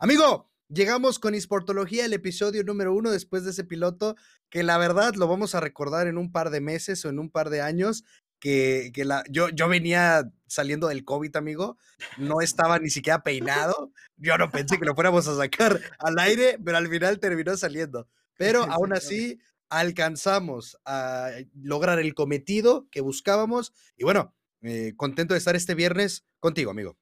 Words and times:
Amigo, 0.00 0.48
llegamos 0.68 1.18
con 1.18 1.34
Esportología, 1.34 2.04
el 2.04 2.12
episodio 2.12 2.62
número 2.62 2.94
uno 2.94 3.10
después 3.10 3.44
de 3.44 3.50
ese 3.50 3.64
piloto, 3.64 4.14
que 4.48 4.62
la 4.62 4.78
verdad 4.78 5.14
lo 5.16 5.26
vamos 5.26 5.54
a 5.54 5.60
recordar 5.60 6.06
en 6.06 6.18
un 6.18 6.30
par 6.30 6.50
de 6.50 6.60
meses 6.60 7.04
o 7.04 7.08
en 7.08 7.18
un 7.18 7.30
par 7.30 7.50
de 7.50 7.62
años, 7.62 8.04
que, 8.38 8.92
que 8.94 9.04
la, 9.04 9.24
yo, 9.28 9.48
yo 9.48 9.68
venía 9.68 10.30
saliendo 10.46 10.86
del 10.86 11.04
COVID, 11.04 11.34
amigo, 11.34 11.78
no 12.16 12.40
estaba 12.40 12.78
ni 12.78 12.90
siquiera 12.90 13.24
peinado, 13.24 13.92
yo 14.16 14.38
no 14.38 14.50
pensé 14.50 14.78
que 14.78 14.84
lo 14.84 14.94
fuéramos 14.94 15.26
a 15.26 15.36
sacar 15.36 15.80
al 15.98 16.18
aire, 16.20 16.58
pero 16.64 16.78
al 16.78 16.88
final 16.88 17.18
terminó 17.18 17.56
saliendo. 17.56 18.08
Pero 18.36 18.62
aún 18.62 18.92
así 18.92 19.40
alcanzamos 19.70 20.78
a 20.84 21.30
lograr 21.54 21.98
el 21.98 22.14
cometido 22.14 22.88
que 22.90 23.00
buscábamos 23.00 23.72
y 23.96 24.04
bueno, 24.04 24.34
eh, 24.62 24.94
contento 24.96 25.34
de 25.34 25.38
estar 25.38 25.56
este 25.56 25.74
viernes 25.74 26.26
contigo, 26.40 26.70
amigo. 26.70 26.98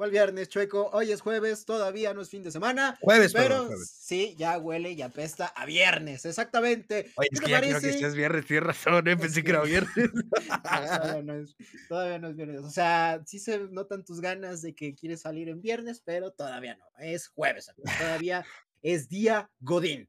¿Cuál 0.00 0.12
viernes, 0.12 0.48
Chueco? 0.48 0.88
Hoy 0.94 1.12
es 1.12 1.20
jueves, 1.20 1.66
todavía 1.66 2.14
no 2.14 2.22
es 2.22 2.30
fin 2.30 2.42
de 2.42 2.50
semana. 2.50 2.96
Jueves, 3.02 3.34
pero 3.34 3.68
sí, 3.84 4.34
ya 4.38 4.56
huele 4.56 4.92
y 4.92 5.02
apesta 5.02 5.48
a 5.48 5.66
viernes, 5.66 6.24
exactamente. 6.24 7.12
Oye, 7.16 7.28
es 7.30 7.38
que 7.38 7.50
ya 7.50 7.60
quiero 7.60 7.80
que 7.82 7.92
seas 7.92 8.14
viernes, 8.14 8.46
tienes 8.46 8.64
razón, 8.64 9.06
¿eh? 9.08 9.16
pensé 9.18 9.44
que 9.44 9.50
era 9.50 9.60
viernes. 9.60 9.92
todavía, 10.64 11.22
no 11.22 11.34
es, 11.34 11.54
todavía 11.86 12.18
no 12.18 12.28
es 12.28 12.36
viernes. 12.36 12.60
O 12.62 12.70
sea, 12.70 13.22
sí 13.26 13.38
se 13.38 13.58
notan 13.58 14.02
tus 14.02 14.22
ganas 14.22 14.62
de 14.62 14.74
que 14.74 14.94
quieres 14.94 15.20
salir 15.20 15.50
en 15.50 15.60
viernes, 15.60 16.00
pero 16.02 16.32
todavía 16.32 16.76
no. 16.76 16.86
Es 16.98 17.28
jueves, 17.28 17.70
todavía 17.98 18.46
es 18.80 19.06
día 19.10 19.50
Godín. 19.60 20.08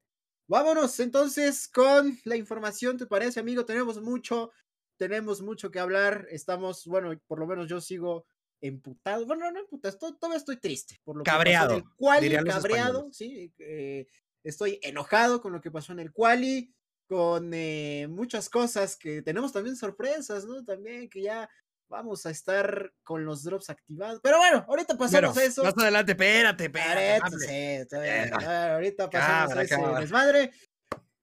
Vámonos 0.52 1.00
entonces 1.00 1.70
con 1.70 2.20
la 2.26 2.36
información, 2.36 2.98
¿te 2.98 3.05
parece, 3.05 3.40
amigo? 3.40 3.64
Tenemos 3.64 4.02
mucho, 4.02 4.52
tenemos 4.98 5.41
mucho 5.41 5.72
que 5.72 5.80
hablar. 5.80 6.27
Estamos, 6.30 6.86
bueno, 6.88 7.18
por 7.26 7.40
lo 7.40 7.48
menos 7.48 7.70
yo 7.70 7.80
sigo 7.80 8.26
emputado. 8.60 9.26
Bueno, 9.26 9.49
no 9.49 9.62
emputado, 9.62 9.98
todavía 9.98 10.38
estoy 10.38 10.57
triste 10.57 10.99
por 11.05 11.16
lo 11.16 11.24
cabreado, 11.24 11.77
que 11.77 11.84
pasó 11.84 11.85
en 11.85 11.88
el 11.88 11.96
quali, 11.96 12.49
cabreado, 12.49 13.10
sí. 13.13 13.54
Eh, 13.60 14.07
estoy 14.44 14.77
enojado 14.82 15.41
con 15.41 15.54
lo 15.54 15.62
que 15.62 15.72
pasó 15.72 15.94
en 15.94 15.99
el 15.99 16.12
quali, 16.12 16.76
con 17.07 17.54
eh, 17.54 18.07
muchas 18.10 18.49
cosas 18.49 18.98
que 18.98 19.22
tenemos 19.22 19.54
también 19.54 19.77
sorpresas, 19.77 20.44
¿no? 20.44 20.66
También 20.66 21.10
que 21.10 21.22
ya 21.22 21.49
vamos 21.92 22.26
a 22.26 22.32
estar 22.32 22.92
con 23.04 23.26
los 23.26 23.44
drops 23.44 23.70
activados. 23.70 24.22
Pero 24.24 24.38
bueno, 24.38 24.66
ahorita 24.68 24.98
pasamos 24.98 25.38
a 25.38 25.44
eso. 25.44 25.64
Más 25.64 25.78
adelante, 25.78 26.14
espérate, 26.14 26.66
espérate. 26.66 28.36
ahorita 28.36 29.10
pasamos 29.10 29.58
a 29.58 29.62
ese 29.62 29.78
desmadre. 30.00 30.52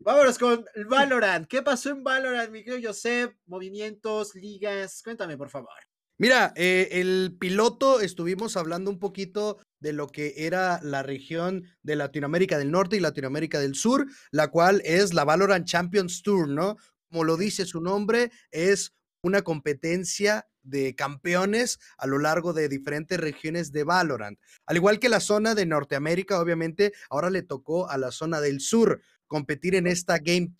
Vámonos 0.00 0.38
con 0.38 0.64
Valorant. 0.88 1.48
¿Qué 1.48 1.62
pasó 1.62 1.90
en 1.90 2.04
Valorant, 2.04 2.52
mi 2.52 2.62
querido 2.62 2.90
Josep? 2.90 3.34
Movimientos, 3.46 4.34
ligas. 4.36 5.02
Cuéntame, 5.02 5.36
por 5.36 5.50
favor. 5.50 5.72
Mira, 6.18 6.52
eh, 6.56 6.88
el 6.92 7.36
piloto 7.38 8.00
estuvimos 8.00 8.56
hablando 8.56 8.90
un 8.90 8.98
poquito 8.98 9.58
de 9.80 9.92
lo 9.92 10.08
que 10.08 10.34
era 10.36 10.80
la 10.82 11.02
región 11.02 11.64
de 11.82 11.96
Latinoamérica 11.96 12.58
del 12.58 12.70
Norte 12.70 12.96
y 12.96 13.00
Latinoamérica 13.00 13.58
del 13.58 13.74
Sur, 13.74 14.06
la 14.30 14.48
cual 14.48 14.82
es 14.84 15.14
la 15.14 15.24
Valorant 15.24 15.66
Champions 15.66 16.22
Tour, 16.22 16.48
¿no? 16.48 16.76
Como 17.10 17.24
lo 17.24 17.36
dice 17.36 17.64
su 17.64 17.80
nombre, 17.80 18.30
es 18.50 18.92
una 19.22 19.42
competencia 19.42 20.46
de 20.68 20.94
campeones 20.94 21.78
a 21.96 22.06
lo 22.06 22.18
largo 22.18 22.52
de 22.52 22.68
diferentes 22.68 23.18
regiones 23.18 23.72
de 23.72 23.84
Valorant. 23.84 24.38
Al 24.66 24.76
igual 24.76 24.98
que 24.98 25.08
la 25.08 25.20
zona 25.20 25.54
de 25.54 25.66
Norteamérica, 25.66 26.40
obviamente, 26.40 26.92
ahora 27.10 27.30
le 27.30 27.42
tocó 27.42 27.88
a 27.90 27.98
la 27.98 28.10
zona 28.10 28.40
del 28.40 28.60
sur 28.60 29.00
competir 29.26 29.74
en 29.74 29.86
esta 29.86 30.18
Game 30.18 30.54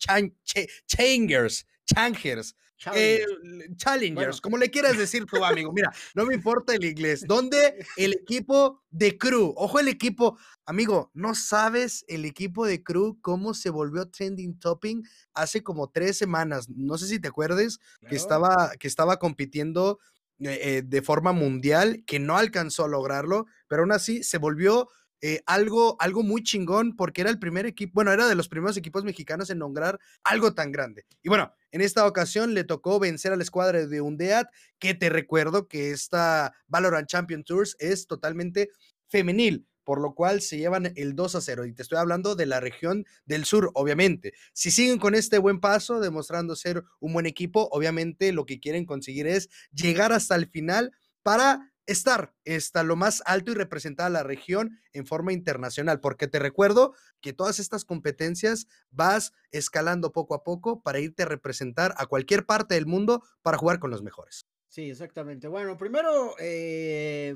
Changers, 0.86 1.66
Changers, 1.86 2.56
eh, 2.94 3.24
challengers, 3.76 4.40
como 4.40 4.56
le 4.56 4.70
quieras 4.70 4.96
decir 4.96 5.24
tu 5.26 5.44
amigo. 5.44 5.72
Mira, 5.72 5.92
no 6.14 6.26
me 6.26 6.34
importa 6.34 6.74
el 6.74 6.84
inglés. 6.84 7.24
¿Dónde 7.26 7.84
el 7.96 8.12
equipo 8.12 8.82
de 8.90 9.18
Crew? 9.18 9.52
Ojo 9.56 9.80
el 9.80 9.88
equipo, 9.88 10.38
amigo, 10.64 11.10
no 11.14 11.34
sabes 11.34 12.04
el 12.08 12.24
equipo 12.24 12.66
de 12.66 12.82
Crew 12.82 13.18
cómo 13.20 13.54
se 13.54 13.70
volvió 13.70 14.08
trending 14.08 14.58
topping 14.58 15.02
hace 15.34 15.62
como 15.62 15.90
tres 15.90 16.16
semanas. 16.16 16.68
No 16.68 16.98
sé 16.98 17.06
si 17.06 17.18
te 17.18 17.28
acuerdes 17.28 17.78
que, 18.08 18.16
estaba, 18.16 18.72
que 18.78 18.88
estaba 18.88 19.18
compitiendo 19.18 19.98
eh, 20.40 20.58
eh, 20.62 20.82
de 20.84 21.02
forma 21.02 21.32
mundial, 21.32 22.04
que 22.06 22.20
no 22.20 22.36
alcanzó 22.36 22.84
a 22.84 22.88
lograrlo, 22.88 23.46
pero 23.66 23.82
aún 23.82 23.92
así 23.92 24.22
se 24.22 24.38
volvió 24.38 24.88
eh, 25.20 25.42
algo, 25.46 25.96
algo 26.00 26.22
muy 26.22 26.42
chingón 26.42 26.96
porque 26.96 27.22
era 27.22 27.30
el 27.30 27.38
primer 27.38 27.66
equipo, 27.66 27.92
bueno, 27.94 28.12
era 28.12 28.28
de 28.28 28.34
los 28.34 28.48
primeros 28.48 28.76
equipos 28.76 29.04
mexicanos 29.04 29.50
en 29.50 29.58
lograr 29.58 29.98
algo 30.24 30.54
tan 30.54 30.72
grande. 30.72 31.04
Y 31.22 31.28
bueno, 31.28 31.52
en 31.70 31.80
esta 31.80 32.06
ocasión 32.06 32.54
le 32.54 32.64
tocó 32.64 32.98
vencer 32.98 33.32
a 33.32 33.36
la 33.36 33.42
escuadra 33.42 33.86
de 33.86 34.00
Undead, 34.00 34.46
que 34.78 34.94
te 34.94 35.08
recuerdo 35.08 35.68
que 35.68 35.90
esta 35.90 36.52
Valorant 36.66 37.08
Champion 37.08 37.44
Tours 37.44 37.76
es 37.78 38.06
totalmente 38.06 38.70
femenil 39.08 39.66
por 39.88 40.02
lo 40.02 40.14
cual 40.14 40.42
se 40.42 40.58
llevan 40.58 40.92
el 40.96 41.16
2 41.16 41.36
a 41.36 41.40
0. 41.40 41.64
Y 41.64 41.72
te 41.72 41.80
estoy 41.80 41.96
hablando 41.96 42.34
de 42.36 42.44
la 42.44 42.60
región 42.60 43.06
del 43.24 43.46
sur, 43.46 43.70
obviamente. 43.72 44.34
Si 44.52 44.70
siguen 44.70 44.98
con 44.98 45.14
este 45.14 45.38
buen 45.38 45.60
paso, 45.60 45.98
demostrando 45.98 46.56
ser 46.56 46.84
un 47.00 47.14
buen 47.14 47.24
equipo, 47.24 47.70
obviamente 47.72 48.32
lo 48.32 48.44
que 48.44 48.60
quieren 48.60 48.84
conseguir 48.84 49.26
es 49.26 49.48
llegar 49.72 50.12
hasta 50.12 50.34
el 50.34 50.50
final 50.50 50.92
para 51.22 51.72
estar 51.88 52.34
hasta 52.46 52.82
lo 52.82 52.96
más 52.96 53.22
alto 53.24 53.50
y 53.50 53.54
representar 53.54 54.06
a 54.06 54.10
la 54.10 54.22
región 54.22 54.78
en 54.92 55.06
forma 55.06 55.32
internacional, 55.32 56.00
porque 56.00 56.28
te 56.28 56.38
recuerdo 56.38 56.94
que 57.22 57.32
todas 57.32 57.58
estas 57.58 57.84
competencias 57.86 58.68
vas 58.90 59.32
escalando 59.50 60.12
poco 60.12 60.34
a 60.34 60.44
poco 60.44 60.82
para 60.82 61.00
irte 61.00 61.22
a 61.22 61.26
representar 61.26 61.94
a 61.96 62.06
cualquier 62.06 62.44
parte 62.44 62.74
del 62.74 62.86
mundo 62.86 63.22
para 63.42 63.56
jugar 63.56 63.78
con 63.78 63.90
los 63.90 64.02
mejores. 64.02 64.46
Sí, 64.68 64.90
exactamente. 64.90 65.48
Bueno, 65.48 65.78
primero, 65.78 66.34
eh, 66.38 67.34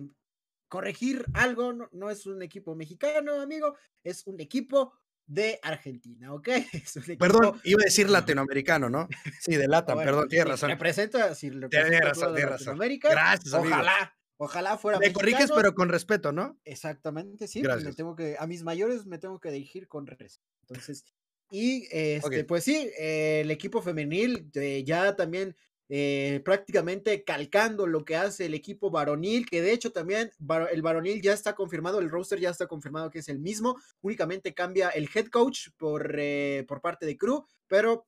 corregir 0.69 1.25
algo, 1.33 1.73
no, 1.91 2.11
es 2.11 2.27
un 2.27 2.43
equipo 2.43 2.77
mexicano, 2.77 3.41
amigo, 3.41 3.75
es 4.05 4.27
un 4.27 4.39
equipo 4.39 4.93
de 5.25 5.59
Argentina, 5.63 6.35
¿ok? 6.35 6.49
Perdón, 7.19 7.59
iba 7.65 7.81
a 7.81 7.87
decir 7.87 8.11
latinoamericano, 8.11 8.91
¿no? 8.91 9.09
Sí, 9.41 9.57
de 9.57 9.67
LATAM, 9.69 9.99
perdón, 9.99 10.29
tienes 10.29 10.49
razón. 10.49 10.69
Representa, 10.69 11.35
si 11.35 11.49
representa 11.49 12.01
razón, 12.01 12.37
razón. 12.37 12.79
Gracias, 12.79 13.55
amigo. 13.55 13.77
Ojalá 13.77 14.15
Ojalá 14.45 14.77
fuera 14.77 14.99
Me 14.99 15.13
corriges, 15.13 15.53
pero 15.55 15.73
con 15.73 15.89
respeto, 15.89 16.33
¿no? 16.33 16.59
Exactamente, 16.65 17.47
sí. 17.47 17.63
Pues, 17.63 17.85
me 17.85 17.93
tengo 17.93 18.17
que, 18.17 18.35
a 18.37 18.49
mis 18.49 18.65
mayores 18.65 19.07
me 19.07 19.19
tengo 19.19 19.39
que 19.39 19.53
dirigir 19.53 19.87
con 19.87 20.05
respeto. 20.05 20.43
Entonces, 20.63 21.05
y 21.49 21.87
este, 21.93 22.43
pues 22.43 22.65
sí, 22.65 22.91
el 22.99 23.53
equipo 23.53 23.81
femenil 23.83 24.51
eh, 24.55 24.83
ya 24.85 25.15
también 25.15 25.55
eh, 25.95 26.41
prácticamente 26.43 27.23
calcando 27.23 27.87
lo 27.87 28.03
que 28.07 28.17
hace 28.17 28.47
el 28.47 28.55
equipo 28.55 28.91
varonil, 28.91 29.45
que 29.45 29.61
de 29.61 29.73
hecho 29.73 29.93
también 29.93 30.31
el 30.71 30.81
varonil 30.81 31.21
ya 31.21 31.35
está 31.35 31.55
confirmado, 31.55 31.99
el 31.99 32.09
roster 32.09 32.41
ya 32.41 32.49
está 32.49 32.67
confirmado 32.67 33.11
que 33.11 33.19
es 33.19 33.29
el 33.29 33.41
mismo, 33.41 33.77
únicamente 34.01 34.55
cambia 34.55 34.89
el 34.89 35.11
head 35.15 35.27
coach 35.27 35.69
por, 35.77 36.17
eh, 36.19 36.65
por 36.67 36.81
parte 36.81 37.05
de 37.05 37.19
Crew, 37.19 37.45
pero 37.67 38.07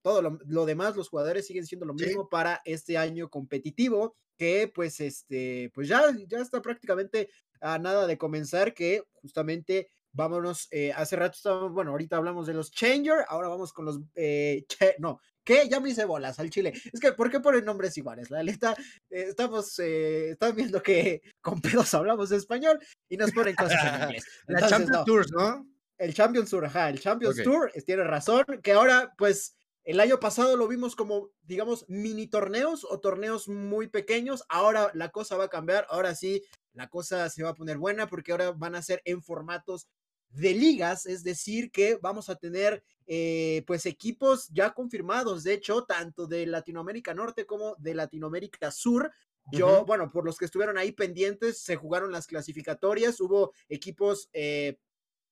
todo 0.00 0.22
lo, 0.22 0.64
demás, 0.64 0.96
los 0.96 1.10
jugadores 1.10 1.46
siguen 1.46 1.66
siendo 1.66 1.84
lo 1.84 1.92
mismo 1.92 2.30
para 2.30 2.62
este 2.64 2.96
año 2.96 3.28
competitivo 3.28 4.16
que 4.38 4.72
pues 4.74 4.98
este, 5.00 5.70
pues 5.74 5.88
ya, 5.88 6.02
ya 6.26 6.38
está 6.38 6.62
prácticamente 6.62 7.28
a 7.60 7.78
nada 7.78 8.06
de 8.06 8.16
comenzar, 8.16 8.72
que 8.72 9.02
justamente 9.12 9.90
vámonos, 10.12 10.68
eh, 10.70 10.92
hace 10.94 11.16
rato 11.16 11.36
estábamos, 11.36 11.72
bueno, 11.72 11.92
ahorita 11.92 12.16
hablamos 12.16 12.46
de 12.46 12.54
los 12.54 12.70
Changer, 12.70 13.24
ahora 13.28 13.48
vamos 13.48 13.72
con 13.72 13.84
los, 13.84 14.00
eh, 14.14 14.64
no, 14.98 15.20
que 15.44 15.68
ya 15.68 15.80
me 15.80 15.90
hice 15.90 16.04
bolas 16.04 16.38
al 16.38 16.50
chile. 16.50 16.72
Es 16.92 17.00
que, 17.00 17.12
¿por 17.12 17.30
qué 17.30 17.40
ponen 17.40 17.64
nombres 17.64 17.96
iguales? 17.96 18.30
La 18.30 18.42
neta, 18.42 18.74
eh, 19.10 19.26
estamos, 19.28 19.78
están 19.78 20.54
viendo 20.54 20.82
que 20.82 21.22
con 21.40 21.60
pedos 21.60 21.92
hablamos 21.94 22.30
español 22.32 22.78
y 23.08 23.16
nos 23.16 23.32
ponen 23.32 23.54
cosas 23.54 23.84
en 23.84 24.02
inglés. 24.08 24.24
La 24.46 24.68
Champions 24.68 25.04
Tour, 25.04 25.26
¿no? 25.32 25.66
El 25.98 26.14
Champions 26.14 26.50
Tour, 26.50 26.66
ajá, 26.66 26.88
el 26.88 27.00
Champions 27.00 27.42
Tour, 27.42 27.70
tiene 27.86 28.02
razón, 28.04 28.44
que 28.62 28.72
ahora, 28.72 29.12
pues, 29.16 29.54
el 29.84 29.98
año 29.98 30.20
pasado 30.20 30.56
lo 30.56 30.68
vimos 30.68 30.94
como, 30.94 31.30
digamos, 31.42 31.84
mini 31.88 32.28
torneos 32.28 32.84
o 32.88 33.00
torneos 33.00 33.48
muy 33.48 33.88
pequeños. 33.88 34.44
Ahora 34.48 34.90
la 34.94 35.10
cosa 35.10 35.36
va 35.36 35.44
a 35.44 35.48
cambiar. 35.48 35.86
Ahora 35.90 36.14
sí, 36.14 36.42
la 36.72 36.88
cosa 36.88 37.28
se 37.30 37.42
va 37.42 37.50
a 37.50 37.54
poner 37.54 37.78
buena 37.78 38.06
porque 38.06 38.30
ahora 38.30 38.52
van 38.52 38.76
a 38.76 38.82
ser 38.82 39.02
en 39.04 39.22
formatos 39.22 39.88
de 40.32 40.54
ligas, 40.54 41.06
es 41.06 41.22
decir, 41.22 41.70
que 41.70 41.98
vamos 42.00 42.28
a 42.28 42.36
tener 42.36 42.82
eh, 43.06 43.62
pues 43.66 43.86
equipos 43.86 44.48
ya 44.48 44.72
confirmados, 44.72 45.44
de 45.44 45.54
hecho, 45.54 45.84
tanto 45.84 46.26
de 46.26 46.46
Latinoamérica 46.46 47.14
Norte 47.14 47.46
como 47.46 47.76
de 47.78 47.94
Latinoamérica 47.94 48.70
Sur. 48.70 49.12
Yo, 49.50 49.84
bueno, 49.84 50.10
por 50.12 50.24
los 50.24 50.38
que 50.38 50.44
estuvieron 50.44 50.78
ahí 50.78 50.92
pendientes, 50.92 51.58
se 51.58 51.74
jugaron 51.74 52.12
las 52.12 52.28
clasificatorias, 52.28 53.20
hubo 53.20 53.52
equipos 53.68 54.30
eh, 54.32 54.78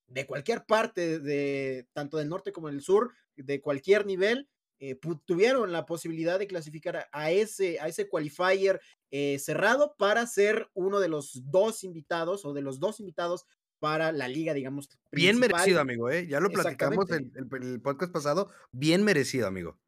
de 0.09 0.27
cualquier 0.27 0.67
parte, 0.67 1.21
de 1.21 1.87
tanto 1.93 2.17
del 2.17 2.29
norte 2.29 2.53
como 2.53 2.69
del 2.69 2.83
sur, 2.83 3.13
de 3.37 3.61
cualquier 3.61 4.07
nivel, 4.07 4.49
eh, 4.83 4.99
tuvieron 5.27 5.73
la 5.73 5.85
posibilidad 5.85 6.39
de 6.39 6.47
clasificar 6.47 7.07
a 7.13 7.31
ese, 7.31 7.79
a 7.81 7.89
ese 7.89 8.09
qualifier 8.09 8.81
eh, 9.11 9.39
cerrado 9.39 9.95
para 9.99 10.27
ser 10.27 10.71
uno 10.73 11.01
de 11.01 11.09
los 11.09 11.51
dos 11.51 11.85
invitados 11.85 12.47
o 12.47 12.55
de 12.55 12.63
los 12.63 12.81
dos 12.81 12.99
invitados 12.99 13.45
para 13.81 14.13
la 14.13 14.29
liga, 14.29 14.55
digamos. 14.55 14.89
Bien 15.11 15.39
merecido, 15.39 15.81
amigo, 15.81 16.11
¿eh? 16.11 16.27
Ya 16.29 16.39
lo 16.39 16.51
platicamos 16.51 17.11
en 17.11 17.33
el, 17.35 17.63
el, 17.63 17.81
podcast 17.81 18.13
pasado. 18.13 18.51
Bien 18.71 19.03
merecido, 19.03 19.47
amigo. 19.49 19.79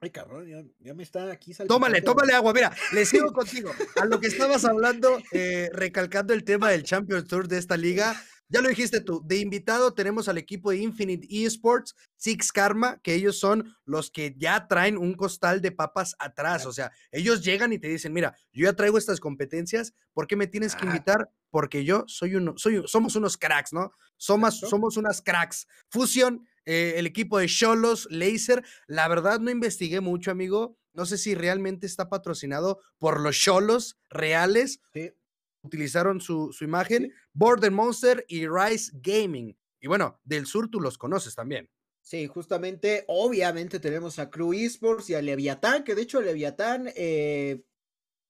Ay, 0.00 0.10
cabrón, 0.10 0.46
ya, 0.78 0.94
me 0.94 1.02
está 1.02 1.30
aquí 1.30 1.52
saliendo. 1.52 1.74
Tómale, 1.74 2.00
tómale 2.02 2.32
agua. 2.32 2.52
Mira, 2.52 2.74
le 2.92 3.04
sigo 3.04 3.32
contigo. 3.32 3.70
A 4.00 4.06
lo 4.06 4.18
que 4.18 4.28
estabas 4.28 4.64
hablando, 4.64 5.18
eh, 5.32 5.70
recalcando 5.72 6.32
el 6.32 6.44
tema 6.44 6.70
del 6.70 6.84
Champions 6.84 7.26
Tour 7.28 7.48
de 7.48 7.58
esta 7.58 7.76
liga. 7.76 8.16
Ya 8.50 8.62
lo 8.62 8.70
dijiste 8.70 9.02
tú, 9.02 9.22
de 9.26 9.36
invitado 9.36 9.92
tenemos 9.92 10.26
al 10.26 10.38
equipo 10.38 10.70
de 10.70 10.78
Infinite 10.78 11.26
Esports, 11.30 11.94
Six 12.16 12.50
Karma, 12.50 12.98
que 13.02 13.12
ellos 13.12 13.38
son 13.38 13.76
los 13.84 14.10
que 14.10 14.34
ya 14.38 14.68
traen 14.68 14.96
un 14.96 15.12
costal 15.14 15.60
de 15.60 15.70
papas 15.70 16.16
atrás. 16.18 16.64
O 16.64 16.72
sea, 16.72 16.90
ellos 17.12 17.44
llegan 17.44 17.74
y 17.74 17.78
te 17.78 17.88
dicen, 17.88 18.14
mira, 18.14 18.34
yo 18.52 18.64
ya 18.64 18.72
traigo 18.72 18.96
estas 18.96 19.20
competencias, 19.20 19.92
¿por 20.14 20.26
qué 20.26 20.34
me 20.34 20.46
tienes 20.46 20.74
que 20.74 20.86
invitar? 20.86 21.28
Porque 21.50 21.84
yo 21.84 22.04
soy 22.06 22.34
uno, 22.34 22.54
soy, 22.56 22.82
somos 22.86 23.16
unos 23.16 23.36
cracks, 23.36 23.72
¿no? 23.72 23.92
Somos, 24.16 24.60
somos 24.60 24.96
unas 24.96 25.22
cracks. 25.22 25.66
Fusión, 25.88 26.46
eh, 26.64 26.94
el 26.96 27.06
equipo 27.06 27.38
de 27.38 27.46
Cholos, 27.46 28.06
Laser, 28.10 28.64
la 28.86 29.08
verdad 29.08 29.40
no 29.40 29.50
investigué 29.50 30.00
mucho, 30.00 30.30
amigo. 30.30 30.76
No 30.92 31.06
sé 31.06 31.16
si 31.16 31.34
realmente 31.34 31.86
está 31.86 32.08
patrocinado 32.08 32.80
por 32.98 33.20
los 33.20 33.36
Cholos 33.36 33.98
reales. 34.10 34.80
Sí 34.92 35.12
utilizaron 35.62 36.20
su, 36.20 36.54
imagen, 36.60 37.12
Border 37.32 37.70
Monster 37.70 38.24
y 38.28 38.46
Rise 38.46 38.92
Gaming. 38.94 39.56
Y 39.80 39.86
bueno, 39.86 40.20
del 40.24 40.46
sur 40.46 40.68
tú 40.68 40.80
los 40.80 40.98
conoces 40.98 41.34
también. 41.34 41.70
Sí, 42.00 42.26
justamente, 42.26 43.04
obviamente 43.06 43.80
tenemos 43.80 44.18
a 44.18 44.30
Crew 44.30 44.54
Esports 44.54 45.10
y 45.10 45.14
a 45.14 45.22
Leviatán, 45.22 45.84
que 45.84 45.94
de 45.94 46.02
hecho 46.02 46.22
Leviatán, 46.22 46.90
eh, 46.96 47.62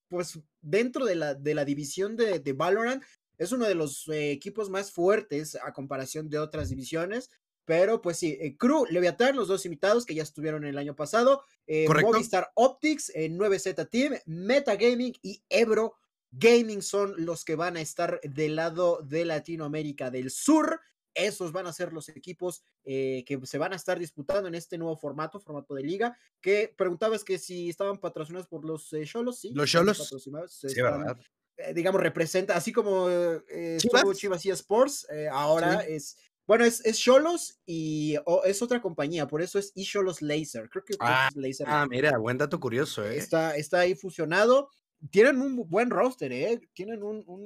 pues 0.08 0.40
dentro 0.68 1.04
de 1.04 1.14
la, 1.14 1.34
de 1.34 1.54
la 1.54 1.64
división 1.64 2.16
de, 2.16 2.40
de 2.40 2.52
Valorant, 2.52 3.02
es 3.38 3.52
uno 3.52 3.66
de 3.66 3.74
los 3.74 4.08
eh, 4.08 4.32
equipos 4.32 4.68
más 4.70 4.92
fuertes 4.92 5.56
a 5.56 5.72
comparación 5.72 6.28
de 6.28 6.38
otras 6.38 6.68
divisiones. 6.68 7.30
Pero 7.64 8.00
pues 8.00 8.18
sí, 8.18 8.38
eh, 8.40 8.56
Crew, 8.56 8.86
Leviatán, 8.86 9.36
los 9.36 9.48
dos 9.48 9.66
invitados 9.66 10.06
que 10.06 10.14
ya 10.14 10.22
estuvieron 10.22 10.64
el 10.64 10.78
año 10.78 10.96
pasado, 10.96 11.44
Movistar 11.86 12.50
Optics, 12.54 13.12
9Z 13.14 13.90
Team, 13.90 14.14
Metagaming 14.24 15.14
y 15.22 15.42
Ebro 15.50 15.94
Gaming 16.30 16.82
son 16.82 17.14
los 17.16 17.44
que 17.44 17.56
van 17.56 17.76
a 17.76 17.80
estar 17.80 18.20
del 18.22 18.56
lado 18.56 19.00
de 19.02 19.24
Latinoamérica 19.24 20.10
del 20.10 20.30
Sur. 20.30 20.80
Esos 21.18 21.52
van 21.52 21.66
a 21.66 21.72
ser 21.72 21.92
los 21.92 22.08
equipos 22.08 22.62
eh, 22.84 23.24
que 23.26 23.38
se 23.44 23.58
van 23.58 23.72
a 23.72 23.76
estar 23.76 23.98
disputando 23.98 24.48
en 24.48 24.54
este 24.54 24.78
nuevo 24.78 24.96
formato, 24.96 25.40
formato 25.40 25.74
de 25.74 25.82
liga. 25.82 26.16
Que 26.40 26.72
preguntabas 26.76 27.24
que 27.24 27.38
si 27.38 27.68
estaban 27.68 27.98
patrocinados 27.98 28.46
por 28.46 28.64
los 28.64 28.90
Cholos, 29.04 29.40
sí. 29.40 29.50
Los 29.54 29.70
Cholos. 29.70 30.08
Sí, 30.48 30.80
verdad. 30.80 31.18
Eh, 31.56 31.74
digamos, 31.74 32.00
representa, 32.00 32.56
así 32.56 32.72
como 32.72 33.08
eh, 33.10 33.78
Chivas. 34.14 34.44
y 34.44 34.50
Sports, 34.50 35.06
ahora 35.30 35.80
es. 35.80 36.16
Bueno, 36.46 36.64
es 36.64 36.98
Cholos 36.98 37.60
y 37.66 38.16
es 38.44 38.62
otra 38.62 38.80
compañía, 38.80 39.26
por 39.26 39.42
eso 39.42 39.58
es 39.58 39.70
eCholos 39.76 40.22
Laser. 40.22 40.70
Creo 40.70 40.82
que 40.82 40.94
ah, 40.98 41.28
es 41.30 41.36
Laser. 41.36 41.66
Ah, 41.68 41.86
mira, 41.86 42.16
buen 42.16 42.38
dato 42.38 42.58
curioso, 42.58 43.04
¿eh? 43.04 43.18
Está, 43.18 43.54
está 43.54 43.80
ahí 43.80 43.94
fusionado 43.94 44.70
tienen 45.10 45.40
un 45.40 45.68
buen 45.68 45.90
roster, 45.90 46.32
¿eh? 46.32 46.60
tienen 46.72 47.00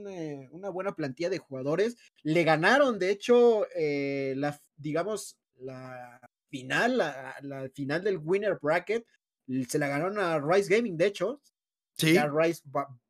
eh, 0.09 0.49
una 0.53 0.71
buena 0.71 0.95
plantilla 0.95 1.31
de 1.31 1.39
jugadores. 1.39 1.97
Le 2.23 2.45
ganaron, 2.45 2.99
de 2.99 3.11
hecho, 3.11 3.67
eh, 3.75 4.35
la, 4.37 4.59
digamos, 4.77 5.39
la 5.57 6.21
final, 6.49 6.97
la, 6.97 7.71
final 7.75 8.03
del 8.03 8.19
Winner 8.19 8.59
Bracket, 8.61 9.07
se 9.69 9.79
la 9.79 9.89
ganaron 9.89 10.19
a 10.19 10.39
Rice 10.39 10.75
Gaming, 10.75 10.97
de 10.97 11.07
hecho. 11.07 11.43
Sí. 11.97 12.15
Ya 12.15 12.27
Rice 12.27 12.63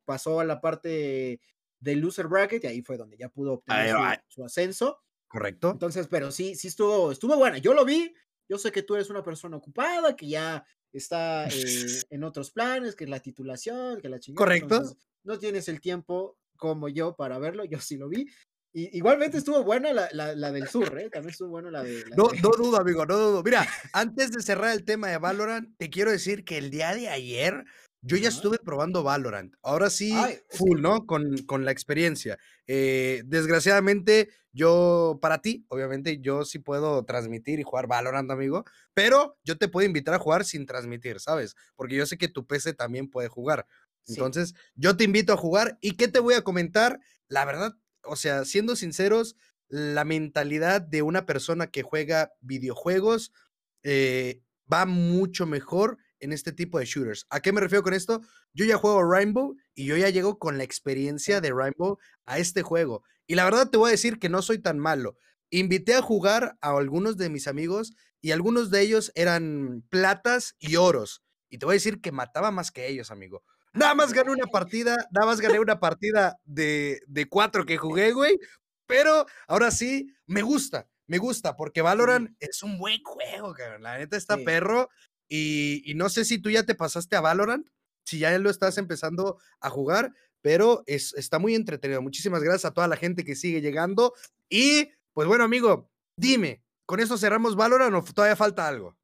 pasó 0.05 0.39
a 0.39 0.45
la 0.45 0.59
parte 0.59 1.39
del 1.79 1.99
Loser 1.99 2.27
Bracket 2.27 2.63
y 2.63 2.67
ahí 2.67 2.81
fue 2.81 2.97
donde 2.97 3.17
ya 3.17 3.29
pudo 3.29 3.53
obtener 3.53 3.95
su, 4.27 4.43
ascenso. 4.43 4.99
Correcto. 5.27 5.71
Entonces, 5.71 6.07
pero 6.07 6.31
sí, 6.31 6.55
sí 6.55 6.67
estuvo, 6.67 7.11
estuvo 7.11 7.37
buena. 7.37 7.57
Yo 7.57 7.73
lo 7.73 7.85
vi. 7.85 8.13
Yo 8.49 8.57
sé 8.57 8.71
que 8.71 8.83
tú 8.83 8.95
eres 8.95 9.09
una 9.09 9.23
persona 9.23 9.55
ocupada, 9.55 10.15
que 10.15 10.27
ya 10.27 10.65
está 10.97 11.47
eh, 11.47 11.49
en 12.09 12.23
otros 12.23 12.51
planes, 12.51 12.95
que 12.95 13.07
la 13.07 13.19
titulación, 13.19 13.99
que 14.01 14.09
la 14.09 14.19
chingada. 14.19 14.45
Correcto. 14.45 14.81
no 15.23 15.39
tienes 15.39 15.67
el 15.67 15.81
tiempo 15.81 16.37
como 16.55 16.87
yo 16.87 17.15
para 17.15 17.39
verlo, 17.39 17.65
yo 17.65 17.79
sí 17.79 17.97
lo 17.97 18.07
vi. 18.07 18.27
Y, 18.75 18.97
igualmente 18.97 19.37
estuvo 19.37 19.63
buena 19.63 19.93
la, 19.93 20.09
la, 20.11 20.51
del 20.51 20.67
sur, 20.67 20.97
¿eh? 20.97 21.09
También 21.09 21.31
estuvo 21.31 21.49
buena 21.49 21.69
la 21.69 21.83
de... 21.83 22.03
no, 22.17 22.29
no 22.41 22.49
dudo, 22.57 22.77
amigo, 22.79 23.05
no 23.05 23.17
dudo. 23.17 23.43
Mira, 23.43 23.67
antes 23.91 24.31
de 24.31 24.41
cerrar 24.41 24.71
el 24.71 24.83
tema 24.83 25.09
de 25.09 25.17
Valorant, 25.17 25.77
te 25.77 25.89
quiero 25.89 26.11
decir 26.11 26.43
que 26.43 26.57
el 26.57 26.69
día 26.69 26.93
de 26.95 27.09
ayer 27.09 27.65
yo 28.01 28.17
ya 28.17 28.29
estuve 28.29 28.57
probando 28.57 29.03
Valorant. 29.03 29.55
Ahora 29.61 29.89
sí, 29.89 30.13
full, 30.49 30.81
¿no? 30.81 31.05
Con, 31.05 31.37
con 31.45 31.63
la 31.63 31.71
experiencia. 31.71 32.37
Eh, 32.67 33.23
desgraciadamente, 33.25 34.29
yo, 34.53 35.17
para 35.21 35.41
ti, 35.41 35.65
obviamente, 35.67 36.19
yo 36.19 36.45
sí 36.45 36.59
puedo 36.59 37.03
transmitir 37.05 37.59
y 37.59 37.63
jugar 37.63 37.87
Valorant, 37.87 38.29
amigo, 38.29 38.63
pero 38.93 39.37
yo 39.43 39.57
te 39.57 39.67
puedo 39.67 39.87
invitar 39.87 40.13
a 40.13 40.19
jugar 40.19 40.45
sin 40.45 40.67
transmitir, 40.67 41.19
¿sabes? 41.19 41.55
Porque 41.75 41.95
yo 41.95 42.05
sé 42.05 42.17
que 42.17 42.27
tu 42.27 42.45
PC 42.45 42.73
también 42.73 43.09
puede 43.09 43.27
jugar. 43.27 43.65
Entonces, 44.07 44.53
yo 44.75 44.95
te 44.95 45.05
invito 45.05 45.33
a 45.33 45.37
jugar. 45.37 45.77
¿Y 45.81 45.95
qué 45.95 46.07
te 46.07 46.19
voy 46.19 46.35
a 46.35 46.43
comentar? 46.43 46.99
La 47.27 47.45
verdad, 47.45 47.75
o 48.03 48.15
sea, 48.15 48.45
siendo 48.45 48.75
sinceros, 48.75 49.35
la 49.69 50.05
mentalidad 50.05 50.81
de 50.81 51.01
una 51.01 51.25
persona 51.25 51.67
que 51.67 51.81
juega 51.81 52.31
videojuegos 52.41 53.33
eh, 53.81 54.41
va 54.71 54.85
mucho 54.85 55.45
mejor 55.45 55.97
en 56.19 56.31
este 56.31 56.51
tipo 56.51 56.79
de 56.79 56.85
shooters. 56.85 57.25
¿A 57.29 57.41
qué 57.41 57.51
me 57.51 57.59
refiero 57.59 57.83
con 57.83 57.93
esto? 57.93 58.21
Yo 58.53 58.65
ya 58.65 58.77
juego 58.77 59.03
Rainbow 59.03 59.55
y 59.73 59.85
yo 59.85 59.97
ya 59.97 60.09
llego 60.09 60.37
con 60.37 60.57
la 60.57 60.63
experiencia 60.63 61.41
de 61.41 61.51
Rainbow 61.51 61.97
a 62.25 62.37
este 62.37 62.61
juego. 62.61 63.03
Y 63.27 63.35
la 63.35 63.45
verdad 63.45 63.69
te 63.69 63.77
voy 63.77 63.89
a 63.89 63.91
decir 63.91 64.19
que 64.19 64.29
no 64.29 64.41
soy 64.41 64.59
tan 64.59 64.79
malo. 64.79 65.17
Invité 65.49 65.95
a 65.95 66.01
jugar 66.01 66.57
a 66.61 66.77
algunos 66.77 67.17
de 67.17 67.29
mis 67.29 67.47
amigos 67.47 67.93
y 68.21 68.31
algunos 68.31 68.69
de 68.71 68.81
ellos 68.81 69.11
eran 69.15 69.83
platas 69.89 70.55
y 70.59 70.75
oros. 70.75 71.23
Y 71.49 71.57
te 71.57 71.65
voy 71.65 71.73
a 71.73 71.75
decir 71.75 72.01
que 72.01 72.11
mataba 72.11 72.51
más 72.51 72.71
que 72.71 72.87
ellos, 72.87 73.11
amigo. 73.11 73.43
Nada 73.73 73.95
más 73.95 74.13
gané 74.13 74.31
una 74.31 74.47
partida, 74.47 74.97
nada 75.11 75.27
más 75.27 75.41
gané 75.41 75.59
una 75.59 75.79
partida 75.79 76.37
de, 76.43 77.01
de 77.07 77.27
cuatro 77.27 77.65
que 77.65 77.77
jugué, 77.77 78.11
güey. 78.11 78.39
Pero 78.85 79.25
ahora 79.47 79.71
sí, 79.71 80.13
me 80.25 80.41
gusta, 80.41 80.87
me 81.07 81.17
gusta, 81.17 81.55
porque 81.55 81.81
Valorant 81.81 82.35
es 82.39 82.63
un 82.63 82.77
buen 82.77 83.01
juego, 83.03 83.53
cabrón. 83.53 83.83
La 83.83 83.97
neta 83.97 84.17
está 84.17 84.37
perro. 84.37 84.89
Y, 85.27 85.93
no 85.95 86.09
sé 86.09 86.25
si 86.25 86.37
tú 86.37 86.49
ya 86.49 86.63
te 86.63 86.75
pasaste 86.75 87.15
a 87.15 87.21
Valorant, 87.21 87.67
si 88.05 88.19
ya 88.19 88.37
lo 88.37 88.49
estás 88.49 88.77
empezando 88.77 89.39
a 89.59 89.69
jugar, 89.69 90.13
pero 90.43 90.83
es, 90.85 91.15
está 91.15 91.39
muy 91.39 91.55
entretenido. 91.55 92.03
Muchísimas 92.03 92.43
gracias 92.43 92.65
a 92.65 92.73
toda 92.73 92.87
la 92.87 92.97
gente 92.97 93.23
que 93.23 93.35
sigue 93.35 93.61
llegando. 93.61 94.13
Y 94.47 94.89
pues 95.13 95.27
bueno, 95.27 95.43
amigo, 95.43 95.89
dime, 96.15 96.63
¿con 96.85 96.99
eso 96.99 97.17
cerramos 97.17 97.55
Valorant 97.55 97.95
o 97.95 98.13
todavía 98.13 98.35
falta 98.35 98.67
algo? 98.67 98.95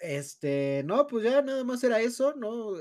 Este, 0.00 0.82
no, 0.84 1.06
pues 1.06 1.24
ya 1.24 1.40
nada 1.40 1.64
más 1.64 1.82
era 1.82 2.00
eso, 2.00 2.34
¿no? 2.34 2.74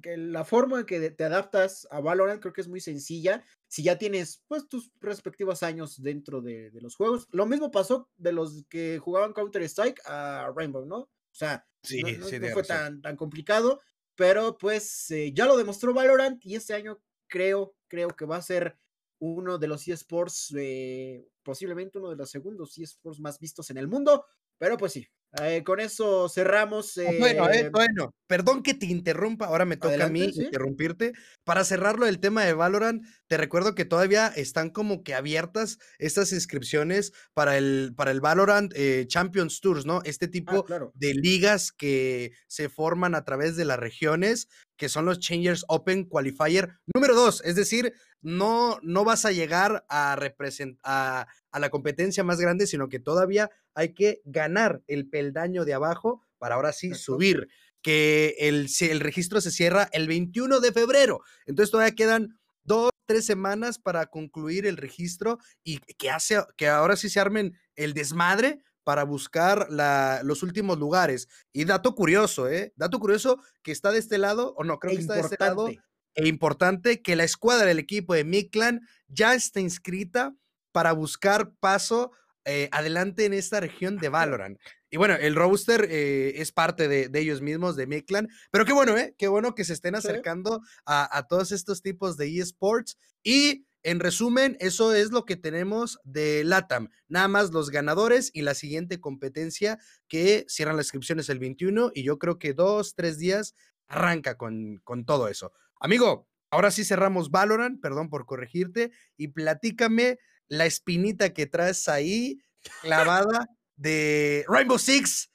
que 0.00 0.16
la 0.16 0.44
forma 0.44 0.80
en 0.80 0.86
que 0.86 1.10
te 1.10 1.24
adaptas 1.24 1.86
a 1.90 1.98
Valorant 1.98 2.40
creo 2.40 2.52
que 2.52 2.60
es 2.60 2.68
muy 2.68 2.80
sencilla. 2.80 3.42
Si 3.66 3.82
ya 3.82 3.98
tienes 3.98 4.44
pues 4.46 4.68
tus 4.68 4.92
respectivos 5.00 5.64
años 5.64 6.00
dentro 6.00 6.40
de, 6.40 6.70
de 6.70 6.80
los 6.80 6.94
juegos. 6.94 7.26
Lo 7.32 7.44
mismo 7.44 7.72
pasó 7.72 8.08
de 8.16 8.30
los 8.30 8.64
que 8.68 9.00
jugaban 9.00 9.32
Counter 9.32 9.62
Strike 9.62 10.00
a 10.06 10.52
Rainbow, 10.54 10.86
¿no? 10.86 10.98
O 10.98 11.34
sea, 11.34 11.66
Sí, 11.82 12.02
no, 12.02 12.26
fue 12.52 12.62
tan, 12.62 13.00
tan 13.00 13.16
complicado, 13.16 13.80
pero 14.14 14.58
pues 14.58 15.10
eh, 15.10 15.32
ya 15.32 15.46
lo 15.46 15.56
demostró 15.56 15.94
Valorant 15.94 16.44
y 16.44 16.54
este 16.54 16.74
año 16.74 17.00
creo, 17.30 17.74
creo 17.88 18.08
que 18.10 18.26
va 18.26 18.36
a 18.36 18.42
ser 18.42 18.76
uno 19.20 19.58
de 19.58 19.68
los 19.68 19.86
eSports, 19.88 20.54
eh, 20.58 21.26
posiblemente 21.42 21.98
uno 21.98 22.10
de 22.10 22.16
los 22.16 22.30
segundos 22.30 22.76
eSports 22.76 23.20
más 23.20 23.38
vistos 23.38 23.70
en 23.70 23.78
el 23.78 23.88
mundo, 23.88 24.26
pero 24.58 24.76
pues 24.76 24.92
sí, 24.92 25.06
eh, 25.40 25.62
con 25.64 25.78
eso 25.78 26.28
cerramos. 26.28 26.98
Ah, 26.98 27.10
bueno, 27.18 27.48
eh, 27.50 27.70
bueno, 27.70 28.14
perdón 28.26 28.62
que 28.62 28.74
te 28.74 28.86
interrumpa, 28.86 29.46
ahora 29.46 29.64
me 29.64 29.76
toca 29.76 30.06
a 30.06 30.08
mí 30.08 30.24
interrumpirte. 30.34 31.12
Para 31.44 31.64
cerrarlo 31.64 32.06
el 32.06 32.18
tema 32.18 32.44
de 32.44 32.52
Valorant, 32.52 33.04
te 33.28 33.36
recuerdo 33.36 33.74
que 33.74 33.84
todavía 33.84 34.26
están 34.28 34.70
como 34.70 35.04
que 35.04 35.14
abiertas 35.14 35.78
estas 35.98 36.32
inscripciones 36.32 37.12
para 37.32 37.56
el, 37.56 37.92
para 37.96 38.10
el 38.10 38.20
Valorant 38.20 38.72
eh, 38.74 39.04
Champions 39.06 39.60
Tours, 39.60 39.86
¿no? 39.86 40.02
Este 40.04 40.26
ah, 40.26 40.30
tipo 40.30 40.66
de 40.94 41.14
ligas 41.14 41.70
que 41.70 42.32
se 42.48 42.68
forman 42.68 43.14
a 43.14 43.24
través 43.24 43.56
de 43.56 43.64
las 43.64 43.78
regiones, 43.78 44.48
que 44.76 44.88
son 44.88 45.04
los 45.04 45.20
Changers 45.20 45.64
Open 45.68 46.06
Qualifier 46.06 46.70
número 46.92 47.14
dos, 47.14 47.42
es 47.44 47.54
decir, 47.54 47.92
no, 48.22 48.78
no 48.82 49.04
vas 49.04 49.24
a 49.24 49.32
llegar 49.32 49.84
a 49.88 50.16
representar 50.16 51.26
a 51.50 51.58
la 51.58 51.70
competencia 51.70 52.24
más 52.24 52.40
grande, 52.40 52.66
sino 52.66 52.88
que 52.88 53.00
todavía 53.00 53.50
hay 53.74 53.94
que 53.94 54.20
ganar 54.24 54.82
el 54.86 55.08
peldaño 55.08 55.64
de 55.64 55.74
abajo 55.74 56.22
para 56.38 56.54
ahora 56.54 56.72
sí 56.72 56.94
subir, 56.94 57.48
que 57.82 58.36
el, 58.38 58.68
el 58.80 59.00
registro 59.00 59.40
se 59.40 59.50
cierra 59.50 59.88
el 59.92 60.06
21 60.06 60.60
de 60.60 60.72
febrero, 60.72 61.22
entonces 61.46 61.70
todavía 61.70 61.94
quedan 61.94 62.38
dos, 62.64 62.90
tres 63.06 63.26
semanas 63.26 63.78
para 63.78 64.06
concluir 64.06 64.66
el 64.66 64.76
registro 64.76 65.38
y 65.64 65.78
que, 65.78 66.10
hace, 66.10 66.42
que 66.56 66.68
ahora 66.68 66.96
sí 66.96 67.08
se 67.08 67.20
armen 67.20 67.58
el 67.74 67.94
desmadre 67.94 68.62
para 68.84 69.04
buscar 69.04 69.66
la, 69.70 70.20
los 70.24 70.42
últimos 70.42 70.78
lugares. 70.78 71.28
Y 71.52 71.64
dato 71.64 71.94
curioso, 71.94 72.48
¿eh? 72.48 72.72
Dato 72.76 72.98
curioso 72.98 73.40
que 73.62 73.72
está 73.72 73.92
de 73.92 73.98
este 73.98 74.18
lado, 74.18 74.54
o 74.56 74.64
no, 74.64 74.78
creo 74.78 74.94
que 74.94 75.00
está 75.00 75.14
de 75.14 75.20
este 75.20 75.36
lado. 75.38 75.68
E 76.14 76.26
importante 76.28 77.02
que 77.02 77.16
la 77.16 77.24
escuadra 77.24 77.66
del 77.66 77.78
equipo 77.78 78.14
de 78.14 78.24
Miklan 78.24 78.86
ya 79.08 79.34
está 79.34 79.60
inscrita 79.60 80.34
para 80.72 80.92
buscar 80.92 81.52
paso 81.60 82.12
eh, 82.44 82.68
adelante 82.72 83.26
en 83.26 83.32
esta 83.32 83.60
región 83.60 83.98
de 83.98 84.08
Valorant. 84.08 84.58
Y 84.90 84.96
bueno, 84.96 85.14
el 85.14 85.36
roster 85.36 85.86
eh, 85.88 86.40
es 86.40 86.52
parte 86.52 86.88
de, 86.88 87.10
ellos 87.20 87.42
mismos, 87.42 87.76
de 87.76 87.86
Miklan, 87.86 88.28
pero 88.50 88.64
qué 88.64 88.72
bueno, 88.72 88.96
¿eh? 88.96 89.14
Qué 89.18 89.28
bueno 89.28 89.54
que 89.54 89.64
se 89.64 89.72
estén 89.72 89.94
acercando 89.94 90.62
a, 90.84 91.16
a, 91.16 91.28
todos 91.28 91.52
estos 91.52 91.80
tipos 91.80 92.16
de 92.16 92.38
eSports. 92.38 92.96
Y 93.22 93.66
en 93.82 94.00
resumen, 94.00 94.56
eso 94.60 94.94
es 94.94 95.10
lo 95.10 95.24
que 95.24 95.36
tenemos 95.36 96.00
de 96.04 96.44
LATAM. 96.44 96.90
Nada 97.08 97.28
más 97.28 97.50
los 97.52 97.70
ganadores 97.70 98.30
y 98.34 98.42
la 98.42 98.54
siguiente 98.54 99.00
competencia 99.00 99.78
que 100.08 100.44
cierran 100.48 100.76
las 100.76 100.86
inscripciones 100.86 101.28
el 101.28 101.38
21 101.38 101.92
y 101.94 102.02
yo 102.02 102.18
creo 102.18 102.38
que 102.38 102.52
dos, 102.52 102.94
tres 102.94 103.18
días 103.18 103.54
arranca 103.86 104.36
con, 104.36 104.80
con 104.84 105.04
todo 105.04 105.28
eso. 105.28 105.52
Amigo, 105.80 106.28
ahora 106.50 106.70
sí 106.70 106.84
cerramos 106.84 107.30
Valorant, 107.30 107.80
perdón 107.80 108.10
por 108.10 108.26
corregirte, 108.26 108.92
y 109.16 109.28
platícame 109.28 110.18
la 110.48 110.66
espinita 110.66 111.32
que 111.32 111.46
traes 111.46 111.88
ahí 111.88 112.38
clavada 112.82 113.46
de 113.76 114.44
Rainbow 114.46 114.78
Six 114.78 115.30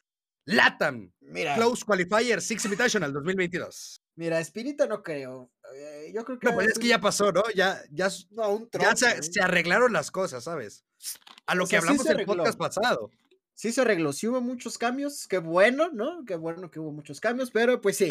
Latam. 0.46 1.12
Mira. 1.22 1.56
Close 1.56 1.84
Qualifier 1.84 2.42
Six 2.42 2.66
Invitational 2.66 3.12
2022. 3.12 4.02
Mira, 4.16 4.40
espinita 4.40 4.86
no 4.86 5.02
creo. 5.02 5.52
Eh, 5.76 6.12
yo 6.14 6.24
creo 6.24 6.40
que. 6.40 6.48
No, 6.48 6.54
pues 6.54 6.68
es 6.68 6.80
que 6.80 6.88
ya 6.88 7.02
pasó, 7.02 7.32
¿no? 7.32 7.44
Ya, 7.54 7.82
ya, 7.92 8.08
ya 8.10 8.96
se, 8.96 9.42
arreglaron 9.42 9.92
las 9.92 10.12
cosas, 10.12 10.44
¿sabes? 10.44 10.86
A 11.48 11.56
lo 11.56 11.66
que 11.66 11.78
hablamos 11.78 12.06
en 12.06 12.20
el 12.20 12.26
podcast 12.26 12.58
pasado. 12.58 13.10
Sí 13.56 13.72
se 13.72 13.82
arregló, 13.82 14.12
sí 14.12 14.28
hubo 14.28 14.42
muchos 14.42 14.78
cambios, 14.78 15.28
qué 15.28 15.38
bueno, 15.38 15.90
¿no? 15.90 16.26
Qué 16.26 16.36
bueno 16.36 16.70
que 16.70 16.80
hubo 16.80 16.92
muchos 16.92 17.20
cambios, 17.22 17.52
pero 17.52 17.82
pues 17.82 17.98
sí. 17.98 18.10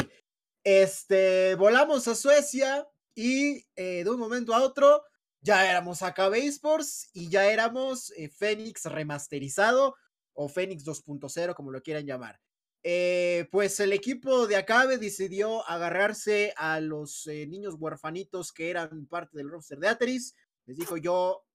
Este, 0.65 1.53
volamos 1.53 2.07
a 2.07 2.15
Suecia 2.15 2.87
y 3.13 3.67
eh, 3.75 4.03
de 4.03 4.09
un 4.09 4.17
momento 4.17 4.51
a 4.55 4.63
otro 4.63 5.03
ya 5.39 5.69
éramos 5.69 6.01
AKB 6.01 6.33
Esports 6.33 7.11
y 7.13 7.29
ya 7.29 7.51
éramos 7.51 8.11
eh, 8.17 8.29
Fénix 8.29 8.85
remasterizado 8.85 9.95
o 10.33 10.49
Fénix 10.49 10.83
2.0, 10.83 11.53
como 11.53 11.69
lo 11.69 11.83
quieran 11.83 12.07
llamar. 12.07 12.41
Eh, 12.81 13.47
pues 13.51 13.79
el 13.79 13.93
equipo 13.93 14.47
de 14.47 14.55
Acabe 14.55 14.97
decidió 14.97 15.63
agarrarse 15.69 16.55
a 16.57 16.79
los 16.79 17.27
niños 17.27 17.75
huerfanitos 17.77 18.51
que 18.51 18.71
eran 18.71 19.05
parte 19.05 19.37
del 19.37 19.51
roster 19.51 19.77
de 19.77 19.89
Ateris. 19.89 20.33
Les 20.65 20.77
dijo 20.77 20.97
yo 20.97 21.45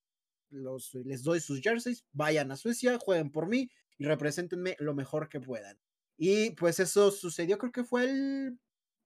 les 0.51 1.25
doy 1.25 1.41
sus 1.41 1.61
jerseys, 1.61 2.05
vayan 2.13 2.53
a 2.53 2.57
Suecia, 2.57 2.97
jueguen 3.01 3.33
por 3.33 3.49
mí 3.49 3.71
y 3.99 4.05
representenme 4.05 4.77
lo 4.79 4.95
mejor 4.95 5.29
que 5.29 5.41
puedan. 5.41 5.77
Y 6.17 6.51
pues 6.51 6.79
eso 6.79 7.11
sucedió, 7.11 7.59
creo 7.59 7.73
que 7.73 7.85
fue 7.85 8.05
el, 8.05 8.59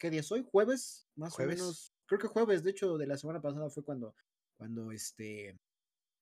¿qué 0.04 0.10
día 0.10 0.20
es 0.20 0.30
hoy? 0.30 0.44
Jueves, 0.52 1.08
más 1.16 1.38
o 1.38 1.46
menos. 1.46 1.94
Creo 2.04 2.20
que 2.20 2.28
jueves, 2.28 2.62
de 2.62 2.72
hecho, 2.72 2.98
de 2.98 3.06
la 3.06 3.16
semana 3.16 3.40
pasada 3.40 3.70
fue 3.70 3.82
cuando 3.82 4.14
cuando 4.54 4.92
este 4.92 5.58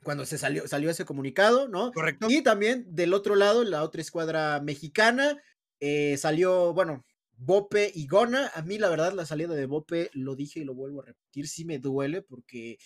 cuando 0.04 0.24
se 0.24 0.38
salió, 0.38 0.68
salió 0.68 0.88
ese 0.88 1.04
comunicado, 1.04 1.66
¿no? 1.66 1.90
Correcto. 1.90 2.28
Y 2.30 2.42
también 2.42 2.86
del 2.94 3.12
otro 3.12 3.34
lado, 3.34 3.64
la 3.64 3.82
otra 3.82 4.00
escuadra 4.00 4.60
mexicana, 4.60 5.36
eh, 5.80 6.16
salió, 6.16 6.72
bueno, 6.72 7.04
Bope 7.32 7.90
y 7.92 8.06
Gona. 8.06 8.52
A 8.54 8.62
mí, 8.62 8.78
la 8.78 8.88
verdad, 8.88 9.14
la 9.14 9.26
salida 9.26 9.52
de 9.52 9.66
Bope, 9.66 10.10
lo 10.12 10.36
dije 10.36 10.60
y 10.60 10.64
lo 10.64 10.76
vuelvo 10.76 11.02
a 11.02 11.06
repetir, 11.06 11.48
sí 11.48 11.64
me 11.64 11.80
duele 11.80 12.22
porque 12.22 12.78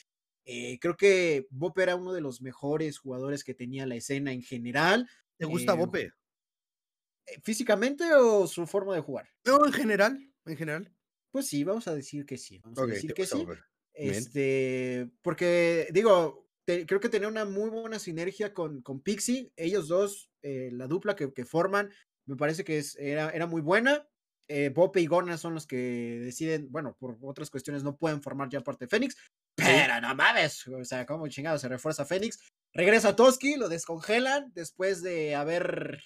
eh, 0.46 0.78
creo 0.78 0.96
que 0.96 1.46
Bope 1.50 1.82
era 1.82 1.96
uno 1.96 2.14
de 2.14 2.22
los 2.22 2.40
mejores 2.40 2.98
jugadores 2.98 3.44
que 3.44 3.52
tenía 3.52 3.84
la 3.84 3.96
escena 3.96 4.32
en 4.32 4.40
general. 4.40 5.06
¿Te 5.36 5.44
gusta 5.44 5.74
eh, 5.74 5.76
Bope? 5.76 6.10
¿Físicamente 7.42 8.14
o 8.14 8.46
su 8.46 8.66
forma 8.66 8.94
de 8.94 9.02
jugar? 9.02 9.28
No, 9.44 9.66
en 9.66 9.72
general, 9.72 10.32
en 10.46 10.56
general. 10.56 10.92
Pues 11.30 11.48
sí, 11.48 11.64
vamos 11.64 11.86
a 11.88 11.94
decir 11.94 12.24
que 12.24 12.38
sí. 12.38 12.60
Vamos 12.62 12.78
a 12.78 12.86
decir 12.86 13.12
que 13.12 13.26
sí. 13.26 13.46
Este, 13.92 15.10
porque 15.22 15.88
digo, 15.92 16.48
creo 16.64 17.00
que 17.00 17.08
tenía 17.08 17.28
una 17.28 17.44
muy 17.44 17.70
buena 17.70 17.98
sinergia 17.98 18.52
con, 18.54 18.82
con 18.82 19.00
Pixie. 19.00 19.52
Ellos 19.56 19.88
dos, 19.88 20.30
eh, 20.42 20.70
la 20.72 20.86
dupla 20.86 21.16
que, 21.16 21.32
que, 21.32 21.44
forman, 21.44 21.90
me 22.26 22.36
parece 22.36 22.64
que 22.64 22.78
es, 22.78 22.96
era, 22.96 23.30
era 23.30 23.46
muy 23.46 23.62
buena. 23.62 24.06
Eh, 24.48 24.68
Bope 24.68 25.00
y 25.00 25.06
Gona 25.06 25.38
son 25.38 25.54
los 25.54 25.66
que 25.66 26.20
deciden, 26.22 26.70
bueno, 26.70 26.96
por 26.98 27.18
otras 27.22 27.50
cuestiones 27.50 27.82
no 27.82 27.96
pueden 27.96 28.22
formar 28.22 28.48
ya 28.48 28.60
parte 28.60 28.84
de 28.84 28.88
Fénix, 28.88 29.16
pero 29.56 30.00
no 30.00 30.14
mames, 30.14 30.68
o 30.68 30.84
sea, 30.84 31.04
como 31.04 31.26
chingado 31.26 31.58
se 31.58 31.68
refuerza 31.68 32.04
Fénix. 32.04 32.38
Regresa 32.72 33.16
Toski, 33.16 33.56
lo 33.56 33.68
descongelan 33.68 34.52
después 34.54 35.02
de 35.02 35.34
haber 35.34 36.00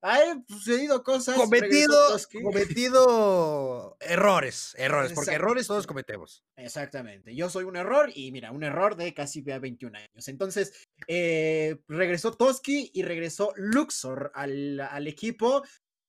hay 0.00 0.44
sucedido 0.48 1.02
cosas. 1.02 1.36
Cometido, 1.36 1.96
cometido 2.42 3.96
errores, 4.00 4.74
errores, 4.78 5.12
porque 5.12 5.32
errores 5.32 5.66
todos 5.66 5.86
cometemos. 5.86 6.44
Exactamente. 6.56 7.34
Yo 7.34 7.50
soy 7.50 7.64
un 7.64 7.76
error 7.76 8.10
y 8.14 8.30
mira, 8.30 8.52
un 8.52 8.62
error 8.62 8.96
de 8.96 9.12
casi 9.12 9.42
21 9.42 9.98
años. 9.98 10.28
Entonces, 10.28 10.72
eh, 11.08 11.78
regresó 11.88 12.32
Toski 12.32 12.90
y 12.94 13.02
regresó 13.02 13.52
Luxor 13.56 14.30
al, 14.34 14.80
al 14.80 15.06
equipo. 15.08 15.62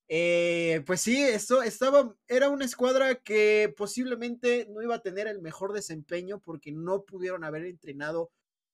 Eh, 0.07 0.81
pues 0.87 1.01
sí, 1.01 1.21
esto 1.21 1.61
estaba, 1.61 2.15
era 2.27 2.49
una 2.49 2.65
escuadra 2.65 3.15
que 3.15 3.73
posiblemente 3.77 4.67
no 4.69 4.81
iba 4.81 4.95
a 4.95 5.01
tener 5.01 5.27
el 5.27 5.41
mejor 5.41 5.71
desempeño 5.71 6.39
porque 6.39 6.71
no 6.71 7.03
pudieron 7.03 7.43
haber 7.43 7.65
entrenado 7.65 8.31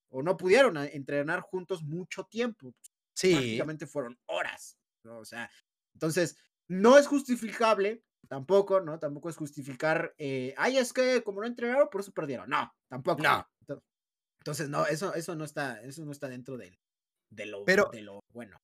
o 0.10 0.24
no 0.24 0.38
pudieron 0.38 0.78
entrenar 0.78 1.42
juntos 1.42 1.84
mucho 1.84 2.24
tiempo. 2.24 2.74
Sí. 3.14 3.32
Prácticamente 3.32 3.86
fueron 3.86 4.18
horas. 4.28 4.78
¿No? 5.06 5.20
O 5.20 5.26
sea, 5.26 5.50
entonces, 5.94 6.38
no 6.68 6.98
es 6.98 7.08
justificable, 7.08 8.04
tampoco, 8.28 8.82
¿no? 8.82 9.00
Tampoco 9.00 9.30
es 9.30 9.38
justificar, 9.38 10.14
eh, 10.18 10.54
ay, 10.58 10.78
es 10.78 10.92
que 10.94 11.24
como 11.24 11.42
no 11.42 11.48
entrenaron, 11.48 11.90
por 11.90 12.02
eso 12.02 12.12
perdieron. 12.12 12.50
No, 12.50 12.74
tampoco. 12.90 13.24
No. 13.24 13.48
Entonces, 14.40 14.70
no, 14.70 14.86
eso, 14.86 15.14
eso 15.16 15.36
no 15.36 15.46
está, 15.46 15.82
eso 15.82 16.06
no 16.06 16.12
está 16.12 16.28
dentro 16.28 16.58
de, 16.58 16.78
de, 17.32 17.46
lo, 17.48 17.66
pero, 17.66 17.90
de 17.92 18.02
lo 18.02 18.20
bueno. 18.32 18.62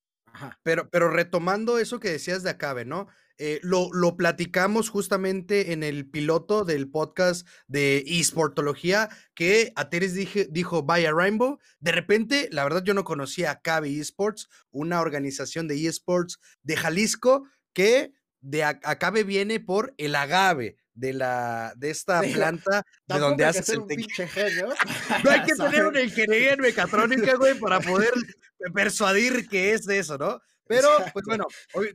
Pero, 0.63 0.89
pero 0.89 1.10
retomando 1.10 1.77
eso 1.77 2.00
que 2.00 2.12
decías 2.12 2.43
de 2.43 2.51
Acabe, 2.51 2.86
¿no? 2.86 3.07
Eh, 3.43 3.60
lo, 3.63 3.89
lo, 3.91 4.15
platicamos 4.17 4.89
justamente 4.89 5.74
en 5.74 5.81
el 5.81 6.07
piloto 6.07 6.63
del 6.63 6.91
podcast 6.91 7.48
de 7.67 8.03
eSportología, 8.05 9.10
que 9.33 9.74
Ateres 9.75 10.13
dije, 10.13 10.48
dijo 10.51 10.83
Vaya 10.83 11.12
Rainbow. 11.12 11.57
De 11.79 11.91
repente, 11.91 12.50
la 12.51 12.63
verdad, 12.63 12.83
yo 12.83 12.93
no 12.93 13.03
conocía 13.03 13.50
a 13.50 13.53
Acabe 13.53 14.00
Esports, 14.00 14.48
una 14.69 15.01
organización 15.01 15.67
de 15.67 15.88
eSports 15.88 16.39
de 16.62 16.77
Jalisco 16.77 17.48
que 17.74 18.13
de 18.41 18.63
Acabe 18.63 19.24
viene 19.24 19.60
por 19.60 19.95
el 19.98 20.13
agave 20.13 20.77
de 20.93 21.13
la 21.13 21.74
de 21.77 21.89
esta 21.89 22.21
planta 22.21 22.86
de 23.07 23.17
donde 23.17 23.45
haces 23.45 23.69
el 23.69 23.79
No 23.79 25.31
hay 25.31 25.41
que 25.45 25.55
tener 25.57 25.88
una 25.88 26.01
ingeniería 26.01 26.57
mecatrónica, 26.57 27.38
güey, 27.38 27.57
para 27.57 27.79
poder 27.79 28.12
persuadir 28.75 29.50
que 29.50 29.74
es 29.74 29.86
de 29.86 29.98
eso, 29.98 30.19
¿no? 30.19 30.39
Pero, 30.71 30.89
pues 31.13 31.25
bueno, 31.25 31.45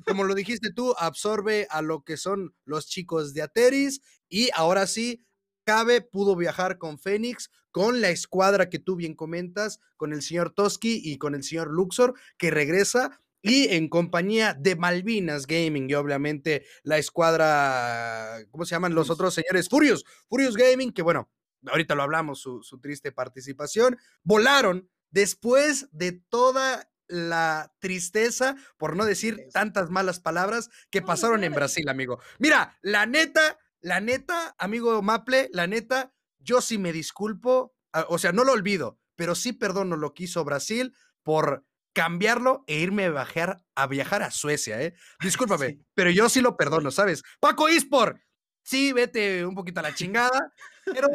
como 0.07 0.25
lo 0.25 0.35
dijiste 0.35 0.73
tú, 0.73 0.95
absorbe 0.99 1.67
a 1.71 1.81
lo 1.81 2.05
que 2.05 2.17
son 2.17 2.55
los 2.65 2.87
chicos 2.87 3.33
de 3.33 3.43
Ateris 3.43 4.03
y 4.29 4.51
ahora 4.55 4.87
sí, 4.87 5.23
Cabe 5.65 6.01
pudo 6.01 6.37
viajar 6.37 6.79
con 6.79 6.97
Fénix, 6.97 7.51
con 7.73 8.01
la 8.01 8.11
escuadra 8.11 8.71
que 8.71 8.79
tú 8.79 8.95
bien 8.95 9.15
comentas, 9.15 9.81
con 9.97 10.13
el 10.13 10.23
señor 10.23 10.53
Toski 10.55 11.01
y 11.03 11.19
con 11.19 11.35
el 11.35 11.43
señor 11.43 11.73
Luxor, 11.73 12.15
que 12.39 12.53
regresa 12.53 13.21
y 13.43 13.75
en 13.75 13.89
compañía 13.89 14.55
de 14.55 14.77
Malvinas 14.77 15.47
Gaming 15.47 15.91
y 15.91 15.95
obviamente 15.95 16.67
la 16.85 16.99
escuadra, 16.99 18.45
¿cómo 18.51 18.65
se 18.65 18.75
llaman 18.75 18.95
los 18.95 19.11
otros 19.11 19.35
señores? 19.35 19.69
Furious, 19.69 20.05
Furious 20.29 20.57
Gaming, 20.57 20.93
que 20.93 21.03
bueno, 21.03 21.31
ahorita 21.67 21.95
lo 21.95 22.03
hablamos, 22.03 22.41
su, 22.41 22.63
su 22.63 22.79
triste 22.79 23.11
participación, 23.11 23.99
volaron 24.23 24.89
después 25.11 25.89
de 25.93 26.13
toda 26.13 26.89
la 27.09 27.73
tristeza, 27.79 28.57
por 28.77 28.97
no 28.97 29.05
decir 29.05 29.49
tantas 29.53 29.91
malas 29.91 30.21
palabras 30.21 30.71
que 30.91 31.03
pasaron 31.03 31.45
en 31.45 31.55
Brasil, 31.55 31.89
amigo. 31.89 32.21
Mira, 32.39 32.79
la 32.83 33.07
neta, 33.07 33.59
la 33.81 34.01
neta, 34.01 34.55
amigo 34.59 35.01
Maple, 35.03 35.49
la 35.53 35.67
neta, 35.67 36.13
yo 36.39 36.61
sí 36.61 36.79
me 36.79 36.93
disculpo, 36.93 37.75
ah, 37.93 38.07
o 38.09 38.19
sea, 38.19 38.33
no 38.33 38.45
lo 38.45 38.53
olvido, 38.53 38.99
pero 39.17 39.35
sí 39.35 39.53
perdono 39.53 39.97
lo 39.97 40.15
que 40.15 40.25
hizo 40.25 40.45
Brasil 40.45 40.95
por 41.23 41.65
cambiarlo 41.93 42.63
e 42.67 42.79
irme 42.79 43.07
a 43.07 43.11
viajar 43.11 43.65
a, 43.75 43.87
viajar 43.87 44.23
a 44.23 44.31
Suecia, 44.31 44.83
¿eh? 44.83 44.95
Discúlpame, 45.21 45.81
pero 45.95 46.11
yo 46.11 46.29
sí 46.29 46.41
lo 46.41 46.57
perdono, 46.57 46.91
¿sabes? 46.93 47.23
Paco 47.41 47.69
Ispor, 47.69 48.21
sí, 48.63 48.93
vete 48.93 49.47
un 49.47 49.55
poquito 49.55 49.81
a 49.81 49.83
la 49.83 49.95
chingada, 49.95 50.53
pero 50.85 51.09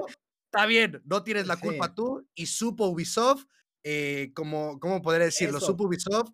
está 0.45 0.65
bien, 0.65 1.01
no 1.05 1.23
tienes 1.23 1.47
la 1.47 1.57
culpa 1.57 1.93
tú 1.95 2.27
y 2.33 2.47
supo 2.47 2.87
Ubisoft 2.87 3.45
eh, 3.83 4.31
como, 4.33 4.79
¿cómo 4.79 5.01
podría 5.01 5.25
decirlo? 5.25 5.59
Supo 5.59 5.85
Ubisoft, 5.85 6.31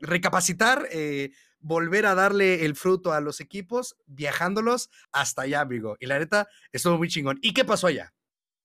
recapacitar, 0.00 0.86
eh, 0.90 1.30
volver 1.60 2.06
a 2.06 2.14
darle 2.14 2.64
el 2.64 2.76
fruto 2.76 3.12
a 3.12 3.20
los 3.20 3.40
equipos, 3.40 3.96
viajándolos 4.06 4.90
hasta 5.12 5.42
allá, 5.42 5.60
amigo. 5.60 5.96
Y 6.00 6.06
la 6.06 6.18
neta, 6.18 6.48
estuvo 6.72 6.98
muy 6.98 7.08
chingón. 7.08 7.38
¿Y 7.40 7.54
qué 7.54 7.64
pasó 7.64 7.86
allá? 7.86 8.12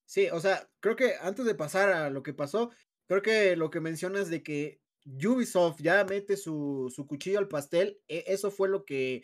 Sí, 0.06 0.28
o 0.32 0.40
sea, 0.40 0.70
creo 0.80 0.96
que 0.96 1.16
antes 1.22 1.46
de 1.46 1.56
pasar 1.56 1.90
a 1.90 2.10
lo 2.10 2.24
que 2.24 2.34
pasó, 2.34 2.72
creo 3.08 3.22
que 3.22 3.56
lo 3.56 3.70
que 3.70 3.82
mencionas 3.82 4.30
de 4.30 4.42
que 4.42 4.80
Ubisoft 5.06 5.82
ya 5.82 6.04
mete 6.06 6.38
su, 6.38 6.92
su 6.94 7.08
cuchillo 7.08 7.40
al 7.40 7.48
pastel, 7.48 8.00
e, 8.08 8.24
eso 8.28 8.52
fue 8.52 8.70
lo 8.70 8.84
que, 8.86 9.24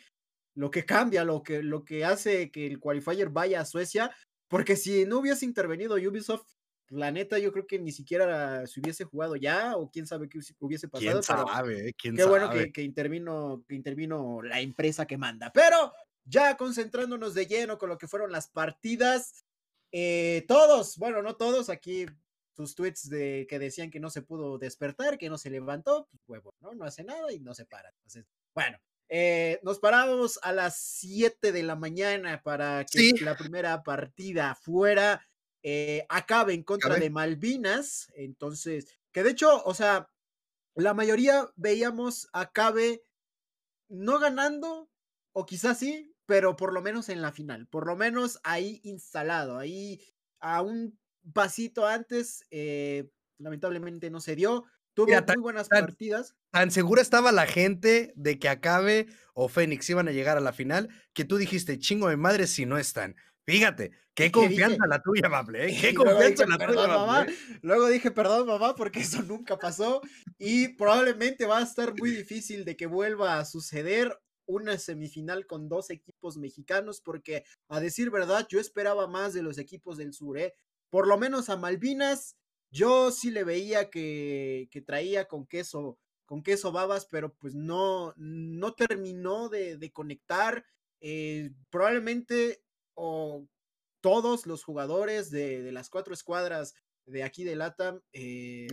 lo 0.56 0.72
que 0.72 0.86
cambia, 0.86 1.24
lo 1.24 1.44
que, 1.44 1.63
lo 1.63 1.84
que 1.84 2.06
hace 2.06 2.52
que 2.52 2.68
el 2.68 2.80
qualifier 2.80 3.30
vaya 3.30 3.62
a 3.62 3.66
Suecia, 3.66 4.16
porque 4.48 4.75
si 4.75 5.06
no 5.06 5.20
hubiese 5.20 5.46
intervenido 5.46 5.96
Ubisoft, 5.96 6.46
la 6.94 7.12
neta, 7.12 7.40
yo 7.40 7.52
creo 7.52 7.68
que 7.68 7.80
ni 7.80 7.92
siquiera 7.92 8.66
se 8.68 8.80
hubiese 8.80 9.04
jugado 9.04 9.36
ya, 9.36 9.76
o 9.76 9.90
quién 9.90 10.08
sabe 10.08 10.30
qué 10.30 10.40
hubiese 10.60 10.88
pasado. 10.88 11.12
¿Quién 11.12 11.24
sabe? 11.24 11.94
¿Quién 11.94 12.16
qué 12.16 12.26
bueno 12.26 12.50
que, 12.50 12.82
intervino, 12.82 13.64
que 13.68 13.76
intervino 13.76 14.42
la 14.42 14.60
empresa 14.60 15.06
que 15.06 15.18
manda. 15.18 15.52
Pero 15.52 15.94
ya 16.26 16.56
concentrándonos 16.58 17.34
de 17.34 17.46
lleno 17.46 17.78
con 17.78 17.90
lo 17.90 17.98
que 17.98 18.08
fueron 18.08 18.32
las 18.32 18.48
partidas, 18.48 19.46
eh, 19.92 20.46
todos, 20.48 20.98
bueno, 20.98 21.22
no 21.22 21.36
todos, 21.36 21.70
aquí 21.70 22.06
sus 22.56 22.76
tweets 22.76 23.10
de 23.10 23.48
que 23.50 23.60
decían 23.60 23.90
que 23.90 24.00
no 24.00 24.10
se 24.10 24.22
pudo 24.22 24.58
despertar, 24.58 25.18
que 25.18 25.30
no 25.30 25.38
se 25.38 25.50
levantó, 25.50 26.08
pues 26.10 26.22
huevo, 26.28 26.56
¿no? 26.60 26.74
No 26.74 26.86
hace 26.86 27.04
nada 27.04 27.32
y 27.32 27.40
no 27.40 27.54
se 27.54 27.66
para. 27.66 27.90
Entonces, 27.90 28.26
bueno, 28.54 28.78
eh, 29.10 29.60
nos 29.64 29.80
paramos 29.80 30.40
a 30.44 30.52
las 30.52 30.78
7 30.78 31.52
de 31.52 31.64
la 31.64 31.76
mañana 31.76 32.42
para 32.44 32.86
que 32.86 33.14
la 33.22 33.36
primera 33.36 33.84
partida 33.84 34.56
fuera. 34.56 35.26
Eh, 35.63 36.05
acabe 36.10 36.53
en 36.53 36.63
contra 36.63 36.96
de 36.96 37.10
Malvinas. 37.10 38.12
Entonces, 38.15 38.88
que 39.12 39.24
de 39.24 39.32
hecho, 39.32 39.63
o 39.63 39.74
sea, 39.74 40.10
la 40.75 40.93
mayoría 40.93 41.50
veíamos 41.55 42.27
acabe 42.34 43.03
no 43.89 44.20
ganando, 44.20 44.89
o 45.34 45.46
quizás 45.46 45.79
sí, 45.79 46.13
pero 46.25 46.55
por 46.55 46.74
lo 46.74 46.82
menos 46.82 47.10
en 47.10 47.22
la 47.22 47.32
final, 47.32 47.67
por 47.67 47.88
lo 47.88 47.96
menos 47.96 48.39
ahí 48.43 48.82
instalado, 48.84 49.58
ahí 49.58 50.01
a 50.39 50.62
un 50.62 50.98
pasito 51.34 51.86
antes, 51.88 52.46
eh, 52.51 53.10
lamentablemente 53.38 54.10
no 54.10 54.20
se 54.20 54.36
dio. 54.36 54.65
Tuvo 54.93 55.08
muy 55.08 55.41
buenas 55.41 55.70
partidas. 55.70 56.36
Tan 56.51 56.70
segura 56.70 57.01
estaba 57.01 57.32
la 57.32 57.48
gente 57.48 58.13
de 58.15 58.38
que 58.38 58.48
Acabe 58.48 59.08
o 59.34 59.48
Fénix 59.48 59.89
iban 59.89 60.08
a 60.08 60.12
llegar 60.12 60.38
a 60.38 60.41
la 60.41 60.53
final 60.53 60.89
que 61.13 61.25
tú 61.25 61.38
dijiste, 61.38 61.79
chingo 61.79 62.10
de 62.10 62.17
madre 62.17 62.46
si 62.46 62.67
no 62.67 62.77
están. 62.77 63.15
Fíjate, 63.46 63.92
qué 64.14 64.32
confianza 64.32 64.88
la 64.88 65.02
tuya, 65.02 65.28
Mable, 65.28 65.68
¿eh? 65.68 65.78
Qué 65.82 65.94
confianza 65.94 66.46
la 66.48 66.58
tuya, 66.58 66.88
mamá. 66.88 67.28
Luego 67.62 67.88
dije, 67.88 68.12
perdón, 68.12 68.48
mamá, 68.48 68.76
porque 68.76 69.02
eso 69.02 69.22
nunca 69.22 69.58
pasó. 69.58 70.02
Y 70.38 70.70
probablemente 70.70 71.46
va 71.46 71.60
a 71.60 71.64
estar 71.64 71.94
muy 72.00 72.12
difícil 72.12 72.64
de 72.64 72.78
que 72.78 72.86
vuelva 72.86 73.40
a 73.40 73.46
suceder 73.46 74.18
una 74.46 74.78
semifinal 74.78 75.46
con 75.46 75.70
dos 75.70 75.90
equipos 75.90 76.38
mexicanos, 76.38 77.02
porque 77.02 77.44
a 77.70 77.80
decir 77.80 78.12
verdad, 78.12 78.46
yo 78.50 78.60
esperaba 78.60 79.08
más 79.08 79.34
de 79.34 79.42
los 79.42 79.58
equipos 79.58 79.98
del 79.98 80.14
sur, 80.14 80.38
¿eh? 80.38 80.54
Por 80.90 81.08
lo 81.08 81.18
menos 81.18 81.50
a 81.50 81.58
Malvinas, 81.58 82.38
yo 82.72 83.12
sí 83.12 83.30
le 83.32 83.44
veía 83.44 83.90
que, 83.90 84.68
que 84.72 84.82
traía 84.82 85.28
con 85.28 85.46
queso, 85.46 85.98
con 86.26 86.44
queso 86.44 86.72
babas, 86.72 87.06
pero 87.06 87.34
pues 87.34 87.56
no, 87.56 88.14
no 88.16 88.74
terminó 88.74 89.50
de, 89.50 89.78
de 89.78 89.92
conectar. 89.92 90.66
Eh, 91.02 91.52
probablemente 91.70 92.64
o 92.96 93.48
todos 94.02 94.46
los 94.46 94.64
jugadores 94.64 95.32
de, 95.32 95.72
las 95.72 95.90
cuatro 95.90 96.14
escuadras 96.14 96.74
de 97.06 97.24
aquí 97.24 97.44
de 97.44 97.56
LATAM, 97.56 98.02
eh, 98.12 98.68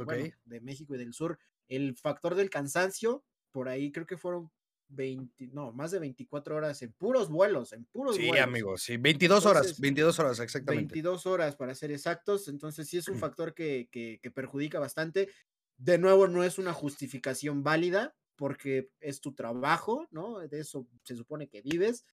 de 0.44 0.60
México 0.60 0.94
y 0.94 0.98
del 0.98 1.12
Sur, 1.12 1.38
el 1.68 1.96
factor 1.96 2.34
del 2.34 2.50
cansancio, 2.50 3.24
por 3.52 3.68
ahí 3.68 3.92
creo 3.92 4.06
que 4.06 4.16
fueron 4.16 4.50
20, 4.88 5.48
no, 5.52 5.72
más 5.72 5.92
de 5.92 6.00
24 6.00 6.56
horas 6.56 6.82
en 6.82 6.92
puros 6.92 7.28
vuelos, 7.28 7.72
en 7.72 7.84
puros 7.86 8.16
vuelos. 8.16 8.36
Sí, 8.36 8.42
amigos, 8.42 8.82
sí, 8.82 8.96
22 8.96 9.46
horas, 9.46 9.80
22 9.80 10.18
horas, 10.18 10.40
exactamente. 10.40 10.94
22 10.94 11.26
horas 11.26 11.56
para 11.56 11.74
ser 11.74 11.92
exactos, 11.92 12.48
entonces 12.48 12.88
sí 12.88 12.98
es 12.98 13.08
un 13.08 13.18
factor 13.18 13.54
que, 13.54 13.88
que 13.90 14.30
perjudica 14.30 14.80
bastante. 14.80 15.28
De 15.76 15.98
nuevo, 15.98 16.26
no 16.26 16.42
es 16.42 16.58
una 16.58 16.72
justificación 16.72 17.62
válida, 17.62 18.14
porque 18.40 18.90
es 19.00 19.20
tu 19.20 19.34
trabajo, 19.34 20.08
¿no? 20.10 20.38
De 20.38 20.60
eso 20.60 20.88
se 21.04 21.14
supone 21.14 21.46
que 21.50 21.60
vives. 21.60 22.06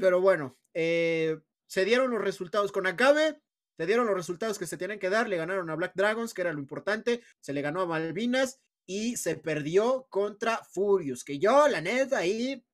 Pero 0.00 0.20
bueno, 0.20 0.58
eh, 0.74 1.38
se 1.66 1.84
dieron 1.84 2.10
los 2.10 2.20
resultados 2.20 2.72
con 2.72 2.86
Acabe, 2.86 3.40
se 3.76 3.86
dieron 3.86 4.06
los 4.06 4.14
resultados 4.14 4.58
que 4.58 4.66
se 4.66 4.76
tienen 4.76 4.98
que 4.98 5.10
dar, 5.10 5.28
le 5.28 5.36
ganaron 5.36 5.70
a 5.70 5.74
Black 5.74 5.92
Dragons, 5.94 6.34
que 6.34 6.42
era 6.42 6.52
lo 6.52 6.60
importante, 6.60 7.22
se 7.40 7.52
le 7.52 7.62
ganó 7.62 7.80
a 7.80 7.86
Malvinas 7.86 8.60
y 8.86 9.16
se 9.16 9.36
perdió 9.36 10.06
contra 10.10 10.58
Furious, 10.72 11.24
que 11.24 11.38
yo, 11.38 11.68
la 11.68 11.80
neta, 11.80 12.18
ahí, 12.18 12.64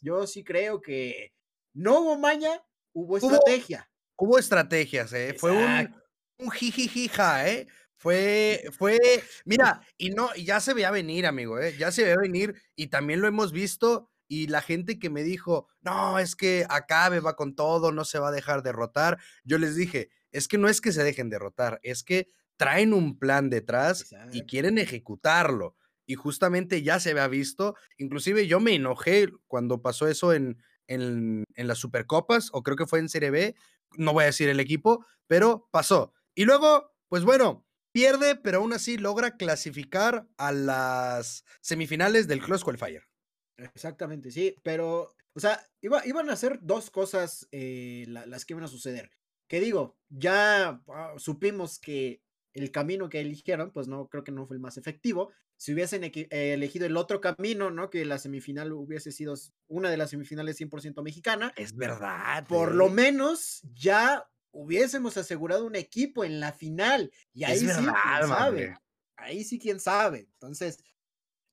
yo 0.00 0.26
sí 0.26 0.42
creo 0.42 0.80
que 0.80 1.32
no 1.74 2.00
hubo 2.00 2.18
maña, 2.18 2.62
hubo 2.92 3.16
estrategia. 3.16 3.88
Hubo, 4.16 4.38
estrategias, 4.38 5.12
¿eh? 5.12 5.34
Fue 5.38 5.52
un, 5.52 5.94
un 6.38 6.50
jijijija, 6.50 7.48
¿eh? 7.48 7.68
Fue, 7.96 8.64
fue, 8.76 8.98
mira, 9.44 9.80
y 9.96 10.10
no, 10.10 10.34
ya 10.34 10.60
se 10.60 10.74
veía 10.74 10.90
venir, 10.90 11.26
amigo, 11.26 11.60
¿eh? 11.60 11.76
Ya 11.78 11.92
se 11.92 12.02
veía 12.02 12.16
venir 12.16 12.60
y 12.76 12.88
también 12.88 13.20
lo 13.20 13.28
hemos 13.28 13.52
visto 13.52 14.10
y 14.28 14.46
la 14.46 14.60
gente 14.60 14.98
que 14.98 15.10
me 15.10 15.22
dijo, 15.22 15.68
no, 15.80 16.18
es 16.18 16.36
que 16.36 16.66
Acabe 16.68 17.20
va 17.20 17.34
con 17.34 17.56
todo, 17.56 17.92
no 17.92 18.04
se 18.04 18.18
va 18.18 18.28
a 18.28 18.32
dejar 18.32 18.62
derrotar, 18.62 19.18
yo 19.42 19.58
les 19.58 19.74
dije, 19.74 20.10
es 20.30 20.46
que 20.46 20.58
no 20.58 20.68
es 20.68 20.80
que 20.80 20.92
se 20.92 21.02
dejen 21.02 21.30
derrotar, 21.30 21.80
es 21.82 22.04
que 22.04 22.28
traen 22.56 22.92
un 22.92 23.18
plan 23.18 23.50
detrás 23.50 24.14
y 24.32 24.42
quieren 24.42 24.78
ejecutarlo. 24.78 25.76
Y 26.06 26.14
justamente 26.14 26.82
ya 26.82 27.00
se 27.00 27.10
había 27.10 27.28
visto, 27.28 27.74
inclusive 27.96 28.46
yo 28.46 28.60
me 28.60 28.74
enojé 28.74 29.28
cuando 29.46 29.82
pasó 29.82 30.08
eso 30.08 30.32
en, 30.32 30.62
en, 30.86 31.44
en 31.54 31.68
las 31.68 31.78
Supercopas, 31.78 32.48
o 32.52 32.62
creo 32.62 32.76
que 32.76 32.86
fue 32.86 32.98
en 32.98 33.08
Serie 33.08 33.30
B, 33.30 33.54
no 33.96 34.12
voy 34.12 34.24
a 34.24 34.26
decir 34.26 34.48
el 34.48 34.60
equipo, 34.60 35.04
pero 35.26 35.68
pasó. 35.70 36.12
Y 36.34 36.44
luego, 36.44 36.92
pues 37.08 37.24
bueno, 37.24 37.66
pierde, 37.92 38.36
pero 38.36 38.58
aún 38.58 38.72
así 38.72 38.96
logra 38.96 39.36
clasificar 39.36 40.28
a 40.36 40.52
las 40.52 41.44
semifinales 41.60 42.28
del 42.28 42.40
Close 42.40 42.64
Qualifier. 42.64 43.07
Exactamente, 43.58 44.30
sí, 44.30 44.56
pero, 44.62 45.14
o 45.34 45.40
sea, 45.40 45.60
iba, 45.80 46.06
iban 46.06 46.30
a 46.30 46.36
ser 46.36 46.60
dos 46.62 46.90
cosas 46.90 47.48
eh, 47.50 48.04
las 48.08 48.44
que 48.44 48.54
iban 48.54 48.64
a 48.64 48.68
suceder. 48.68 49.10
Que 49.48 49.60
digo, 49.60 49.96
ya 50.08 50.80
ah, 50.88 51.14
supimos 51.16 51.78
que 51.78 52.22
el 52.54 52.70
camino 52.70 53.08
que 53.08 53.20
eligieron, 53.20 53.72
pues 53.72 53.88
no, 53.88 54.08
creo 54.08 54.24
que 54.24 54.32
no 54.32 54.46
fue 54.46 54.56
el 54.56 54.60
más 54.60 54.76
efectivo. 54.76 55.30
Si 55.56 55.72
hubiesen 55.72 56.04
eh, 56.04 56.28
elegido 56.30 56.86
el 56.86 56.96
otro 56.96 57.20
camino, 57.20 57.70
¿no? 57.70 57.90
Que 57.90 58.04
la 58.04 58.18
semifinal 58.18 58.72
hubiese 58.72 59.10
sido 59.10 59.34
una 59.66 59.90
de 59.90 59.96
las 59.96 60.10
semifinales 60.10 60.60
100% 60.60 61.02
mexicana. 61.02 61.52
Es 61.56 61.74
verdad. 61.74 62.46
Por 62.46 62.74
lo 62.74 62.88
menos 62.88 63.62
ya 63.74 64.28
hubiésemos 64.52 65.16
asegurado 65.16 65.66
un 65.66 65.76
equipo 65.76 66.24
en 66.24 66.40
la 66.40 66.52
final. 66.52 67.10
Y 67.32 67.44
ahí 67.44 67.58
sí, 67.58 67.66
quién 67.66 68.28
sabe. 68.28 68.76
Ahí 69.16 69.44
sí, 69.44 69.58
quién 69.58 69.80
sabe. 69.80 70.28
Entonces, 70.34 70.78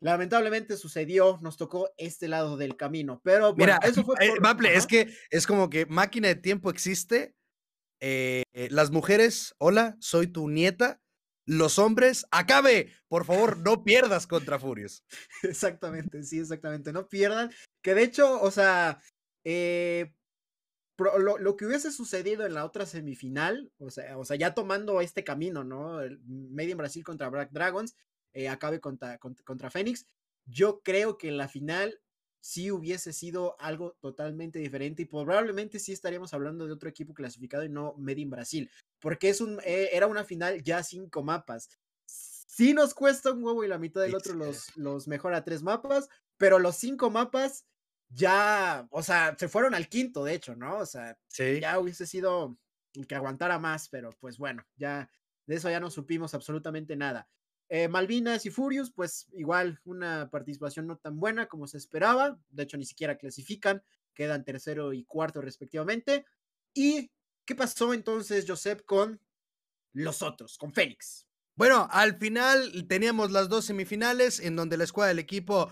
Lamentablemente 0.06 0.78
sucedió, 0.78 1.40
nos 1.42 1.58
tocó 1.58 1.90
este 1.98 2.28
lado 2.28 2.58
del 2.58 2.78
camino, 2.78 3.22
pero 3.24 3.56
Mira, 3.56 3.80
eso 3.82 4.04
fue 4.04 4.14
eh, 4.22 4.38
es 4.72 4.86
que 4.86 5.12
es 5.32 5.48
como 5.48 5.68
que 5.68 5.88
máquina 5.88 6.28
de 6.28 6.36
tiempo 6.36 6.70
existe. 6.70 7.36
Eh, 8.00 8.44
las 8.70 8.92
mujeres, 8.92 9.56
hola, 9.58 9.98
soy 10.00 10.28
tu 10.28 10.48
nieta. 10.48 11.02
Los 11.48 11.80
hombres, 11.80 12.28
acabe, 12.30 12.92
por 13.08 13.26
favor, 13.26 13.58
no 13.58 13.84
pierdas 13.84 14.28
contra 14.28 14.60
Furios. 14.60 15.04
Exactamente, 15.42 16.22
sí, 16.22 16.38
exactamente, 16.38 16.94
no 16.94 17.08
pierdan. 17.08 17.50
Que 17.82 17.96
de 17.96 18.04
hecho, 18.04 18.40
o 18.44 18.52
sea, 18.52 19.02
eh, 19.44 20.14
lo, 21.00 21.58
que 21.58 21.66
hubiese 21.66 21.92
sucedido 21.92 22.46
en 22.46 22.54
la 22.54 22.66
otra 22.66 22.86
semifinal, 22.86 23.72
o 23.80 23.90
sea, 23.90 24.20
o 24.20 24.24
sea, 24.24 24.38
ya 24.38 24.54
tomando 24.54 25.02
este 25.02 25.24
camino, 25.24 25.64
¿no? 25.64 26.00
El 26.02 26.22
Made 26.28 26.70
in 26.70 26.78
Brasil 26.78 27.04
contra 27.04 27.30
Black 27.30 27.50
Dragons, 27.52 27.96
eh, 28.36 28.50
acabe 28.50 28.82
contra, 28.82 29.18
contra, 29.18 29.72
Fénix. 29.72 30.06
Yo 30.46 30.82
creo 30.84 31.18
que 31.18 31.30
en 31.30 31.38
la 31.38 31.48
final 31.48 32.02
sí 32.42 32.70
hubiese 32.70 33.14
sido 33.14 33.56
algo 33.60 33.98
totalmente 34.02 34.60
diferente 34.60 35.02
y 35.02 35.06
probablemente 35.06 35.80
sí 35.80 35.94
estaríamos 35.94 36.34
hablando 36.34 36.68
de 36.68 36.74
otro 36.74 36.90
equipo 36.90 37.14
clasificado 37.14 37.64
y 37.64 37.70
no 37.70 37.96
Made 37.98 38.20
in 38.20 38.30
Brasil, 38.30 38.70
porque 39.00 39.30
es 39.30 39.40
un, 39.40 39.60
eh, 39.64 39.90
era 39.94 40.06
una 40.06 40.26
final 40.26 40.62
ya 40.62 40.84
cinco 40.84 41.24
mapas. 41.24 41.70
Sí 42.06 42.74
nos 42.74 42.94
cuesta 42.94 43.32
un 43.32 43.44
huevo 43.44 43.64
y 43.64 43.70
la 43.70 43.80
mitad 43.80 44.02
del 44.02 44.16
otro 44.16 44.34
los, 44.36 44.76
los 44.76 45.08
mejora 45.08 45.46
tres 45.46 45.64
mapas, 45.64 46.10
pero 46.38 46.60
los 46.60 46.76
cinco 46.76 47.10
mapas 47.10 47.66
ya, 48.10 48.86
o 48.92 49.02
sea, 49.02 49.36
se 49.40 49.48
fueron 49.48 49.74
al 49.74 49.88
quinto, 49.88 50.26
de 50.26 50.36
hecho, 50.36 50.56
¿no? 50.56 50.78
O 50.78 50.86
sea, 50.86 51.18
ya 51.38 51.80
hubiese 51.80 52.06
sido 52.06 52.58
que 53.08 53.16
aguantara 53.16 53.60
más, 53.60 53.88
pero 53.90 54.12
pues 54.20 54.38
bueno, 54.38 54.66
ya 54.76 55.10
de 55.48 55.56
eso 55.56 55.70
ya 55.70 55.80
no 55.80 55.90
supimos 55.90 56.34
absolutamente 56.34 56.96
nada. 56.96 57.28
Eh, 57.70 57.88
Malvinas 57.88 58.46
y 58.46 58.52
Furious, 58.52 58.92
pues 58.92 59.28
igual 59.34 59.80
una 59.86 60.30
participación 60.30 60.88
no 60.88 60.98
tan 60.98 61.20
buena 61.20 61.48
como 61.48 61.68
se 61.68 61.78
esperaba, 61.78 62.40
de 62.50 62.64
hecho 62.64 62.78
ni 62.78 62.86
siquiera 62.86 63.18
clasifican, 63.18 63.84
quedan 64.14 64.46
tercero 64.46 64.94
y 64.94 65.04
cuarto 65.06 65.42
respectivamente. 65.42 66.26
¿Y 66.74 67.12
qué 67.46 67.56
pasó 67.56 67.94
entonces, 67.94 68.46
Joseph, 68.48 68.82
con 68.86 69.20
los 69.94 70.22
otros, 70.22 70.58
con 70.58 70.74
Fénix? 70.74 71.26
Bueno, 71.56 71.88
al 71.92 72.18
final 72.18 72.86
teníamos 72.88 73.32
las 73.32 73.50
dos 73.50 73.66
semifinales 73.66 74.40
en 74.40 74.56
donde 74.56 74.78
la 74.78 74.84
escuadra 74.84 75.10
del 75.10 75.20
equipo 75.20 75.72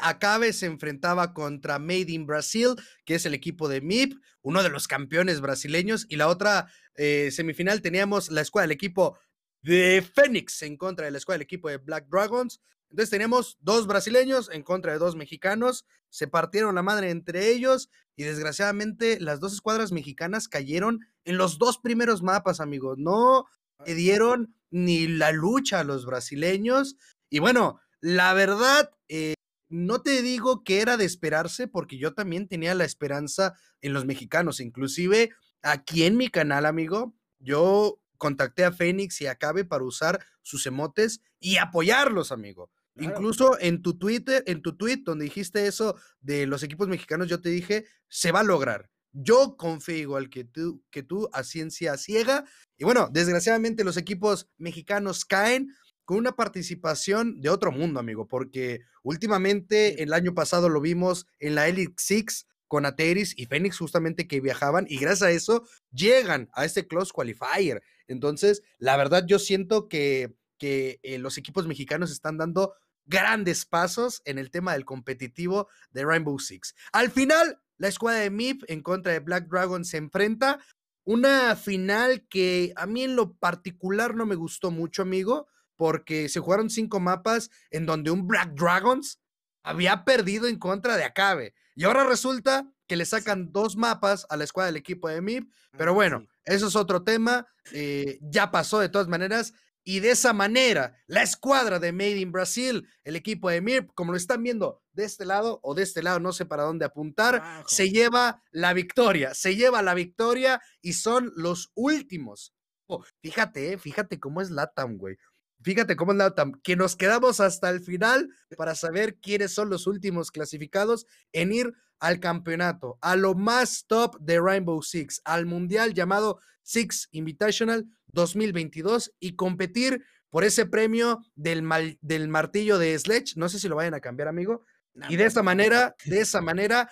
Acabe 0.00 0.52
se 0.52 0.66
enfrentaba 0.66 1.34
contra 1.34 1.78
Made 1.78 2.12
in 2.12 2.26
Brasil, 2.26 2.74
que 3.04 3.16
es 3.16 3.26
el 3.26 3.34
equipo 3.34 3.68
de 3.68 3.80
MIP, 3.80 4.14
uno 4.42 4.62
de 4.62 4.70
los 4.70 4.88
campeones 4.88 5.40
brasileños, 5.40 6.06
y 6.08 6.16
la 6.16 6.28
otra 6.28 6.70
eh, 6.94 7.30
semifinal 7.30 7.82
teníamos 7.82 8.30
la 8.30 8.40
escuadra 8.40 8.66
del 8.68 8.74
equipo 8.74 9.18
de 9.62 10.02
Phoenix 10.14 10.62
en 10.62 10.76
contra 10.76 11.06
de 11.06 11.10
la 11.10 11.18
escuadra 11.18 11.38
del 11.38 11.44
equipo 11.44 11.68
de 11.68 11.78
Black 11.78 12.08
Dragons. 12.08 12.60
Entonces 12.90 13.10
teníamos 13.10 13.58
dos 13.60 13.86
brasileños 13.86 14.48
en 14.50 14.62
contra 14.62 14.92
de 14.92 14.98
dos 14.98 15.14
mexicanos, 15.14 15.84
se 16.08 16.26
partieron 16.26 16.74
la 16.74 16.82
madre 16.82 17.10
entre 17.10 17.50
ellos 17.50 17.90
y 18.16 18.24
desgraciadamente 18.24 19.20
las 19.20 19.40
dos 19.40 19.52
escuadras 19.52 19.92
mexicanas 19.92 20.48
cayeron 20.48 21.00
en 21.24 21.36
los 21.36 21.58
dos 21.58 21.78
primeros 21.78 22.22
mapas, 22.22 22.60
amigos. 22.60 22.96
No, 22.98 23.46
le 23.84 23.94
dieron 23.94 24.54
ni 24.70 25.06
la 25.06 25.32
lucha 25.32 25.80
a 25.80 25.84
los 25.84 26.06
brasileños. 26.06 26.96
Y 27.28 27.40
bueno, 27.40 27.78
la 28.00 28.32
verdad, 28.32 28.90
eh, 29.08 29.34
no 29.68 30.00
te 30.00 30.22
digo 30.22 30.64
que 30.64 30.80
era 30.80 30.96
de 30.96 31.04
esperarse, 31.04 31.68
porque 31.68 31.98
yo 31.98 32.14
también 32.14 32.48
tenía 32.48 32.74
la 32.74 32.84
esperanza 32.84 33.54
en 33.82 33.92
los 33.92 34.06
mexicanos. 34.06 34.60
Inclusive 34.60 35.30
aquí 35.62 36.04
en 36.04 36.16
mi 36.16 36.28
canal, 36.28 36.64
amigo, 36.64 37.14
yo 37.38 38.00
contacté 38.18 38.64
a 38.64 38.72
Fénix 38.72 39.20
y 39.20 39.26
a 39.26 39.36
Cabe 39.36 39.64
para 39.64 39.84
usar 39.84 40.24
sus 40.42 40.66
emotes 40.66 41.20
y 41.40 41.56
apoyarlos, 41.56 42.32
amigo. 42.32 42.70
Incluso 43.00 43.58
en 43.60 43.80
tu 43.80 43.96
Twitter, 43.96 44.42
en 44.46 44.60
tu 44.60 44.76
tweet 44.76 45.02
donde 45.04 45.24
dijiste 45.24 45.66
eso 45.66 45.96
de 46.20 46.46
los 46.46 46.62
equipos 46.62 46.88
mexicanos, 46.88 47.28
yo 47.28 47.40
te 47.40 47.48
dije, 47.48 47.86
se 48.08 48.32
va 48.32 48.40
a 48.40 48.44
lograr. 48.44 48.90
Yo 49.12 49.56
confío 49.56 49.96
igual 49.96 50.28
que 50.28 50.44
tú, 50.44 50.82
que 50.90 51.02
tú 51.02 51.30
a 51.32 51.44
ciencia 51.44 51.96
ciega. 51.96 52.44
Y 52.76 52.84
bueno, 52.84 53.08
desgraciadamente 53.12 53.84
los 53.84 53.96
equipos 53.96 54.48
mexicanos 54.58 55.24
caen 55.24 55.74
con 56.04 56.18
una 56.18 56.36
participación 56.36 57.40
de 57.40 57.50
otro 57.50 57.70
mundo, 57.70 58.00
amigo, 58.00 58.26
porque 58.26 58.80
últimamente 59.02 60.02
el 60.02 60.12
año 60.12 60.34
pasado 60.34 60.68
lo 60.68 60.80
vimos 60.80 61.26
en 61.38 61.54
la 61.54 61.68
Elite 61.68 61.94
Six 61.98 62.46
con 62.68 62.86
Ateris 62.86 63.34
y 63.36 63.46
Phoenix 63.46 63.78
justamente 63.78 64.28
que 64.28 64.40
viajaban 64.40 64.86
y 64.88 64.98
gracias 64.98 65.22
a 65.22 65.30
eso 65.32 65.66
llegan 65.90 66.48
a 66.52 66.64
este 66.64 66.86
close 66.86 67.12
qualifier. 67.12 67.82
Entonces, 68.06 68.62
la 68.78 68.96
verdad 68.96 69.24
yo 69.26 69.38
siento 69.38 69.88
que, 69.88 70.34
que 70.58 71.00
eh, 71.02 71.18
los 71.18 71.38
equipos 71.38 71.66
mexicanos 71.66 72.10
están 72.10 72.38
dando 72.38 72.74
grandes 73.06 73.64
pasos 73.64 74.22
en 74.24 74.38
el 74.38 74.50
tema 74.50 74.74
del 74.74 74.84
competitivo 74.84 75.68
de 75.90 76.04
Rainbow 76.04 76.38
Six. 76.38 76.74
Al 76.92 77.10
final, 77.10 77.60
la 77.78 77.88
escuadra 77.88 78.20
de 78.20 78.30
MIP 78.30 78.64
en 78.68 78.82
contra 78.82 79.12
de 79.12 79.20
Black 79.20 79.48
Dragon 79.48 79.84
se 79.84 79.96
enfrenta. 79.96 80.60
Una 81.04 81.56
final 81.56 82.26
que 82.28 82.74
a 82.76 82.86
mí 82.86 83.02
en 83.02 83.16
lo 83.16 83.32
particular 83.32 84.14
no 84.14 84.26
me 84.26 84.34
gustó 84.34 84.70
mucho, 84.70 85.02
amigo 85.02 85.48
porque 85.78 86.28
se 86.28 86.40
jugaron 86.40 86.68
cinco 86.68 87.00
mapas 87.00 87.50
en 87.70 87.86
donde 87.86 88.10
un 88.10 88.26
Black 88.26 88.52
Dragons 88.54 89.20
había 89.62 90.04
perdido 90.04 90.46
en 90.46 90.58
contra 90.58 90.96
de 90.96 91.04
Acabe. 91.04 91.54
Y 91.74 91.84
ahora 91.84 92.04
resulta 92.04 92.70
que 92.86 92.96
le 92.96 93.04
sacan 93.04 93.52
dos 93.52 93.76
mapas 93.76 94.26
a 94.30 94.36
la 94.36 94.44
escuadra 94.44 94.66
del 94.66 94.76
equipo 94.76 95.08
de 95.08 95.20
MIP. 95.20 95.52
Pero 95.76 95.94
bueno, 95.94 96.26
eso 96.44 96.66
es 96.66 96.76
otro 96.76 97.04
tema. 97.04 97.46
Eh, 97.72 98.18
ya 98.22 98.50
pasó 98.50 98.80
de 98.80 98.88
todas 98.88 99.08
maneras. 99.08 99.52
Y 99.84 100.00
de 100.00 100.10
esa 100.10 100.32
manera, 100.32 100.96
la 101.06 101.22
escuadra 101.22 101.78
de 101.78 101.92
Made 101.92 102.18
in 102.18 102.32
Brasil, 102.32 102.86
el 103.04 103.16
equipo 103.16 103.48
de 103.48 103.60
MIP, 103.60 103.90
como 103.94 104.12
lo 104.12 104.18
están 104.18 104.42
viendo 104.42 104.82
de 104.92 105.04
este 105.04 105.24
lado 105.24 105.60
o 105.62 105.74
de 105.74 105.82
este 105.82 106.02
lado, 106.02 106.20
no 106.20 106.32
sé 106.32 106.44
para 106.44 106.64
dónde 106.64 106.84
apuntar, 106.84 107.64
se 107.66 107.88
lleva 107.90 108.42
la 108.50 108.72
victoria. 108.74 109.34
Se 109.34 109.54
lleva 109.56 109.80
la 109.80 109.94
victoria 109.94 110.60
y 110.82 110.94
son 110.94 111.32
los 111.36 111.70
últimos. 111.74 112.54
Oh, 112.86 113.04
fíjate, 113.22 113.72
eh, 113.72 113.78
fíjate 113.78 114.18
cómo 114.18 114.40
es 114.40 114.50
Latam, 114.50 114.96
güey. 114.96 115.16
Fíjate 115.62 115.96
cómo 115.96 116.12
es 116.12 116.18
la 116.18 116.34
que 116.62 116.76
nos 116.76 116.94
quedamos 116.94 117.40
hasta 117.40 117.68
el 117.70 117.80
final 117.80 118.28
para 118.56 118.74
saber 118.74 119.16
quiénes 119.16 119.52
son 119.52 119.70
los 119.70 119.86
últimos 119.86 120.30
clasificados 120.30 121.06
en 121.32 121.52
ir 121.52 121.72
al 121.98 122.20
campeonato, 122.20 122.96
a 123.00 123.16
lo 123.16 123.34
más 123.34 123.84
top 123.86 124.16
de 124.20 124.40
Rainbow 124.40 124.80
Six, 124.82 125.20
al 125.24 125.46
mundial 125.46 125.94
llamado 125.94 126.38
Six 126.62 127.08
Invitational 127.10 127.86
2022 128.12 129.12
y 129.18 129.34
competir 129.34 130.04
por 130.30 130.44
ese 130.44 130.66
premio 130.66 131.20
del, 131.34 131.66
del 132.00 132.28
martillo 132.28 132.78
de 132.78 132.96
Sledge. 132.96 133.34
No 133.36 133.48
sé 133.48 133.58
si 133.58 133.68
lo 133.68 133.76
vayan 133.76 133.94
a 133.94 134.00
cambiar, 134.00 134.28
amigo. 134.28 134.64
y 135.08 135.16
de 135.16 135.24
esa 135.24 135.42
manera, 135.42 135.96
de 136.04 136.20
esa 136.20 136.40
manera, 136.40 136.88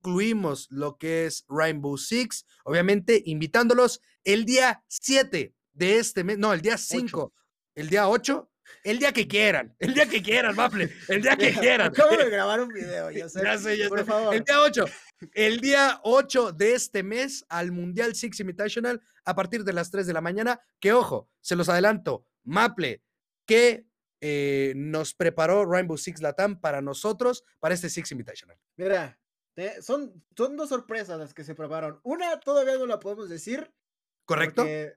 incluimos 0.00 0.66
lo 0.70 0.96
que 0.96 1.26
es 1.26 1.44
Rainbow 1.48 1.96
Six, 1.96 2.46
obviamente 2.64 3.22
invitándolos 3.26 4.00
el 4.24 4.44
día 4.44 4.82
7 4.88 5.54
de 5.72 5.98
este 5.98 6.24
mes, 6.24 6.38
no, 6.38 6.52
el 6.52 6.62
día 6.62 6.78
5 6.78 7.32
el 7.78 7.88
día 7.88 8.08
8, 8.08 8.50
el 8.82 8.98
día 8.98 9.12
que 9.12 9.28
quieran, 9.28 9.74
el 9.78 9.94
día 9.94 10.08
que 10.08 10.20
quieran, 10.20 10.56
Maple, 10.56 10.90
el 11.08 11.22
día 11.22 11.36
que 11.36 11.52
quieran. 11.60 11.94
¿Cómo 11.94 12.16
de 12.16 12.28
grabar 12.28 12.60
un 12.60 12.68
video? 12.68 13.10
Ya 13.12 13.28
sé, 13.28 13.40
ya 13.44 13.56
sé, 13.56 13.88
por 13.88 14.04
favor. 14.04 14.34
El 14.34 14.42
día 14.42 14.60
8, 14.60 14.84
el 15.32 15.60
día 15.60 16.00
8 16.02 16.52
de 16.52 16.74
este 16.74 17.04
mes 17.04 17.44
al 17.48 17.70
Mundial 17.70 18.16
Six 18.16 18.40
Invitational 18.40 19.00
a 19.24 19.34
partir 19.36 19.62
de 19.62 19.72
las 19.72 19.92
3 19.92 20.08
de 20.08 20.12
la 20.12 20.20
mañana, 20.20 20.60
que 20.80 20.92
ojo, 20.92 21.30
se 21.40 21.54
los 21.54 21.68
adelanto, 21.68 22.26
Maple, 22.42 23.00
que 23.46 23.86
eh, 24.20 24.72
nos 24.74 25.14
preparó 25.14 25.64
Rainbow 25.64 25.96
Six 25.96 26.20
Latam 26.20 26.60
para 26.60 26.82
nosotros, 26.82 27.44
para 27.60 27.74
este 27.74 27.88
Six 27.88 28.10
Invitational. 28.10 28.58
Mira, 28.76 29.20
son, 29.82 30.24
son 30.36 30.56
dos 30.56 30.70
sorpresas 30.70 31.16
las 31.16 31.32
que 31.32 31.44
se 31.44 31.54
prepararon. 31.54 32.00
Una 32.02 32.40
todavía 32.40 32.76
no 32.76 32.86
la 32.86 32.98
podemos 32.98 33.28
decir. 33.28 33.72
¿Correcto? 34.24 34.62
porque 34.62 34.96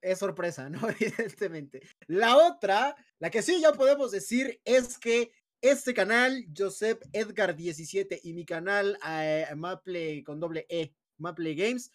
es 0.00 0.18
sorpresa, 0.18 0.68
¿no? 0.68 0.80
Evidentemente. 1.00 1.82
La 2.06 2.36
otra, 2.36 2.94
la 3.18 3.30
que 3.30 3.42
sí 3.42 3.60
ya 3.60 3.72
podemos 3.72 4.10
decir 4.10 4.60
es 4.64 4.98
que 4.98 5.32
este 5.60 5.92
canal, 5.92 6.46
Joseph 6.56 7.00
Edgar 7.12 7.56
17 7.56 8.20
y 8.22 8.32
mi 8.32 8.44
canal 8.44 8.98
eh, 9.08 9.46
Maple 9.56 10.22
con 10.24 10.38
doble 10.38 10.66
E, 10.68 10.94
Maple 11.16 11.54
Games, 11.54 11.90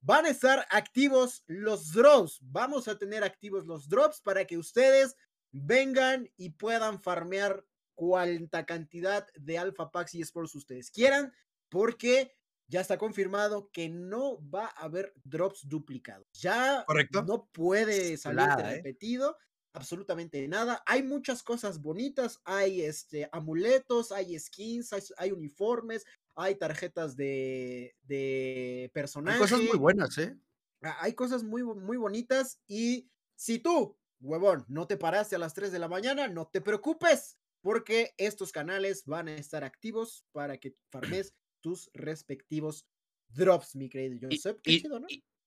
van 0.00 0.26
a 0.26 0.30
estar 0.30 0.66
activos 0.70 1.42
los 1.46 1.92
drops. 1.92 2.38
Vamos 2.42 2.86
a 2.86 2.96
tener 2.96 3.24
activos 3.24 3.66
los 3.66 3.88
drops 3.88 4.20
para 4.20 4.44
que 4.44 4.56
ustedes 4.56 5.16
vengan 5.50 6.30
y 6.36 6.50
puedan 6.50 7.00
farmear 7.02 7.64
cuanta 7.96 8.64
cantidad 8.64 9.26
de 9.34 9.58
Alpha 9.58 9.90
Packs 9.90 10.14
y 10.14 10.20
Sports 10.20 10.54
ustedes 10.54 10.90
quieran, 10.90 11.32
porque 11.68 12.37
ya 12.68 12.82
está 12.82 12.98
confirmado 12.98 13.70
que 13.72 13.88
no 13.88 14.38
va 14.50 14.66
a 14.66 14.84
haber 14.84 15.12
drops 15.24 15.66
duplicados. 15.66 16.28
Ya 16.34 16.84
no 17.26 17.48
puede 17.50 18.16
salir 18.16 18.46
¿eh? 18.60 18.74
repetido. 18.76 19.36
Absolutamente 19.72 20.46
nada. 20.48 20.82
Hay 20.86 21.02
muchas 21.02 21.42
cosas 21.42 21.80
bonitas. 21.80 22.40
Hay 22.44 22.82
este 22.82 23.28
amuletos, 23.32 24.12
hay 24.12 24.38
skins, 24.38 24.92
hay, 25.16 25.32
uniformes, 25.32 26.04
hay 26.34 26.56
tarjetas 26.56 27.16
de, 27.16 27.96
de 28.02 28.90
personajes. 28.92 29.40
Hay 29.40 29.48
cosas 29.48 29.66
muy 29.66 29.78
buenas, 29.78 30.18
¿eh? 30.18 30.36
Hay 30.82 31.14
cosas 31.14 31.42
muy, 31.42 31.62
muy 31.62 31.96
bonitas. 31.96 32.60
Y 32.66 33.10
si 33.34 33.58
tú, 33.58 33.96
huevón, 34.20 34.64
no 34.68 34.86
te 34.86 34.96
paraste 34.96 35.36
a 35.36 35.38
las 35.38 35.54
3 35.54 35.72
de 35.72 35.78
la 35.78 35.88
mañana, 35.88 36.28
no 36.28 36.48
te 36.48 36.60
preocupes, 36.60 37.38
porque 37.62 38.14
estos 38.16 38.52
canales 38.52 39.04
van 39.06 39.28
a 39.28 39.36
estar 39.36 39.64
activos 39.64 40.24
para 40.32 40.58
que 40.58 40.76
farmes 40.90 41.34
tus 41.60 41.90
respectivos 41.94 42.86
drops, 43.28 43.76
mi 43.76 43.88
querido 43.88 44.28
Joseph. 44.30 44.58
y, 44.64 44.82
¿no? 44.82 45.06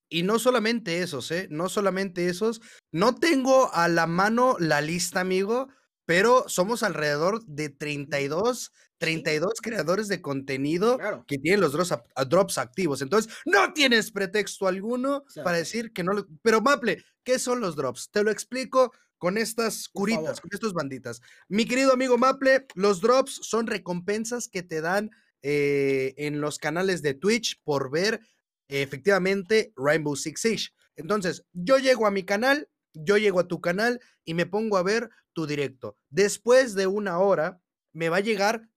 Y, 0.09 0.23
no 0.23 0.39
solamente 0.39 1.01
esos, 1.01 1.31
¿eh? 1.31 1.47
No 1.49 1.69
solamente 1.69 2.27
esos. 2.27 2.61
No 2.91 3.15
tengo 3.15 3.73
a 3.73 3.87
la 3.87 4.07
mano 4.07 4.55
la 4.59 4.81
lista, 4.81 5.21
amigo, 5.21 5.69
pero 6.05 6.43
somos 6.49 6.83
alrededor 6.83 7.45
de 7.45 7.69
32, 7.69 8.71
32 8.97 9.53
creadores 9.61 10.07
de 10.09 10.21
contenido 10.21 10.99
que 11.27 11.37
tienen 11.37 11.61
los 11.61 11.71
drops, 11.71 11.95
drops, 12.27 12.57
activos. 12.57 13.01
Entonces, 13.01 13.33
no 13.45 13.71
tienes 13.73 14.11
pretexto 14.11 14.67
alguno 14.67 15.23
para 15.43 15.57
decir 15.57 15.93
que 15.93 16.03
no. 16.03 16.27
Pero, 16.41 16.61
Maple, 16.61 17.03
¿qué 17.23 17.39
son 17.39 17.61
los 17.61 17.75
drops? 17.75 18.11
Te 18.11 18.23
lo 18.23 18.31
explico 18.31 18.91
con 19.17 19.37
estas 19.37 19.87
curitas, 19.87 20.41
con 20.41 20.49
estos 20.51 20.73
banditas. 20.73 21.21
Mi 21.47 21.65
querido 21.65 21.93
amigo 21.93 22.17
Maple, 22.17 22.65
los 22.73 23.01
drops 23.01 23.39
son 23.43 23.67
recompensas 23.67 24.47
que 24.47 24.63
te 24.63 24.81
dan 24.81 25.11
eh, 25.41 26.13
en 26.17 26.41
los 26.41 26.57
canales 26.57 27.01
de 27.01 27.13
Twitch 27.13 27.61
por 27.63 27.91
ver 27.91 28.21
efectivamente 28.67 29.73
Rainbow 29.75 30.15
Six 30.15 30.41
Siege. 30.41 30.69
Entonces, 30.95 31.45
yo 31.53 31.77
llego 31.77 32.05
a 32.05 32.11
mi 32.11 32.23
canal, 32.23 32.69
yo 32.93 33.17
llego 33.17 33.39
a 33.39 33.47
tu 33.47 33.61
canal 33.61 33.99
y 34.23 34.33
me 34.33 34.45
pongo 34.45 34.77
a 34.77 34.83
ver 34.83 35.09
tu 35.33 35.47
directo. 35.47 35.97
Después 36.09 36.75
de 36.75 36.87
una 36.87 37.19
hora, 37.19 37.61
me 37.93 38.09
va 38.09 38.17
a 38.17 38.21
llegar 38.21 38.69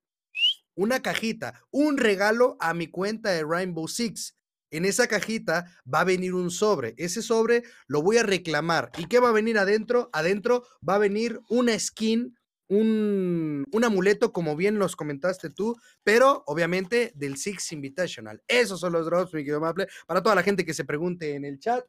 una 0.75 1.03
cajita, 1.03 1.63
un 1.71 1.99
regalo 1.99 2.57
a 2.61 2.75
mi 2.75 2.89
cuenta 2.89 3.31
de 3.31 3.45
Rainbow 3.45 3.87
Six. 3.87 4.37
En 4.71 4.85
esa 4.85 5.07
cajita 5.07 5.67
va 5.93 6.01
a 6.01 6.05
venir 6.05 6.35
un 6.35 6.51
sobre. 6.51 6.95
Ese 6.97 7.23
sobre 7.23 7.63
lo 7.87 8.03
voy 8.03 8.19
a 8.19 8.25
reclamar. 8.25 8.91
¿Y 8.99 9.07
qué 9.07 9.21
va 9.21 9.29
a 9.29 9.33
venir 9.33 9.57
adentro? 9.57 10.11
Adentro 10.13 10.67
va 10.87 10.97
a 10.97 10.99
venir 10.99 11.41
una 11.49 11.79
skin 11.79 12.37
un, 12.69 13.67
amuleto, 13.85 14.33
como 14.33 14.57
bien 14.57 14.79
los 14.79 14.97
comentaste 14.97 15.51
tú, 15.51 15.77
pero 16.03 16.43
obviamente 16.47 17.13
del 17.15 17.37
Six 17.37 17.73
Invitational. 17.73 18.43
Esos 18.49 18.81
son 18.81 18.93
los 18.93 19.07
drops, 19.07 19.35
mi 19.35 19.41
querido 19.41 19.61
Maple. 19.61 19.89
Para 20.07 20.23
toda 20.23 20.35
la 20.35 20.43
gente 20.43 20.65
que 20.65 20.75
se 20.75 20.85
pregunte 20.85 21.35
en 21.35 21.45
el 21.45 21.59
chat, 21.59 21.85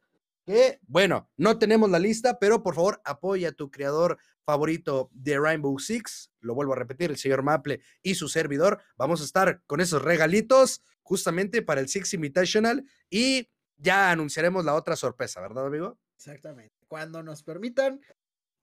que 0.45 0.79
bueno, 0.88 1.29
no 1.38 1.57
tenemos 1.57 1.89
la 1.89 1.99
lista, 1.99 2.38
pero 2.39 2.61
por 2.61 2.75
favor 2.75 3.01
apoya 3.03 3.49
a 3.49 3.53
tu 3.53 3.71
creador 3.71 4.17
favorito 4.45 5.09
de 5.13 5.39
Rainbow 5.39 5.77
Six. 5.79 6.31
Lo 6.39 6.53
vuelvo 6.53 6.73
a 6.73 6.77
repetir, 6.77 7.09
el 7.09 7.17
señor 7.17 7.41
Maple 7.41 7.81
y 8.03 8.15
su 8.15 8.27
servidor. 8.27 8.81
Vamos 8.95 9.21
a 9.21 9.25
estar 9.25 9.63
con 9.65 9.81
esos 9.81 10.01
regalitos 10.01 10.83
justamente 11.01 11.61
para 11.61 11.81
el 11.81 11.88
Six 11.88 12.13
Invitational 12.13 12.85
y 13.09 13.49
ya 13.77 14.11
anunciaremos 14.11 14.65
la 14.65 14.75
otra 14.75 14.95
sorpresa, 14.95 15.41
¿verdad, 15.41 15.67
amigo? 15.67 15.97
Exactamente. 16.15 16.73
Cuando 16.88 17.23
nos 17.23 17.43
permitan, 17.43 18.01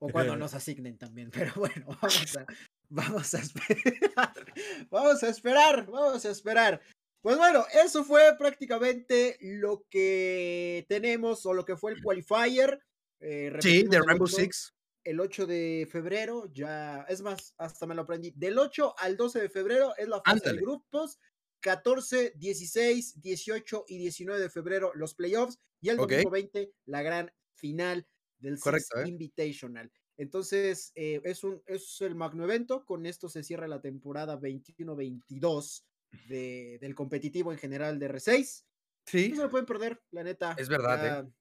o 0.02 0.08
cuando 0.08 0.36
nos 0.36 0.52
asignen 0.54 0.98
también, 0.98 1.30
pero 1.30 1.52
bueno, 1.56 1.86
vamos 1.86 2.36
a, 2.36 2.46
vamos 2.88 3.34
a 3.34 3.38
esperar. 3.38 4.34
Vamos 4.90 5.22
a 5.22 5.28
esperar, 5.28 5.86
vamos 5.86 6.24
a 6.26 6.30
esperar. 6.30 6.82
Pues 7.22 7.38
bueno, 7.38 7.64
eso 7.72 8.04
fue 8.04 8.36
prácticamente 8.36 9.38
lo 9.40 9.86
que 9.88 10.84
tenemos 10.88 11.46
o 11.46 11.54
lo 11.54 11.64
que 11.64 11.76
fue 11.76 11.92
el 11.92 12.02
qualifier. 12.02 12.82
Eh, 13.20 13.52
sí, 13.60 13.84
de 13.84 14.00
Rainbow 14.00 14.26
Six. 14.26 14.74
El 15.04 15.20
8 15.20 15.46
de 15.46 15.88
febrero 15.90 16.46
ya, 16.52 17.06
es 17.08 17.22
más, 17.22 17.54
hasta 17.58 17.86
me 17.86 17.94
lo 17.94 18.02
aprendí. 18.02 18.32
Del 18.36 18.58
8 18.58 18.94
al 18.98 19.16
12 19.16 19.40
de 19.40 19.48
febrero 19.48 19.94
es 19.96 20.08
la 20.08 20.20
fase 20.20 20.52
de 20.52 20.60
grupos. 20.60 21.18
14, 21.60 22.34
16, 22.36 23.20
18 23.20 23.84
y 23.88 23.98
19 23.98 24.40
de 24.40 24.50
febrero 24.50 24.92
los 24.94 25.14
playoffs. 25.14 25.58
Y 25.80 25.88
el 25.88 25.96
domingo 25.96 26.30
20 26.30 26.72
la 26.86 27.02
gran 27.02 27.32
final 27.54 28.06
del 28.42 28.58
Correcto, 28.58 29.00
¿eh? 29.00 29.08
Invitational. 29.08 29.90
Entonces, 30.18 30.92
eh, 30.94 31.20
es, 31.24 31.42
un, 31.44 31.62
es 31.66 32.00
el 32.00 32.14
magno 32.14 32.44
evento. 32.44 32.84
Con 32.84 33.06
esto 33.06 33.28
se 33.28 33.42
cierra 33.42 33.66
la 33.68 33.80
temporada 33.80 34.38
21-22 34.38 35.84
de, 36.28 36.78
del 36.80 36.94
competitivo 36.94 37.52
en 37.52 37.58
general 37.58 37.98
de 37.98 38.10
R6. 38.10 38.64
Sí. 39.06 39.28
No 39.30 39.36
se 39.36 39.42
lo 39.42 39.50
pueden 39.50 39.66
perder, 39.66 40.02
la 40.10 40.22
neta. 40.22 40.54
Es 40.58 40.68
verdad. 40.68 41.24
¿eh? 41.24 41.32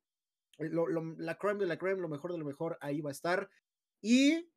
la 1.17 1.37
creme 1.37 1.61
de 1.61 1.65
la 1.65 1.77
creme, 1.77 2.01
lo 2.01 2.09
mejor 2.09 2.31
de 2.31 2.37
lo 2.37 2.45
mejor, 2.45 2.77
ahí 2.81 3.01
va 3.01 3.09
a 3.09 3.13
estar. 3.13 3.49
Y 4.01 4.49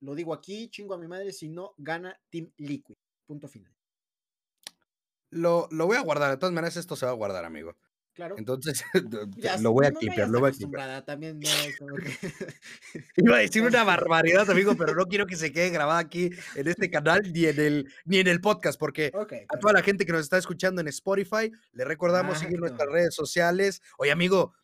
lo 0.00 0.14
digo 0.14 0.34
aquí, 0.34 0.68
chingo 0.68 0.94
a 0.94 0.98
mi 0.98 1.08
madre, 1.08 1.32
si 1.32 1.48
no 1.48 1.74
gana 1.78 2.18
Team 2.30 2.52
Liquid. 2.58 2.96
Punto 3.26 3.48
final. 3.48 3.74
Lo, 5.30 5.66
lo 5.70 5.86
voy 5.86 5.96
a 5.96 6.02
guardar, 6.02 6.30
de 6.30 6.36
todas 6.36 6.54
maneras, 6.54 6.76
esto 6.76 6.94
se 6.94 7.06
va 7.06 7.12
a 7.12 7.16
guardar, 7.16 7.44
amigo. 7.44 7.76
Claro. 8.16 8.36
Entonces, 8.38 8.82
lo 9.60 9.72
voy 9.72 9.84
a 9.84 9.92
clipear, 9.92 10.30
lo 10.30 10.40
voy 10.40 10.48
a 10.48 10.52
clipear. 10.52 11.04
También 11.04 11.38
no, 11.38 11.48
Iba 13.16 13.36
a 13.36 13.40
decir 13.40 13.62
una 13.62 13.84
barbaridad, 13.84 14.48
amigo, 14.48 14.74
pero 14.74 14.94
no 14.94 15.04
quiero 15.04 15.26
que 15.26 15.36
se 15.36 15.52
quede 15.52 15.68
grabada 15.68 15.98
aquí 15.98 16.30
en 16.54 16.66
este 16.66 16.90
canal 16.90 17.30
ni 17.30 17.44
en 17.44 17.60
el, 17.60 17.92
ni 18.06 18.16
en 18.18 18.26
el 18.28 18.40
podcast, 18.40 18.80
porque 18.80 19.12
a 19.48 19.58
toda 19.58 19.74
la 19.74 19.82
gente 19.82 20.06
que 20.06 20.12
nos 20.12 20.22
está 20.22 20.38
escuchando 20.38 20.80
en 20.80 20.88
Spotify, 20.88 21.52
le 21.72 21.84
recordamos 21.84 22.38
seguir 22.38 22.58
nuestras 22.58 22.88
redes 22.88 23.14
sociales. 23.14 23.82
Oye, 23.98 24.12
amigo, 24.12 24.54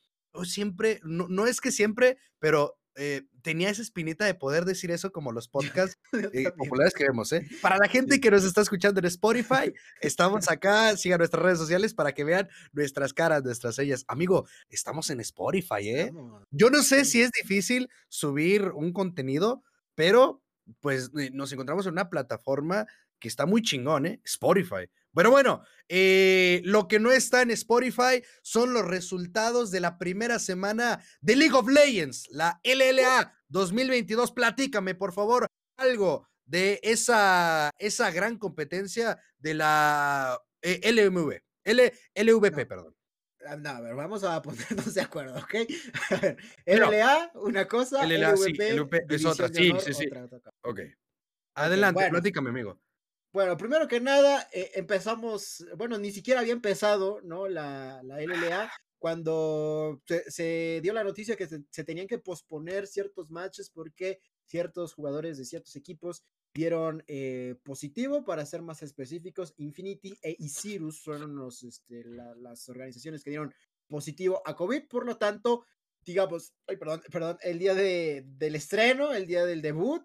siempre, 0.45 1.01
no, 1.05 1.29
no 1.29 1.47
es 1.47 1.61
que 1.61 1.71
siempre, 1.71 2.17
pero 2.39 2.79
eh, 2.95 3.23
tenía 3.43 3.71
esa 3.71 3.83
espinita 3.83 4.25
de 4.25 4.35
poder 4.35 4.65
decir 4.65 4.91
eso 4.91 5.13
como 5.13 5.33
los 5.33 5.49
podcasts 5.49 5.99
eh, 6.33 6.51
populares 6.57 6.93
que 6.95 7.05
vemos, 7.05 7.33
¿eh? 7.33 7.47
Para 7.61 7.79
la 7.79 7.89
gente 7.89 8.21
que 8.21 8.31
nos 8.31 8.45
está 8.45 8.61
escuchando 8.61 9.01
en 9.01 9.07
Spotify, 9.07 9.73
estamos 10.01 10.51
acá, 10.51 10.97
sigan 10.97 11.19
nuestras 11.19 11.43
redes 11.43 11.59
sociales 11.59 11.95
para 11.95 12.13
que 12.13 12.25
vean 12.25 12.49
nuestras 12.73 13.15
caras, 13.15 13.43
nuestras 13.43 13.77
sellas. 13.77 14.05
Amigo, 14.09 14.47
estamos 14.69 15.11
en 15.11 15.21
Spotify, 15.21 15.89
¿eh? 15.89 16.13
Yo 16.51 16.71
no 16.71 16.83
sé 16.83 17.05
si 17.05 17.23
es 17.23 17.31
difícil 17.31 17.89
subir 18.09 18.71
un 18.75 18.93
contenido, 18.93 19.63
pero 19.95 20.43
pues 20.81 21.11
nos 21.33 21.53
encontramos 21.53 21.87
en 21.87 21.93
una 21.93 22.11
plataforma 22.11 22.87
que 23.19 23.29
está 23.29 23.47
muy 23.47 23.63
chingón, 23.63 24.07
¿eh? 24.07 24.21
Spotify. 24.25 24.89
Pero 25.15 25.31
bueno, 25.31 25.63
eh, 25.89 26.63
lo 26.65 26.89
que 26.89 26.99
no 26.99 27.13
está 27.13 27.43
en 27.43 27.51
Spotify 27.51 28.23
son 28.43 28.73
los 28.73 28.87
resultados 28.87 29.71
de 29.71 29.81
la 29.81 29.99
primera 29.99 30.39
semana 30.39 31.03
de 31.21 31.37
League 31.37 31.55
of 31.55 31.69
Legends, 31.69 32.29
la 32.31 32.61
LLA 32.65 33.33
2022. 33.49 34.33
Platícame, 34.33 34.95
por 34.95 35.13
favor, 35.13 35.47
algo 35.77 36.29
de 36.45 36.81
esa, 36.83 37.71
esa 37.79 38.11
gran 38.11 38.39
competencia 38.39 39.19
de 39.39 39.55
la 39.55 40.39
eh, 40.63 40.81
LMV, 40.93 41.41
L, 41.65 41.93
LVP, 42.15 42.67
perdón. 42.67 42.95
Ah, 43.45 43.57
no, 43.57 43.71
a 43.71 43.81
ver, 43.81 43.95
vamos 43.95 44.23
a 44.23 44.41
ponernos 44.41 44.95
de 44.95 45.01
acuerdo, 45.01 45.37
¿ok? 45.37 45.55
A 46.11 46.17
ver, 46.17 46.37
LLA, 46.65 47.33
una 47.35 47.67
cosa, 47.67 48.07
LLA, 48.07 48.35
LVP, 48.35 49.07
es 49.09 49.25
otra, 49.25 49.49
sí, 49.49 49.73
sí, 49.85 49.93
sí. 49.93 50.09
Ok. 50.63 50.81
Adelante, 51.55 52.09
platícame, 52.09 52.51
amigo. 52.51 52.81
Bueno, 53.33 53.57
primero 53.57 53.89
que 53.89 53.99
nada, 53.99 54.47
eh, 54.53 54.73
empezamos, 54.75 55.65
bueno, 55.79 55.99
ni 55.99 56.13
siquiera 56.13 56.41
había 56.41 56.53
empezado, 56.53 57.23
¿no? 57.23 57.49
La, 57.49 58.03
la 58.03 58.21
LLA, 58.21 58.71
cuando 58.99 60.03
se, 60.29 60.81
dio 60.83 60.93
la 60.93 61.03
noticia 61.03 61.35
que 61.35 61.49
se, 61.49 61.85
tenían 61.85 62.07
que 62.07 62.19
posponer 62.19 62.87
ciertos 62.87 63.31
matches 63.31 63.71
porque 63.71 64.21
ciertos 64.45 64.93
jugadores 64.93 65.39
de 65.39 65.47
ciertos 65.47 65.75
equipos 65.77 66.25
dieron 66.53 67.03
eh, 67.07 67.57
positivo, 67.65 68.23
para 68.23 68.45
ser 68.45 68.61
más 68.61 68.83
específicos, 68.83 69.55
Infinity 69.57 70.15
e 70.23 70.37
Isirus 70.39 71.03
fueron 71.03 71.35
los, 71.35 71.63
este, 71.63 72.05
las 72.05 72.69
organizaciones 72.69 73.25
que 73.25 73.31
dieron 73.31 73.55
positivo 73.89 74.43
a 74.45 74.55
COVID, 74.55 74.89
por 74.89 75.07
lo 75.07 75.17
tanto, 75.17 75.65
digamos, 76.05 76.53
ay, 76.67 76.77
perdón, 76.77 77.01
perdón, 77.11 77.39
el 77.41 77.59
día 77.59 77.75
de, 77.75 78.25
del 78.27 78.57
estreno, 78.57 79.15
el 79.15 79.27
día 79.27 79.47
del 79.47 79.63
debut, 79.63 80.03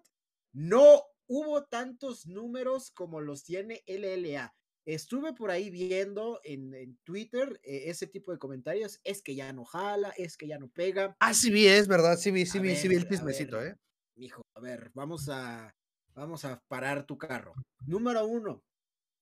no 0.52 1.02
hubo 1.28 1.64
tantos 1.64 2.26
números 2.26 2.90
como 2.90 3.20
los 3.20 3.44
tiene 3.44 3.84
LLA. 3.86 4.54
Estuve 4.84 5.34
por 5.34 5.50
ahí 5.50 5.68
viendo 5.68 6.40
en, 6.42 6.98
Twitter 7.04 7.60
eh, 7.62 7.84
ese 7.86 8.06
tipo 8.06 8.32
de 8.32 8.38
comentarios. 8.38 9.00
Es 9.04 9.22
que 9.22 9.34
ya 9.34 9.52
no 9.52 9.64
jala, 9.64 10.10
es 10.16 10.36
que 10.36 10.48
ya 10.48 10.58
no 10.58 10.68
pega. 10.68 11.14
Ah, 11.20 11.34
sí 11.34 11.50
vi, 11.50 11.66
es 11.66 11.86
verdad, 11.86 12.16
sí 12.16 12.30
vi, 12.30 12.46
sí 12.46 12.58
vi, 12.58 12.74
sí 12.74 12.88
vi 12.88 12.96
el 12.96 13.06
pismecito, 13.06 13.62
¿eh? 13.62 13.76
Hijo, 14.16 14.42
a 14.54 14.60
ver, 14.60 14.90
vamos 14.94 15.28
a, 15.28 15.74
vamos 16.14 16.44
a 16.46 16.60
parar 16.68 17.06
tu 17.06 17.18
carro. 17.18 17.52
Número 17.86 18.26
uno. 18.26 18.64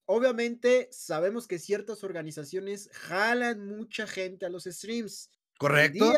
Obviamente 0.08 0.88
sabemos 0.92 1.48
que 1.48 1.58
ciertas 1.58 2.04
organizaciones 2.04 2.88
jalan 2.92 3.66
mucha 3.66 4.06
gente 4.06 4.46
a 4.46 4.48
los 4.48 4.64
streams. 4.64 5.30
Correcto 5.58 6.12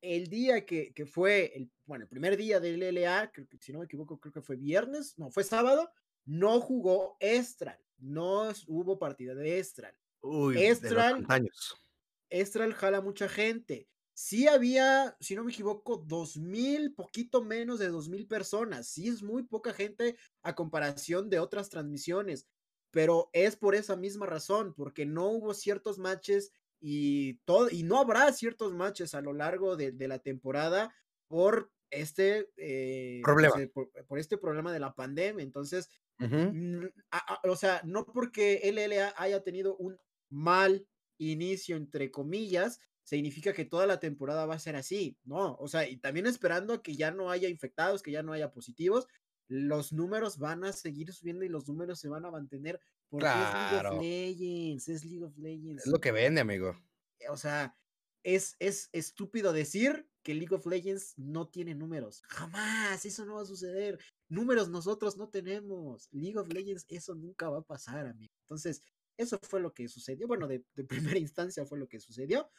el 0.00 0.28
día 0.28 0.64
que, 0.64 0.92
fue, 1.10 1.52
el, 1.54 1.70
bueno, 1.86 2.04
el 2.04 2.08
primer 2.08 2.36
día 2.36 2.60
del 2.60 2.80
LLA, 2.80 3.32
si 3.60 3.72
no 3.72 3.80
me 3.80 3.86
equivoco, 3.86 4.18
creo 4.18 4.32
que 4.32 4.42
fue 4.42 4.56
viernes, 4.56 5.18
no, 5.18 5.30
fue 5.30 5.44
sábado, 5.44 5.90
no 6.24 6.60
jugó 6.60 7.16
Estral, 7.20 7.78
no 7.98 8.52
hubo 8.66 8.98
partida 8.98 9.34
de 9.34 9.58
Estral. 9.58 9.96
Uy, 10.20 10.62
Estral, 10.62 11.24
años. 11.28 11.76
Estral 12.30 12.74
jala 12.74 13.00
mucha 13.00 13.28
gente. 13.28 13.88
Sí 14.12 14.48
había, 14.48 15.16
si 15.20 15.36
no 15.36 15.44
me 15.44 15.52
equivoco, 15.52 15.96
dos 15.96 16.36
mil, 16.36 16.92
poquito 16.92 17.42
menos 17.42 17.78
de 17.78 17.88
dos 17.88 18.08
mil 18.08 18.26
personas. 18.26 18.88
Sí 18.88 19.08
es 19.08 19.22
muy 19.22 19.44
poca 19.44 19.72
gente 19.72 20.16
a 20.42 20.54
comparación 20.54 21.30
de 21.30 21.38
otras 21.38 21.70
transmisiones, 21.70 22.48
pero 22.90 23.30
es 23.32 23.54
por 23.54 23.76
esa 23.76 23.94
misma 23.96 24.26
razón, 24.26 24.74
porque 24.74 25.06
no 25.06 25.28
hubo 25.28 25.54
ciertos 25.54 25.98
matches 25.98 26.52
y, 26.80 27.34
todo, 27.44 27.68
y 27.70 27.82
no 27.82 27.98
habrá 27.98 28.32
ciertos 28.32 28.72
matches 28.72 29.14
a 29.14 29.20
lo 29.20 29.32
largo 29.32 29.76
de, 29.76 29.92
la 30.08 30.18
temporada 30.18 30.94
por 31.26 31.70
este 31.90 32.50
eh, 32.56 33.20
problema. 33.22 33.54
por, 34.06 34.18
este 34.18 34.38
problema 34.38 34.72
de 34.72 34.80
la 34.80 34.94
pandemia. 34.94 35.42
Entonces, 35.42 35.90
o 37.44 37.56
sea, 37.56 37.80
no 37.84 38.04
porque 38.06 38.60
LLA 38.64 39.14
haya 39.16 39.42
tenido 39.42 39.76
un 39.76 39.98
mal 40.30 40.86
inicio, 41.18 41.76
entre 41.76 42.10
comillas, 42.10 42.80
significa 43.02 43.52
que 43.52 43.64
toda 43.64 43.86
la 43.86 44.00
temporada 44.00 44.46
va 44.46 44.54
a 44.54 44.60
ser 44.60 44.76
así, 44.76 45.16
¿no? 45.24 45.56
O 45.56 45.66
sea, 45.66 45.88
y 45.88 45.96
también 45.96 46.26
esperando 46.26 46.82
que 46.82 46.94
ya 46.94 47.10
no 47.10 47.30
haya 47.30 47.48
infectados, 47.48 48.02
que 48.02 48.12
ya 48.12 48.22
no 48.22 48.32
haya 48.32 48.52
positivos, 48.52 49.06
los 49.48 49.94
números 49.94 50.38
van 50.38 50.64
a 50.64 50.72
seguir 50.72 51.12
subiendo 51.12 51.44
y 51.44 51.48
los 51.48 51.66
números 51.66 51.98
se 51.98 52.08
van 52.08 52.26
a 52.26 52.30
mantener 52.30 52.80
porque 53.08 53.26
es 53.26 53.34
League 53.34 53.88
of 53.88 54.02
Legends, 54.02 54.88
es 54.88 55.04
League 55.04 55.24
of 55.24 55.38
Legends. 55.38 55.86
Es 55.86 55.92
lo 55.92 56.00
que 56.00 56.12
vende, 56.12 56.40
amigo. 56.40 56.76
O 57.30 57.36
sea, 57.36 57.76
es, 58.22 58.56
es 58.58 58.90
estúpido 58.92 59.52
decir 59.52 60.08
que 60.22 60.34
League 60.34 60.54
of 60.54 60.66
Legends 60.66 61.14
no 61.16 61.48
tiene 61.48 61.74
números. 61.74 62.22
Jamás, 62.28 63.04
eso 63.06 63.24
no 63.24 63.36
va 63.36 63.42
a 63.42 63.46
suceder. 63.46 63.98
Números 64.28 64.68
nosotros 64.68 65.16
no 65.16 65.30
tenemos. 65.30 66.08
League 66.12 66.38
of 66.38 66.52
Legends, 66.52 66.84
eso 66.88 67.14
nunca 67.14 67.48
va 67.48 67.58
a 67.58 67.62
pasar, 67.62 68.06
amigo. 68.06 68.32
Entonces, 68.42 68.82
eso 69.16 69.38
fue 69.42 69.60
lo 69.60 69.72
que 69.72 69.88
sucedió. 69.88 70.26
Bueno, 70.26 70.46
de, 70.46 70.64
primera 70.88 71.18
instancia 71.18 71.64
fue 71.64 71.78
lo 71.78 71.88
que 71.88 72.00
sucedió. 72.00 72.50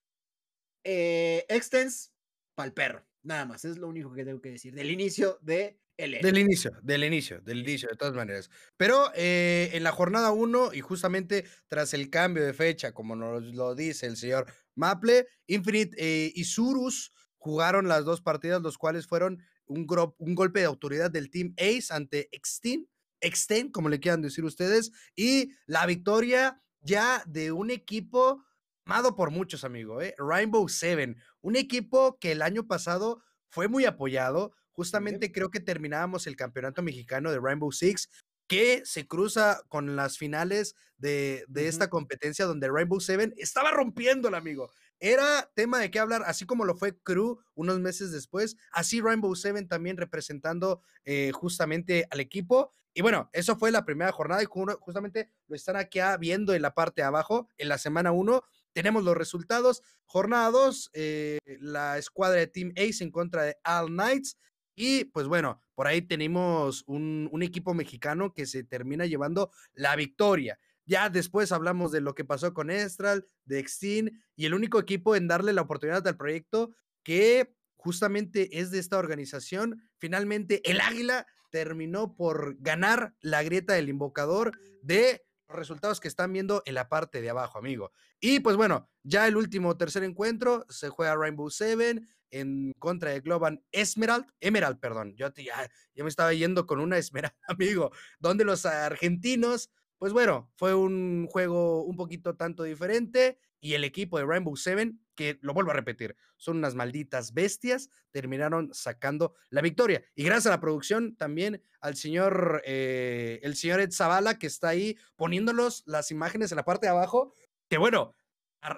Eh, 0.83 1.45
Extens, 1.47 2.13
pa'l 2.55 2.73
perro. 2.73 3.05
Nada 3.21 3.45
más, 3.45 3.65
es 3.65 3.77
lo 3.77 3.87
único 3.87 4.11
que 4.13 4.25
tengo 4.25 4.41
que 4.41 4.51
decir. 4.51 4.73
Del 4.73 4.91
inicio 4.91 5.37
de 5.41 5.79
del 5.99 6.37
inicio, 6.37 6.71
del 6.81 7.03
inicio, 7.03 7.41
del 7.41 7.59
inicio, 7.59 7.89
de 7.89 7.97
todas 7.97 8.13
maneras. 8.13 8.49
Pero 8.77 9.11
eh, 9.15 9.71
en 9.73 9.83
la 9.83 9.91
jornada 9.91 10.31
1 10.31 10.73
y 10.73 10.81
justamente 10.81 11.45
tras 11.67 11.93
el 11.93 12.09
cambio 12.09 12.45
de 12.45 12.53
fecha, 12.53 12.93
como 12.93 13.15
nos 13.15 13.43
lo 13.43 13.75
dice 13.75 14.05
el 14.05 14.17
señor 14.17 14.45
Maple, 14.75 15.27
Infinite 15.47 15.95
eh, 15.97 16.31
y 16.33 16.43
Surus 16.45 17.11
jugaron 17.37 17.87
las 17.87 18.05
dos 18.05 18.21
partidas, 18.21 18.61
los 18.61 18.77
cuales 18.77 19.07
fueron 19.07 19.43
un, 19.65 19.85
un 20.17 20.35
golpe 20.35 20.59
de 20.59 20.65
autoridad 20.65 21.11
del 21.11 21.29
Team 21.29 21.53
Ace 21.57 21.93
ante 21.93 22.29
Extin, 22.31 22.87
Exten, 23.21 23.71
como 23.71 23.89
le 23.89 23.99
quieran 23.99 24.21
decir 24.21 24.45
ustedes, 24.45 24.91
y 25.15 25.51
la 25.65 25.85
victoria 25.85 26.61
ya 26.81 27.23
de 27.27 27.51
un 27.51 27.71
equipo 27.71 28.43
amado 28.85 29.15
por 29.15 29.29
muchos, 29.29 29.63
amigos, 29.63 30.03
¿eh? 30.03 30.15
Rainbow 30.17 30.67
Seven, 30.67 31.17
un 31.41 31.55
equipo 31.55 32.17
que 32.19 32.31
el 32.31 32.41
año 32.41 32.65
pasado 32.65 33.21
fue 33.47 33.67
muy 33.67 33.85
apoyado, 33.85 34.53
Justamente 34.79 35.33
creo 35.33 35.51
que 35.51 35.59
terminábamos 35.59 36.25
el 36.25 36.37
campeonato 36.37 36.81
mexicano 36.81 37.29
de 37.31 37.39
Rainbow 37.41 37.69
Six, 37.69 38.09
que 38.47 38.81
se 38.85 39.05
cruza 39.05 39.61
con 39.67 39.97
las 39.97 40.17
finales 40.17 40.73
de, 40.97 41.43
esta 41.53 41.89
competencia 41.89 42.45
donde 42.45 42.69
Rainbow 42.69 43.01
Seven 43.01 43.33
estaba 43.35 43.71
rompiéndola, 43.71 44.37
amigo. 44.37 44.71
Era 45.01 45.51
tema 45.53 45.79
de 45.79 45.91
qué 45.91 45.99
hablar, 45.99 46.23
así 46.25 46.45
como 46.45 46.63
lo 46.63 46.75
fue 46.75 46.97
Crew 46.97 47.39
unos 47.55 47.81
meses 47.81 48.13
después, 48.13 48.55
así 48.71 49.01
Rainbow 49.01 49.35
Seven 49.35 49.67
también 49.67 49.97
representando 49.97 50.79
eh, 51.03 51.33
justamente 51.33 52.07
al 52.09 52.21
equipo. 52.21 52.71
Y 52.93 53.01
bueno, 53.01 53.29
eso 53.33 53.57
fue 53.57 53.71
la 53.71 53.83
primera 53.83 54.13
jornada 54.13 54.41
y 54.41 54.45
justamente 54.45 55.29
lo 55.49 55.57
están 55.57 55.75
aquí 55.75 55.99
viendo 56.21 56.53
en 56.53 56.61
la 56.61 56.73
parte 56.73 57.01
de 57.01 57.07
abajo, 57.07 57.49
en 57.57 57.67
la 57.67 57.77
semana 57.77 58.13
1. 58.13 58.41
tenemos 58.71 59.03
los 59.03 59.17
resultados. 59.17 59.83
Jornada 60.05 60.49
2, 60.51 60.91
eh, 60.93 61.37
la 61.59 61.97
escuadra 61.97 62.39
de 62.39 62.47
Team 62.47 62.71
Ace 62.77 63.03
en 63.03 63.11
contra 63.11 63.43
de 63.43 63.57
All 63.65 63.87
Knights. 63.87 64.37
Y 64.81 65.03
pues 65.03 65.27
bueno, 65.27 65.61
por 65.75 65.87
ahí 65.87 66.01
tenemos 66.01 66.85
un, 66.87 67.29
equipo 67.43 67.73
mexicano 67.73 68.33
que 68.33 68.45
se 68.45 68.63
termina 68.63 69.05
llevando 69.05 69.51
la 69.73 69.93
victoria. 69.97 70.57
Ya 70.85 71.09
después 71.09 71.51
hablamos 71.51 71.91
de 71.91 71.99
lo 71.99 72.15
que 72.15 72.23
pasó 72.23 72.53
con 72.53 72.69
Estral, 72.69 73.27
de 73.43 73.59
Extin 73.59 74.23
y 74.37 74.45
el 74.45 74.53
único 74.53 74.79
equipo 74.79 75.17
en 75.17 75.27
darle 75.27 75.51
la 75.51 75.63
oportunidad 75.63 76.07
al 76.07 76.15
proyecto 76.15 76.73
que 77.03 77.53
justamente 77.75 78.57
es 78.57 78.71
de 78.71 78.79
esta 78.79 78.97
organización. 78.97 79.81
Finalmente, 79.97 80.61
el 80.63 80.79
Águila 80.79 81.27
terminó 81.51 82.15
por 82.15 82.55
ganar 82.61 83.13
la 83.19 83.43
grieta 83.43 83.73
del 83.73 83.89
invocador 83.89 84.57
de 84.81 85.25
los 85.49 85.57
resultados 85.57 85.99
que 85.99 86.07
están 86.07 86.31
viendo 86.31 86.63
en 86.65 86.75
la 86.75 86.87
parte 86.87 87.21
de 87.21 87.31
abajo, 87.31 87.57
amigo. 87.57 87.91
Y 88.21 88.39
pues 88.39 88.55
bueno, 88.55 88.89
ya 89.03 89.27
el 89.27 89.35
último 89.35 89.75
tercer 89.75 90.05
encuentro 90.05 90.65
se 90.69 90.87
juega 90.87 91.17
Rainbow 91.17 91.49
Seven 91.49 92.07
en 92.31 92.73
contra 92.79 93.11
de 93.11 93.21
Global 93.21 93.63
Esmerald, 93.71 94.25
Emerald, 94.39 94.79
perdón, 94.79 95.15
yo 95.15 95.33
ya, 95.33 95.69
ya 95.95 96.03
me 96.03 96.09
estaba 96.09 96.33
yendo 96.33 96.65
con 96.65 96.79
una 96.79 96.97
Esmeralda, 96.97 97.37
amigo, 97.47 97.91
donde 98.19 98.45
los 98.45 98.65
argentinos, 98.65 99.71
pues 99.97 100.13
bueno, 100.13 100.51
fue 100.55 100.75
un 100.75 101.27
juego 101.27 101.83
un 101.83 101.95
poquito 101.95 102.35
tanto 102.35 102.63
diferente 102.63 103.39
y 103.61 103.73
el 103.73 103.83
equipo 103.83 104.17
de 104.17 104.25
Rainbow 104.25 104.55
Seven, 104.55 105.01
que 105.15 105.37
lo 105.41 105.53
vuelvo 105.53 105.71
a 105.71 105.73
repetir, 105.73 106.15
son 106.37 106.57
unas 106.57 106.75
malditas 106.75 107.33
bestias, 107.33 107.89
terminaron 108.11 108.73
sacando 108.73 109.35
la 109.49 109.61
victoria. 109.61 110.03
Y 110.15 110.23
gracias 110.23 110.47
a 110.47 110.51
la 110.51 110.61
producción 110.61 111.17
también 111.17 111.61
al 111.81 111.97
señor, 111.97 112.61
eh, 112.65 113.39
el 113.43 113.55
señor 113.55 113.81
Ed 113.81 113.91
Zavala, 113.91 114.39
que 114.39 114.47
está 114.47 114.69
ahí 114.69 114.97
poniéndolos 115.17 115.83
las 115.85 116.11
imágenes 116.11 116.51
en 116.51 116.55
la 116.55 116.63
parte 116.65 116.85
de 116.85 116.91
abajo, 116.91 117.33
que 117.69 117.77
bueno, 117.77 118.15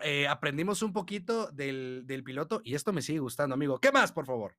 eh, 0.03 0.27
aprendimos 0.27 0.81
un 0.81 0.93
poquito 0.93 1.51
del, 1.51 2.05
piloto 2.25 2.61
y 2.63 2.75
esto 2.75 2.93
me 2.93 3.01
sigue 3.01 3.19
gustando, 3.19 3.55
amigo. 3.55 3.79
¿Qué 3.79 3.91
más, 3.91 4.11
por 4.11 4.25
favor? 4.25 4.55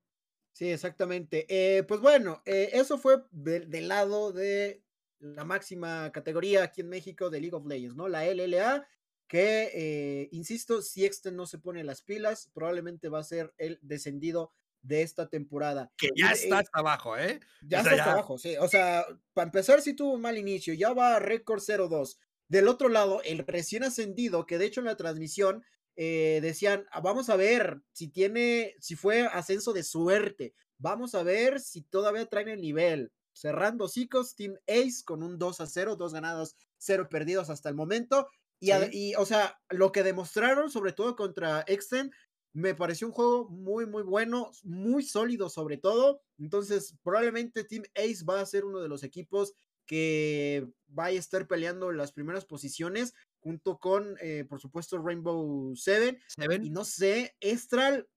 Sí, 0.51 0.69
exactamente. 0.69 1.45
Eh, 1.49 1.83
pues 1.83 2.01
bueno, 2.01 2.41
eh, 2.45 2.69
eso 2.73 2.97
fue 2.97 3.23
del 3.31 3.87
lado 3.87 4.31
de 4.31 4.83
la 5.19 5.45
máxima 5.45 6.11
categoría 6.11 6.63
aquí 6.63 6.81
en 6.81 6.89
México 6.89 7.29
de 7.29 7.39
League 7.39 7.55
of 7.55 7.65
Legends, 7.65 7.95
¿no? 7.95 8.07
La 8.07 8.25
LLA, 8.25 8.85
que, 9.27 10.27
insisto, 10.31 10.81
si 10.81 11.05
Exten 11.05 11.35
no 11.35 11.47
se 11.47 11.57
pone 11.57 11.83
las 11.83 12.01
pilas, 12.01 12.51
probablemente 12.53 13.09
va 13.09 13.19
a 13.19 13.23
ser 13.23 13.53
el 13.57 13.79
descendido 13.81 14.53
de 14.83 15.01
esta 15.01 15.29
temporada. 15.29 15.91
Que 15.97 16.09
ya 16.15 16.31
está 16.31 16.59
hasta 16.59 16.79
abajo, 16.79 17.17
¿eh? 17.17 17.39
Ya 17.61 17.79
está 17.79 17.91
hasta 17.91 18.11
abajo, 18.11 18.37
sí. 18.37 18.55
O 18.57 18.67
sea, 18.67 19.05
para 19.33 19.45
empezar, 19.45 19.81
si 19.81 19.95
tuvo 19.95 20.13
un 20.13 20.21
mal 20.21 20.37
inicio, 20.37 20.73
ya 20.73 20.93
va 20.93 21.15
a 21.15 21.19
récord 21.19 21.61
0-2. 21.61 22.17
Del 22.53 22.67
otro 22.67 22.87
lado, 22.87 23.19
el 23.23 23.39
recién 23.39 23.83
ascendido, 23.83 24.45
que 24.45 24.59
de 24.59 24.65
hecho 24.65 24.79
en 24.79 24.85
la 24.85 24.95
transmisión 24.95 25.63
eh, 25.95 26.37
decían, 26.39 26.85
ah, 26.91 27.01
vamos 27.01 27.31
a 27.31 27.35
ver 27.35 27.81
si 27.93 28.09
tiene, 28.09 28.75
si 28.79 28.95
fue 28.95 29.21
ascenso 29.23 29.73
de 29.73 29.81
suerte, 29.81 30.53
vamos 30.77 31.15
a 31.15 31.23
ver 31.23 31.59
si 31.59 31.81
todavía 31.81 32.27
traen 32.27 32.49
el 32.49 32.61
nivel. 32.61 33.11
Cerrando 33.31 33.89
chicos, 33.89 34.35
Team 34.35 34.53
Ace 34.67 35.01
con 35.03 35.23
un 35.23 35.39
2 35.39 35.61
a 35.61 35.65
0, 35.65 35.95
dos 35.95 36.13
ganados, 36.13 36.55
cero 36.77 37.07
perdidos 37.09 37.49
hasta 37.49 37.69
el 37.69 37.75
momento. 37.75 38.27
Y, 38.59 38.69
y, 38.91 39.15
o 39.15 39.25
sea, 39.25 39.59
lo 39.71 39.91
que 39.91 40.03
demostraron, 40.03 40.69
sobre 40.69 40.93
todo 40.93 41.15
contra 41.15 41.63
Exten, 41.65 42.11
me 42.53 42.75
pareció 42.75 43.07
un 43.07 43.13
juego 43.13 43.49
muy, 43.49 43.87
muy 43.87 44.03
bueno, 44.03 44.51
muy 44.61 45.01
sólido 45.01 45.49
sobre 45.49 45.77
todo. 45.77 46.21
Entonces, 46.37 46.95
probablemente 47.01 47.63
Team 47.63 47.81
Ace 47.95 48.23
va 48.23 48.41
a 48.41 48.45
ser 48.45 48.63
uno 48.63 48.79
de 48.79 48.89
los 48.89 49.01
equipos 49.01 49.53
que 49.85 50.67
vaya 50.87 51.17
a 51.17 51.19
estar 51.19 51.47
peleando 51.47 51.91
las 51.91 52.11
primeras 52.11 52.45
posiciones 52.45 53.13
junto 53.39 53.77
con, 53.79 54.17
eh, 54.21 54.45
por 54.47 54.59
supuesto, 54.59 54.97
Rainbow 54.97 55.75
Seven. 55.75 56.17
Y 56.63 56.69
no 56.69 56.85
sé, 56.85 57.35
Estral, 57.39 58.07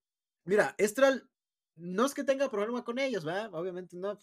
mira, 0.44 0.74
Estral, 0.78 1.28
no 1.74 2.06
es 2.06 2.14
que 2.14 2.24
tenga 2.24 2.50
problema 2.50 2.84
con 2.84 2.98
ellos, 2.98 3.24
¿verdad? 3.24 3.52
Obviamente 3.54 3.96
no, 3.96 4.18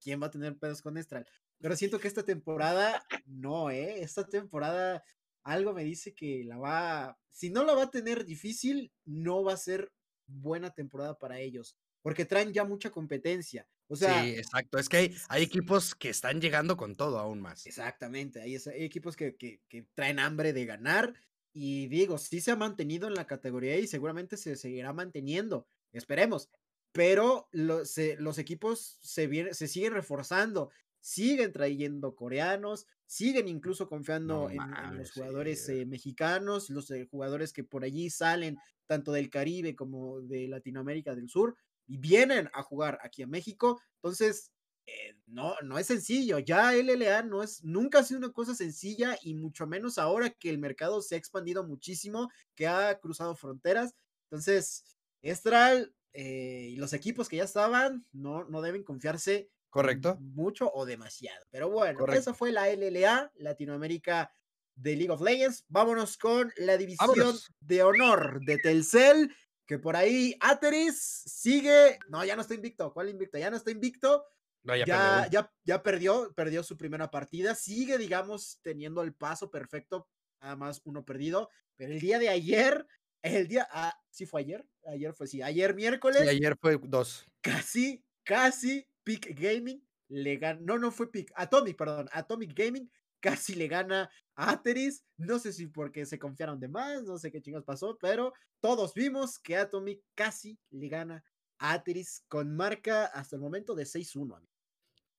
¿quién 0.00 0.22
va 0.22 0.26
a 0.26 0.30
tener 0.30 0.56
pedos 0.58 0.80
con 0.80 0.96
Estral? 0.96 1.26
Pero 1.58 1.76
siento 1.76 1.98
que 1.98 2.08
esta 2.08 2.24
temporada, 2.24 3.04
no, 3.26 3.70
¿eh? 3.70 4.00
Esta 4.02 4.26
temporada, 4.26 5.02
algo 5.42 5.72
me 5.72 5.84
dice 5.84 6.14
que 6.14 6.44
la 6.44 6.58
va, 6.58 7.18
si 7.30 7.50
no 7.50 7.64
la 7.64 7.74
va 7.74 7.84
a 7.84 7.90
tener 7.90 8.24
difícil, 8.24 8.92
no 9.04 9.42
va 9.42 9.54
a 9.54 9.58
ser 9.58 9.92
buena 10.26 10.70
temporada 10.70 11.18
para 11.18 11.38
ellos, 11.40 11.76
porque 12.02 12.24
traen 12.24 12.52
ya 12.52 12.64
mucha 12.64 12.90
competencia. 12.90 13.68
O 13.88 13.96
sea, 13.96 14.22
sí, 14.22 14.30
exacto. 14.30 14.78
Es 14.78 14.88
que 14.88 15.14
hay, 15.28 15.42
equipos 15.42 15.94
que 15.94 16.08
están 16.08 16.40
llegando 16.40 16.76
con 16.76 16.96
todo 16.96 17.18
aún 17.18 17.40
más. 17.40 17.66
Exactamente. 17.66 18.40
Hay, 18.40 18.56
equipos 18.76 19.16
que, 19.16 19.60
traen 19.94 20.18
hambre 20.18 20.52
de 20.52 20.64
ganar. 20.64 21.14
Y 21.52 21.86
digo, 21.86 22.18
sí 22.18 22.40
se 22.40 22.50
ha 22.50 22.56
mantenido 22.56 23.06
en 23.06 23.14
la 23.14 23.26
categoría 23.26 23.78
y 23.78 23.86
seguramente 23.86 24.36
se 24.36 24.56
seguirá 24.56 24.92
manteniendo. 24.92 25.68
Esperemos. 25.92 26.48
Pero 26.92 27.48
los 27.52 28.38
equipos 28.38 28.98
se, 29.00 29.54
se 29.54 29.68
siguen 29.68 29.92
reforzando. 29.92 30.70
Siguen 31.00 31.52
trayendo 31.52 32.16
coreanos. 32.16 32.86
Siguen 33.06 33.48
incluso 33.48 33.88
confiando 33.88 34.48
en, 34.48 34.58
los 34.96 35.12
jugadores 35.12 35.68
eh, 35.68 35.84
mexicanos. 35.84 36.70
Los 36.70 36.90
eh, 36.90 37.06
jugadores 37.10 37.52
que 37.52 37.64
por 37.64 37.84
allí 37.84 38.08
salen, 38.08 38.56
tanto 38.86 39.12
del 39.12 39.28
Caribe 39.28 39.76
como 39.76 40.22
de 40.22 40.48
Latinoamérica 40.48 41.14
del 41.14 41.28
Sur 41.28 41.56
y 41.86 41.98
vienen 41.98 42.50
a 42.52 42.62
jugar 42.62 42.98
aquí 43.02 43.22
a 43.22 43.26
México. 43.26 43.80
Entonces, 43.96 44.50
eh, 44.86 45.16
no, 45.26 45.54
no 45.62 45.78
es 45.78 45.86
sencillo. 45.86 46.38
Ya 46.38 46.72
LLA 46.72 47.22
no 47.22 47.42
es, 47.42 47.62
nunca 47.64 48.00
ha 48.00 48.04
sido 48.04 48.18
una 48.18 48.32
cosa 48.32 48.54
sencilla 48.54 49.16
y 49.22 49.34
mucho 49.34 49.66
menos 49.66 49.98
ahora 49.98 50.30
que 50.30 50.50
el 50.50 50.58
mercado 50.58 51.00
se 51.00 51.14
ha 51.14 51.18
expandido 51.18 51.64
muchísimo, 51.64 52.30
que 52.54 52.66
ha 52.66 52.98
cruzado 52.98 53.34
fronteras. 53.34 53.94
Entonces, 54.30 54.84
Estral 55.22 55.94
eh, 56.12 56.68
y 56.70 56.76
los 56.76 56.92
equipos 56.92 57.28
que 57.28 57.36
ya 57.36 57.44
estaban 57.44 58.06
no, 58.12 58.44
no 58.44 58.62
deben 58.62 58.84
confiarse 58.84 59.50
Correcto. 59.70 60.18
mucho 60.20 60.70
o 60.72 60.84
demasiado. 60.86 61.44
Pero 61.50 61.70
bueno, 61.70 62.06
esa 62.12 62.34
fue 62.34 62.52
la 62.52 62.68
LLA, 62.68 63.32
Latinoamérica 63.36 64.32
de 64.76 64.96
League 64.96 65.10
of 65.10 65.22
Legends. 65.22 65.64
Vámonos 65.68 66.18
con 66.18 66.52
la 66.56 66.76
división 66.76 67.36
de 67.60 67.82
honor 67.82 68.40
de 68.44 68.58
Telcel 68.58 69.34
que 69.66 69.78
por 69.78 69.96
ahí 69.96 70.36
Ateris 70.40 70.98
sigue, 71.26 71.98
no, 72.08 72.24
ya 72.24 72.36
no 72.36 72.42
está 72.42 72.54
invicto, 72.54 72.92
¿cuál 72.92 73.08
invicto? 73.08 73.38
Ya 73.38 73.50
no 73.50 73.56
está 73.56 73.70
invicto. 73.70 74.24
ya, 74.62 75.28
ya, 75.30 75.52
ya, 75.64 75.82
perdió, 75.82 76.32
perdió 76.34 76.62
su 76.62 76.76
primera 76.76 77.10
partida, 77.10 77.54
sigue, 77.54 77.98
digamos, 77.98 78.60
teniendo 78.62 79.02
el 79.02 79.14
paso 79.14 79.50
perfecto, 79.50 80.08
nada 80.40 80.56
más 80.56 80.80
uno 80.84 81.04
perdido, 81.04 81.50
pero 81.76 81.92
el 81.92 82.00
día 82.00 82.18
de 82.18 82.28
ayer, 82.28 82.86
el 83.22 83.48
día, 83.48 83.66
ah, 83.70 83.98
sí 84.10 84.26
fue 84.26 84.42
ayer, 84.42 84.66
ayer 84.86 85.14
fue, 85.14 85.26
sí, 85.26 85.42
ayer 85.42 85.74
miércoles. 85.74 86.22
Sí, 86.22 86.28
ayer 86.28 86.56
fue 86.60 86.78
dos. 86.82 87.26
Casi, 87.40 88.04
casi, 88.22 88.86
Peak 89.02 89.34
Gaming 89.38 89.82
le 90.08 90.36
ganó, 90.36 90.60
no, 90.60 90.78
no 90.78 90.90
fue 90.90 91.10
Peak, 91.10 91.32
Atomic, 91.34 91.76
perdón, 91.76 92.08
Atomic 92.12 92.52
Gaming 92.54 92.90
casi 93.24 93.54
le 93.54 93.68
gana 93.68 94.10
a 94.36 94.50
Ateris. 94.50 95.02
No 95.16 95.38
sé 95.38 95.54
si 95.54 95.66
porque 95.66 96.04
se 96.04 96.18
confiaron 96.18 96.60
de 96.60 96.68
más, 96.68 97.04
no 97.04 97.16
sé 97.16 97.32
qué 97.32 97.40
chingos 97.40 97.64
pasó, 97.64 97.96
pero 97.98 98.34
todos 98.60 98.92
vimos 98.92 99.38
que 99.38 99.56
Atomic 99.56 100.02
casi 100.14 100.58
le 100.68 100.88
gana 100.88 101.24
a 101.58 101.72
Ateris 101.72 102.22
con 102.28 102.54
marca 102.54 103.06
hasta 103.06 103.36
el 103.36 103.40
momento 103.40 103.74
de 103.74 103.84
6-1. 103.84 104.46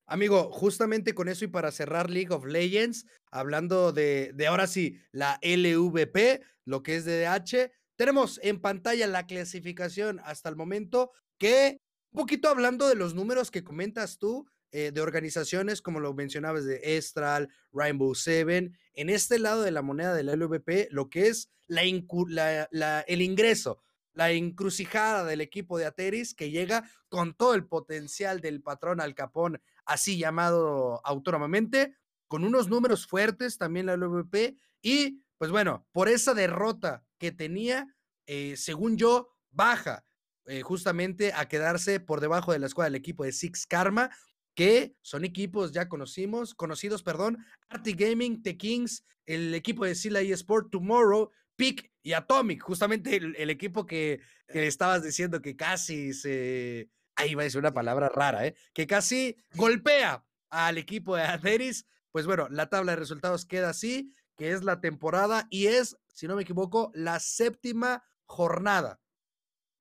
Amigo, 0.06 0.52
justamente 0.52 1.16
con 1.16 1.30
eso 1.30 1.46
y 1.46 1.48
para 1.48 1.72
cerrar 1.72 2.12
League 2.12 2.32
of 2.32 2.46
Legends, 2.46 3.08
hablando 3.32 3.92
de, 3.92 4.34
de 4.36 4.46
ahora 4.46 4.68
sí, 4.68 5.00
la 5.12 5.40
LVP, 5.42 6.44
lo 6.66 6.84
que 6.84 6.98
es 6.98 7.06
DDH, 7.06 7.72
tenemos 7.96 8.40
en 8.44 8.62
pantalla 8.62 9.08
la 9.08 9.26
clasificación 9.26 10.22
hasta 10.24 10.50
el 10.50 10.56
momento 10.56 11.12
que, 11.40 11.82
un 12.12 12.20
poquito 12.20 12.50
hablando 12.50 12.88
de 12.88 12.94
los 12.94 13.16
números 13.16 13.50
que 13.50 13.64
comentas 13.64 14.20
tú, 14.20 14.46
eh, 14.78 14.92
de 14.92 15.00
organizaciones, 15.00 15.82
como 15.82 16.02
lo 16.02 16.14
mencionabas, 16.14 16.66
de 16.66 16.98
Estral, 16.98 17.48
Rainbow 17.72 18.14
Seven. 18.14 18.78
En 18.94 19.10
este 19.10 19.40
lado 19.40 19.62
de 19.62 19.72
la 19.72 19.82
moneda 19.82 20.14
del 20.14 20.28
LVP, 20.28 20.90
lo 20.92 21.10
que 21.10 21.30
es 21.30 21.50
la, 21.66 23.00
el 23.08 23.22
ingreso, 23.22 23.82
la 24.12 24.32
encrucijada 24.32 25.24
del 25.24 25.40
equipo 25.40 25.78
de 25.78 25.86
Ateris, 25.86 26.36
que 26.36 26.52
llega 26.52 26.84
con 27.08 27.36
todo 27.36 27.54
el 27.54 27.66
potencial 27.66 28.42
del 28.42 28.62
patrón 28.62 29.00
Al 29.00 29.16
Capón, 29.16 29.62
así 29.86 30.18
llamado 30.18 31.00
autónomamente, 31.06 31.96
con 32.28 32.44
unos 32.44 32.68
números 32.68 33.08
fuertes 33.08 33.58
también 33.58 33.86
la 33.86 33.96
LVP, 33.96 34.58
y 34.82 35.24
pues 35.38 35.52
bueno, 35.52 35.88
por 35.94 36.10
esa 36.10 36.34
derrota 36.34 37.06
que 37.18 37.32
tenía, 37.32 37.96
eh, 38.26 38.58
según 38.58 38.98
yo, 38.98 39.30
baja. 39.52 40.04
Eh, 40.48 40.62
justamente 40.62 41.34
a 41.34 41.48
quedarse 41.48 42.00
por 42.00 42.22
debajo 42.22 42.52
de 42.52 42.60
la 42.60 42.68
escuadra 42.68 42.92
del 42.92 43.00
equipo 43.00 43.24
de 43.24 43.32
Six 43.32 43.66
Karma, 43.66 44.12
que 44.56 44.96
son 45.02 45.26
equipos 45.26 45.72
ya 45.72 45.88
conocimos, 45.88 46.56
conocidos, 46.56 47.04
perdón, 47.04 47.46
Arctic 47.70 48.00
Gaming, 48.00 48.42
The 48.42 48.58
Kings, 48.58 49.06
el 49.26 49.54
equipo 49.54 49.86
de 49.86 49.96
Sila 49.96 50.22
Sport, 50.22 50.72
Tomorrow, 50.72 51.30
Peak 51.56 51.92
y 52.02 52.14
Atomic, 52.14 52.62
justamente 52.62 53.16
el, 53.16 53.50
equipo 53.50 53.86
que, 53.86 54.22
que, 54.48 54.68
estabas 54.68 55.04
diciendo 55.04 55.42
que 55.42 55.56
casi 55.56 56.14
se, 56.14 56.90
ahí 57.16 57.36
va 57.36 57.42
a 57.42 57.46
decir 57.46 57.60
una 57.60 57.74
palabra 57.74 58.10
rara, 58.10 58.46
¿eh? 58.46 58.56
que 58.74 58.88
casi 58.88 59.38
golpea 59.54 60.26
al 60.50 60.78
equipo 60.78 61.16
de 61.16 61.24
Atheris. 61.24 61.86
Pues 62.12 62.26
bueno, 62.26 62.48
la 62.50 62.70
tabla 62.70 62.94
de 62.94 62.98
resultados 62.98 63.46
queda 63.46 63.70
así, 63.70 64.14
que 64.38 64.52
es 64.52 64.64
la 64.64 64.80
temporada 64.80 65.48
y 65.50 65.68
es, 65.68 65.98
si 66.14 66.28
no 66.28 66.36
me 66.36 66.44
equivoco, 66.44 66.92
la 66.94 67.20
séptima 67.20 68.04
jornada. 68.26 69.00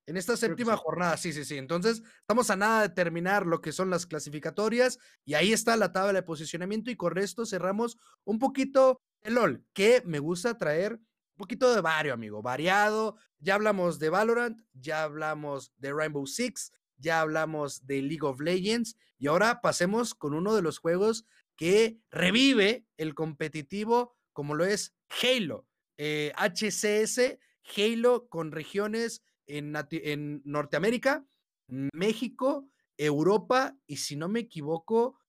En 0.07 0.17
esta 0.17 0.37
séptima 0.37 0.77
jornada, 0.77 1.17
sí, 1.17 1.33
sí, 1.33 1.43
sí. 1.45 1.57
Entonces, 1.57 2.03
estamos 2.19 2.49
a 2.51 2.55
nada 2.55 2.83
de 2.83 2.89
terminar 2.89 3.47
lo 3.47 3.61
que 3.61 3.71
son 3.71 3.89
las 3.89 4.05
clasificatorias 4.05 4.99
y 5.25 5.33
ahí 5.33 5.51
está 5.51 5.75
la 5.77 5.91
tabla 5.91 6.13
de 6.13 6.23
posicionamiento 6.23 6.91
y 6.91 6.95
con 6.95 7.17
esto 7.17 7.45
cerramos 7.45 7.97
un 8.23 8.37
poquito 8.37 9.01
el 9.23 9.33
LOL, 9.33 9.65
que 9.73 10.03
me 10.05 10.19
gusta 10.19 10.57
traer 10.57 10.93
un 10.93 11.37
poquito 11.37 11.73
de 11.73 11.81
vario, 11.81 12.13
amigo, 12.13 12.43
variado. 12.43 13.17
Ya 13.39 13.55
hablamos 13.55 13.97
de 13.97 14.09
Valorant, 14.09 14.61
ya 14.73 15.03
hablamos 15.03 15.73
de 15.77 15.91
Rainbow 15.91 16.27
Six, 16.27 16.71
ya 16.97 17.21
hablamos 17.21 17.85
de 17.87 18.01
League 18.03 18.25
of 18.25 18.39
Legends 18.39 18.95
y 19.17 19.27
ahora 19.27 19.59
pasemos 19.61 20.13
con 20.13 20.33
uno 20.33 20.53
de 20.55 20.61
los 20.61 20.77
juegos 20.77 21.25
que 21.55 21.99
revive 22.11 22.85
el 22.97 23.15
competitivo 23.15 24.15
como 24.33 24.53
lo 24.53 24.65
es 24.65 24.93
Halo. 25.21 25.67
HCS, 25.97 27.17
eh, 27.17 27.39
Halo 27.75 28.27
con 28.27 28.51
regiones 28.51 29.23
en, 29.47 30.41
Norteamérica, 30.45 31.25
México, 31.67 32.69
Europa 32.97 33.77
y 33.87 33.97
si 33.97 34.15
no 34.15 34.29
me 34.29 34.41
equivoco, 34.41 35.19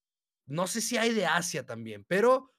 no 0.46 0.66
sé 0.66 0.80
si 0.80 0.96
hay 0.96 1.12
de 1.12 1.26
Asia 1.26 1.66
también, 1.66 2.04
pero 2.06 2.54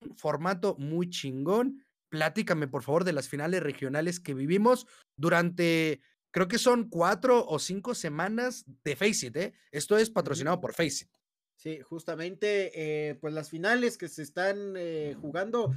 un 0.00 0.16
formato 0.16 0.76
muy 0.78 1.10
chingón. 1.10 1.84
Platícame, 2.10 2.68
por 2.68 2.82
favor, 2.82 3.04
de 3.04 3.12
las 3.12 3.28
finales 3.28 3.62
regionales 3.62 4.20
que 4.20 4.34
vivimos 4.34 4.86
durante, 5.16 6.02
creo 6.30 6.46
que 6.46 6.58
son 6.58 6.88
cuatro 6.88 7.46
o 7.46 7.58
cinco 7.58 7.94
semanas 7.94 8.64
de 8.84 8.96
Faceit, 8.96 9.36
¿eh? 9.36 9.54
Esto 9.70 9.96
es 9.96 10.10
patrocinado 10.10 10.60
por 10.60 10.74
Faceit. 10.74 11.10
Sí, 11.56 11.80
justamente, 11.80 12.72
eh, 12.74 13.14
pues 13.14 13.32
las 13.32 13.48
finales 13.48 13.96
que 13.96 14.08
se 14.08 14.22
están 14.22 14.74
eh, 14.76 15.16
jugando, 15.20 15.74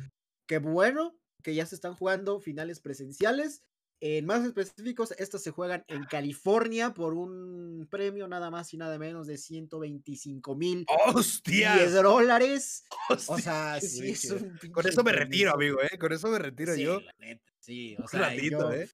qué 0.48 0.58
bueno 0.58 1.18
que 1.44 1.54
ya 1.54 1.66
se 1.66 1.76
están 1.76 1.94
jugando 1.94 2.40
finales 2.40 2.80
presenciales 2.80 3.64
en 4.02 4.26
más 4.26 4.46
específicos, 4.46 5.14
estos 5.18 5.42
se 5.42 5.52
juegan 5.52 5.84
en 5.88 6.04
California 6.06 6.94
por 6.94 7.14
un 7.14 7.88
premio 7.90 8.28
nada 8.28 8.52
más 8.52 8.74
y 8.74 8.78
nada 8.78 8.98
menos 9.00 9.28
de 9.28 9.38
125 9.38 10.56
mil 10.56 10.86
dólares. 12.04 12.84
O 13.28 13.38
sea, 13.38 13.80
sí, 13.82 14.12
es 14.12 14.32
un 14.32 14.58
Con 14.72 14.88
eso 14.88 15.04
me 15.04 15.12
retiro, 15.12 15.54
amigo, 15.54 15.82
¿eh? 15.82 15.98
Con 15.98 16.12
eso 16.12 16.30
me 16.30 16.40
retiro 16.40 16.76
yo. 16.76 17.00
sí, 17.60 17.96
o 18.04 18.08
sea, 18.08 18.36
yo, 18.36 18.72
¿eh? 18.72 18.90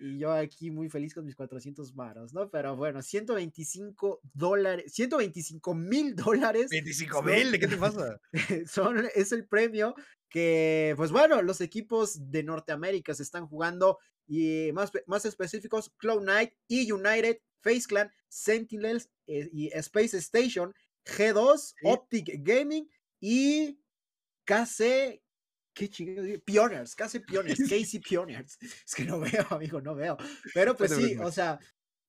Y 0.00 0.18
yo 0.18 0.32
aquí 0.32 0.70
muy 0.70 0.88
feliz 0.88 1.12
con 1.12 1.24
mis 1.24 1.34
400 1.34 1.92
maros, 1.94 2.32
¿no? 2.32 2.48
Pero 2.50 2.76
bueno, 2.76 3.02
125 3.02 4.20
dólares, 4.32 4.92
125 4.92 5.74
mil 5.74 6.14
dólares. 6.14 6.68
25 6.70 7.22
mil, 7.22 7.50
¿de 7.50 7.58
qué 7.58 7.66
te 7.66 7.76
pasa? 7.76 8.20
Son, 8.66 9.08
es 9.14 9.32
el 9.32 9.48
premio 9.48 9.96
que, 10.28 10.94
pues 10.96 11.10
bueno, 11.10 11.42
los 11.42 11.60
equipos 11.60 12.30
de 12.30 12.44
Norteamérica 12.44 13.12
se 13.12 13.24
están 13.24 13.46
jugando 13.48 13.98
y 14.28 14.70
más, 14.72 14.92
más 15.06 15.24
específicos, 15.24 15.90
Cloud 15.96 16.20
Knight 16.22 16.52
y 16.68 16.92
United, 16.92 17.38
Face 17.62 17.84
Clan, 17.88 18.12
Sentinels 18.28 19.08
eh, 19.26 19.48
y 19.52 19.68
Space 19.68 20.16
Station, 20.18 20.72
G2, 21.06 21.74
Optic 21.82 22.30
Gaming 22.42 22.88
y 23.20 23.80
KC, 24.44 25.20
qué 25.74 25.88
chingados, 25.88 26.40
Pioneers, 26.44 26.94
KC 26.94 27.20
Pioneers, 27.26 27.58
Casey 27.68 28.00
Pioneers. 28.00 28.58
Es 28.86 28.94
que 28.94 29.04
no 29.04 29.18
veo, 29.18 29.46
amigo, 29.50 29.80
no 29.80 29.94
veo. 29.94 30.16
Pero 30.54 30.76
pues 30.76 30.94
sí, 30.94 31.16
o 31.16 31.32
sea, 31.32 31.58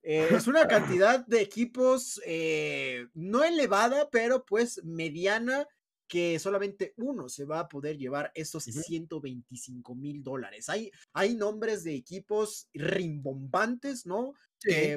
eh, 0.03 0.27
es 0.31 0.47
una 0.47 0.67
cantidad 0.67 1.25
de 1.25 1.41
equipos 1.41 2.21
eh, 2.25 3.07
no 3.13 3.43
elevada, 3.43 4.09
pero 4.09 4.45
pues 4.45 4.83
mediana 4.83 5.67
que 6.09 6.39
solamente 6.39 6.95
uno 6.97 7.29
se 7.29 7.45
va 7.45 7.59
a 7.59 7.69
poder 7.69 7.95
llevar 7.95 8.31
estos 8.33 8.63
125 8.63 9.93
mil 9.93 10.23
dólares. 10.23 10.67
Hay, 10.67 10.91
hay 11.13 11.35
nombres 11.35 11.83
de 11.83 11.93
equipos 11.93 12.67
rimbombantes, 12.73 14.05
¿no? 14.07 14.33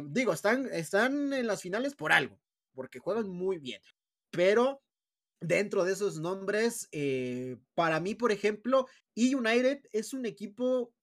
digo, 0.08 0.32
están, 0.32 0.66
están 0.72 1.32
en 1.34 1.46
las 1.46 1.60
finales 1.60 1.94
por 1.94 2.12
algo, 2.12 2.40
porque 2.72 2.98
juegan 2.98 3.28
muy 3.28 3.58
bien. 3.58 3.80
Pero 4.30 4.82
dentro 5.38 5.84
de 5.84 5.92
esos 5.92 6.18
nombres, 6.18 6.88
eh, 6.92 7.58
para 7.74 8.00
mí, 8.00 8.14
por 8.14 8.32
ejemplo, 8.32 8.88
E 9.14 9.34
United 9.34 9.82
es 9.92 10.14
un 10.14 10.24
equipo 10.24 10.94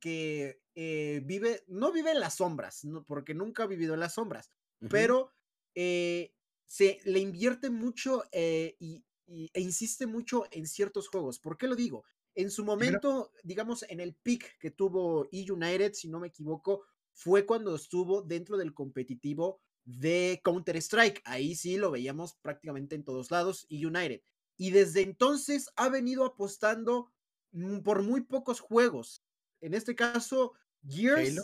que 0.00 0.60
eh, 0.74 1.22
vive, 1.24 1.62
no 1.68 1.92
vive 1.92 2.10
en 2.10 2.20
las 2.20 2.34
sombras, 2.34 2.82
porque 3.06 3.32
nunca 3.32 3.62
ha 3.62 3.68
vivido 3.68 3.94
en 3.94 4.00
las 4.00 4.14
sombras, 4.14 4.50
pero 4.90 5.30
eh, 5.76 6.34
se 6.66 6.98
le 7.04 7.20
invierte 7.20 7.70
mucho 7.70 8.24
y 8.32 9.04
e 9.26 9.60
insiste 9.60 10.06
mucho 10.06 10.44
en 10.50 10.66
ciertos 10.66 11.08
juegos. 11.08 11.38
¿Por 11.38 11.56
qué 11.56 11.66
lo 11.66 11.74
digo? 11.74 12.04
En 12.34 12.50
su 12.50 12.64
momento, 12.64 13.32
digamos, 13.42 13.84
en 13.88 14.00
el 14.00 14.14
pick 14.14 14.58
que 14.58 14.70
tuvo 14.70 15.28
E 15.32 15.50
United, 15.50 15.92
si 15.92 16.08
no 16.08 16.18
me 16.18 16.28
equivoco, 16.28 16.84
fue 17.12 17.44
cuando 17.44 17.74
estuvo 17.74 18.22
dentro 18.22 18.56
del 18.56 18.72
competitivo 18.72 19.60
de 19.84 20.40
Counter-Strike. 20.44 21.22
Ahí 21.24 21.54
sí 21.54 21.76
lo 21.76 21.90
veíamos 21.90 22.34
prácticamente 22.34 22.94
en 22.94 23.04
todos 23.04 23.30
lados, 23.30 23.66
E 23.68 23.86
United. 23.86 24.22
Y 24.56 24.70
desde 24.70 25.02
entonces 25.02 25.70
ha 25.76 25.88
venido 25.88 26.24
apostando 26.24 27.12
mm, 27.52 27.80
por 27.80 28.02
muy 28.02 28.22
pocos 28.22 28.60
juegos. 28.60 29.22
En 29.60 29.74
este 29.74 29.94
caso, 29.94 30.54
Gears 30.88 31.40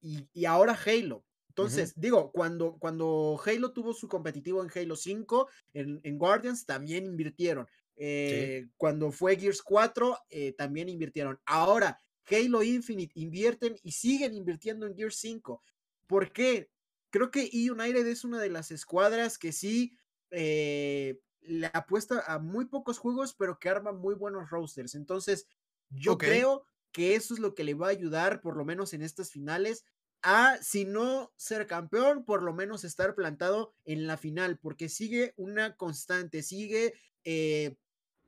y, 0.00 0.28
y, 0.32 0.44
ahora 0.46 0.78
Halo. 0.86 1.24
Entonces, 1.52 1.92
digo, 1.96 2.32
cuando, 2.32 2.78
cuando 2.78 3.38
Halo 3.44 3.72
tuvo 3.72 3.92
su 3.92 4.08
competitivo 4.08 4.62
en 4.62 4.70
Halo 4.74 4.96
5, 4.96 5.48
en, 5.74 6.18
Guardians 6.18 6.64
también 6.64 7.04
invirtieron. 7.04 7.66
Eh, 7.96 8.68
cuando 8.78 9.12
fue 9.12 9.36
Gears 9.36 9.60
4, 9.60 10.16
eh, 10.30 10.54
también 10.54 10.88
invirtieron. 10.88 11.38
Ahora, 11.44 12.00
Halo 12.30 12.62
Infinite 12.62 13.12
invierten 13.16 13.76
y 13.82 13.92
siguen 13.92 14.32
invirtiendo 14.32 14.86
en 14.86 14.96
Gears 14.96 15.16
5. 15.16 15.62
¿Por 16.06 16.32
qué? 16.32 16.70
Creo 17.10 17.30
que 17.30 17.50
E 17.52 17.70
United 17.70 18.06
es 18.06 18.24
una 18.24 18.40
de 18.40 18.48
las 18.48 18.70
escuadras 18.70 19.36
que 19.36 19.52
sí 19.52 19.94
eh, 20.30 21.20
le 21.42 21.66
apuesta 21.74 22.24
a 22.26 22.38
muy 22.38 22.64
pocos 22.64 22.96
juegos, 22.96 23.34
pero 23.34 23.58
que 23.58 23.68
arma 23.68 23.92
muy 23.92 24.14
buenos 24.14 24.48
rosters. 24.48 24.94
Entonces, 24.94 25.46
yo 25.90 26.16
creo 26.16 26.64
que 26.92 27.14
eso 27.14 27.34
es 27.34 27.40
lo 27.40 27.54
que 27.54 27.64
le 27.64 27.74
va 27.74 27.88
a 27.88 27.90
ayudar, 27.90 28.40
por 28.40 28.56
lo 28.56 28.64
menos 28.64 28.94
en 28.94 29.02
estas 29.02 29.30
finales, 29.30 29.84
a, 30.22 30.58
si 30.62 30.84
no 30.84 31.32
ser 31.36 31.66
campeón, 31.66 32.24
por 32.24 32.42
lo 32.42 32.52
menos 32.52 32.84
estar 32.84 33.14
plantado 33.14 33.74
en 33.84 34.06
la 34.06 34.16
final, 34.16 34.58
porque 34.58 34.88
sigue 34.88 35.34
una 35.36 35.76
constante, 35.76 36.42
sigue 36.42 36.94
eh, 37.24 37.76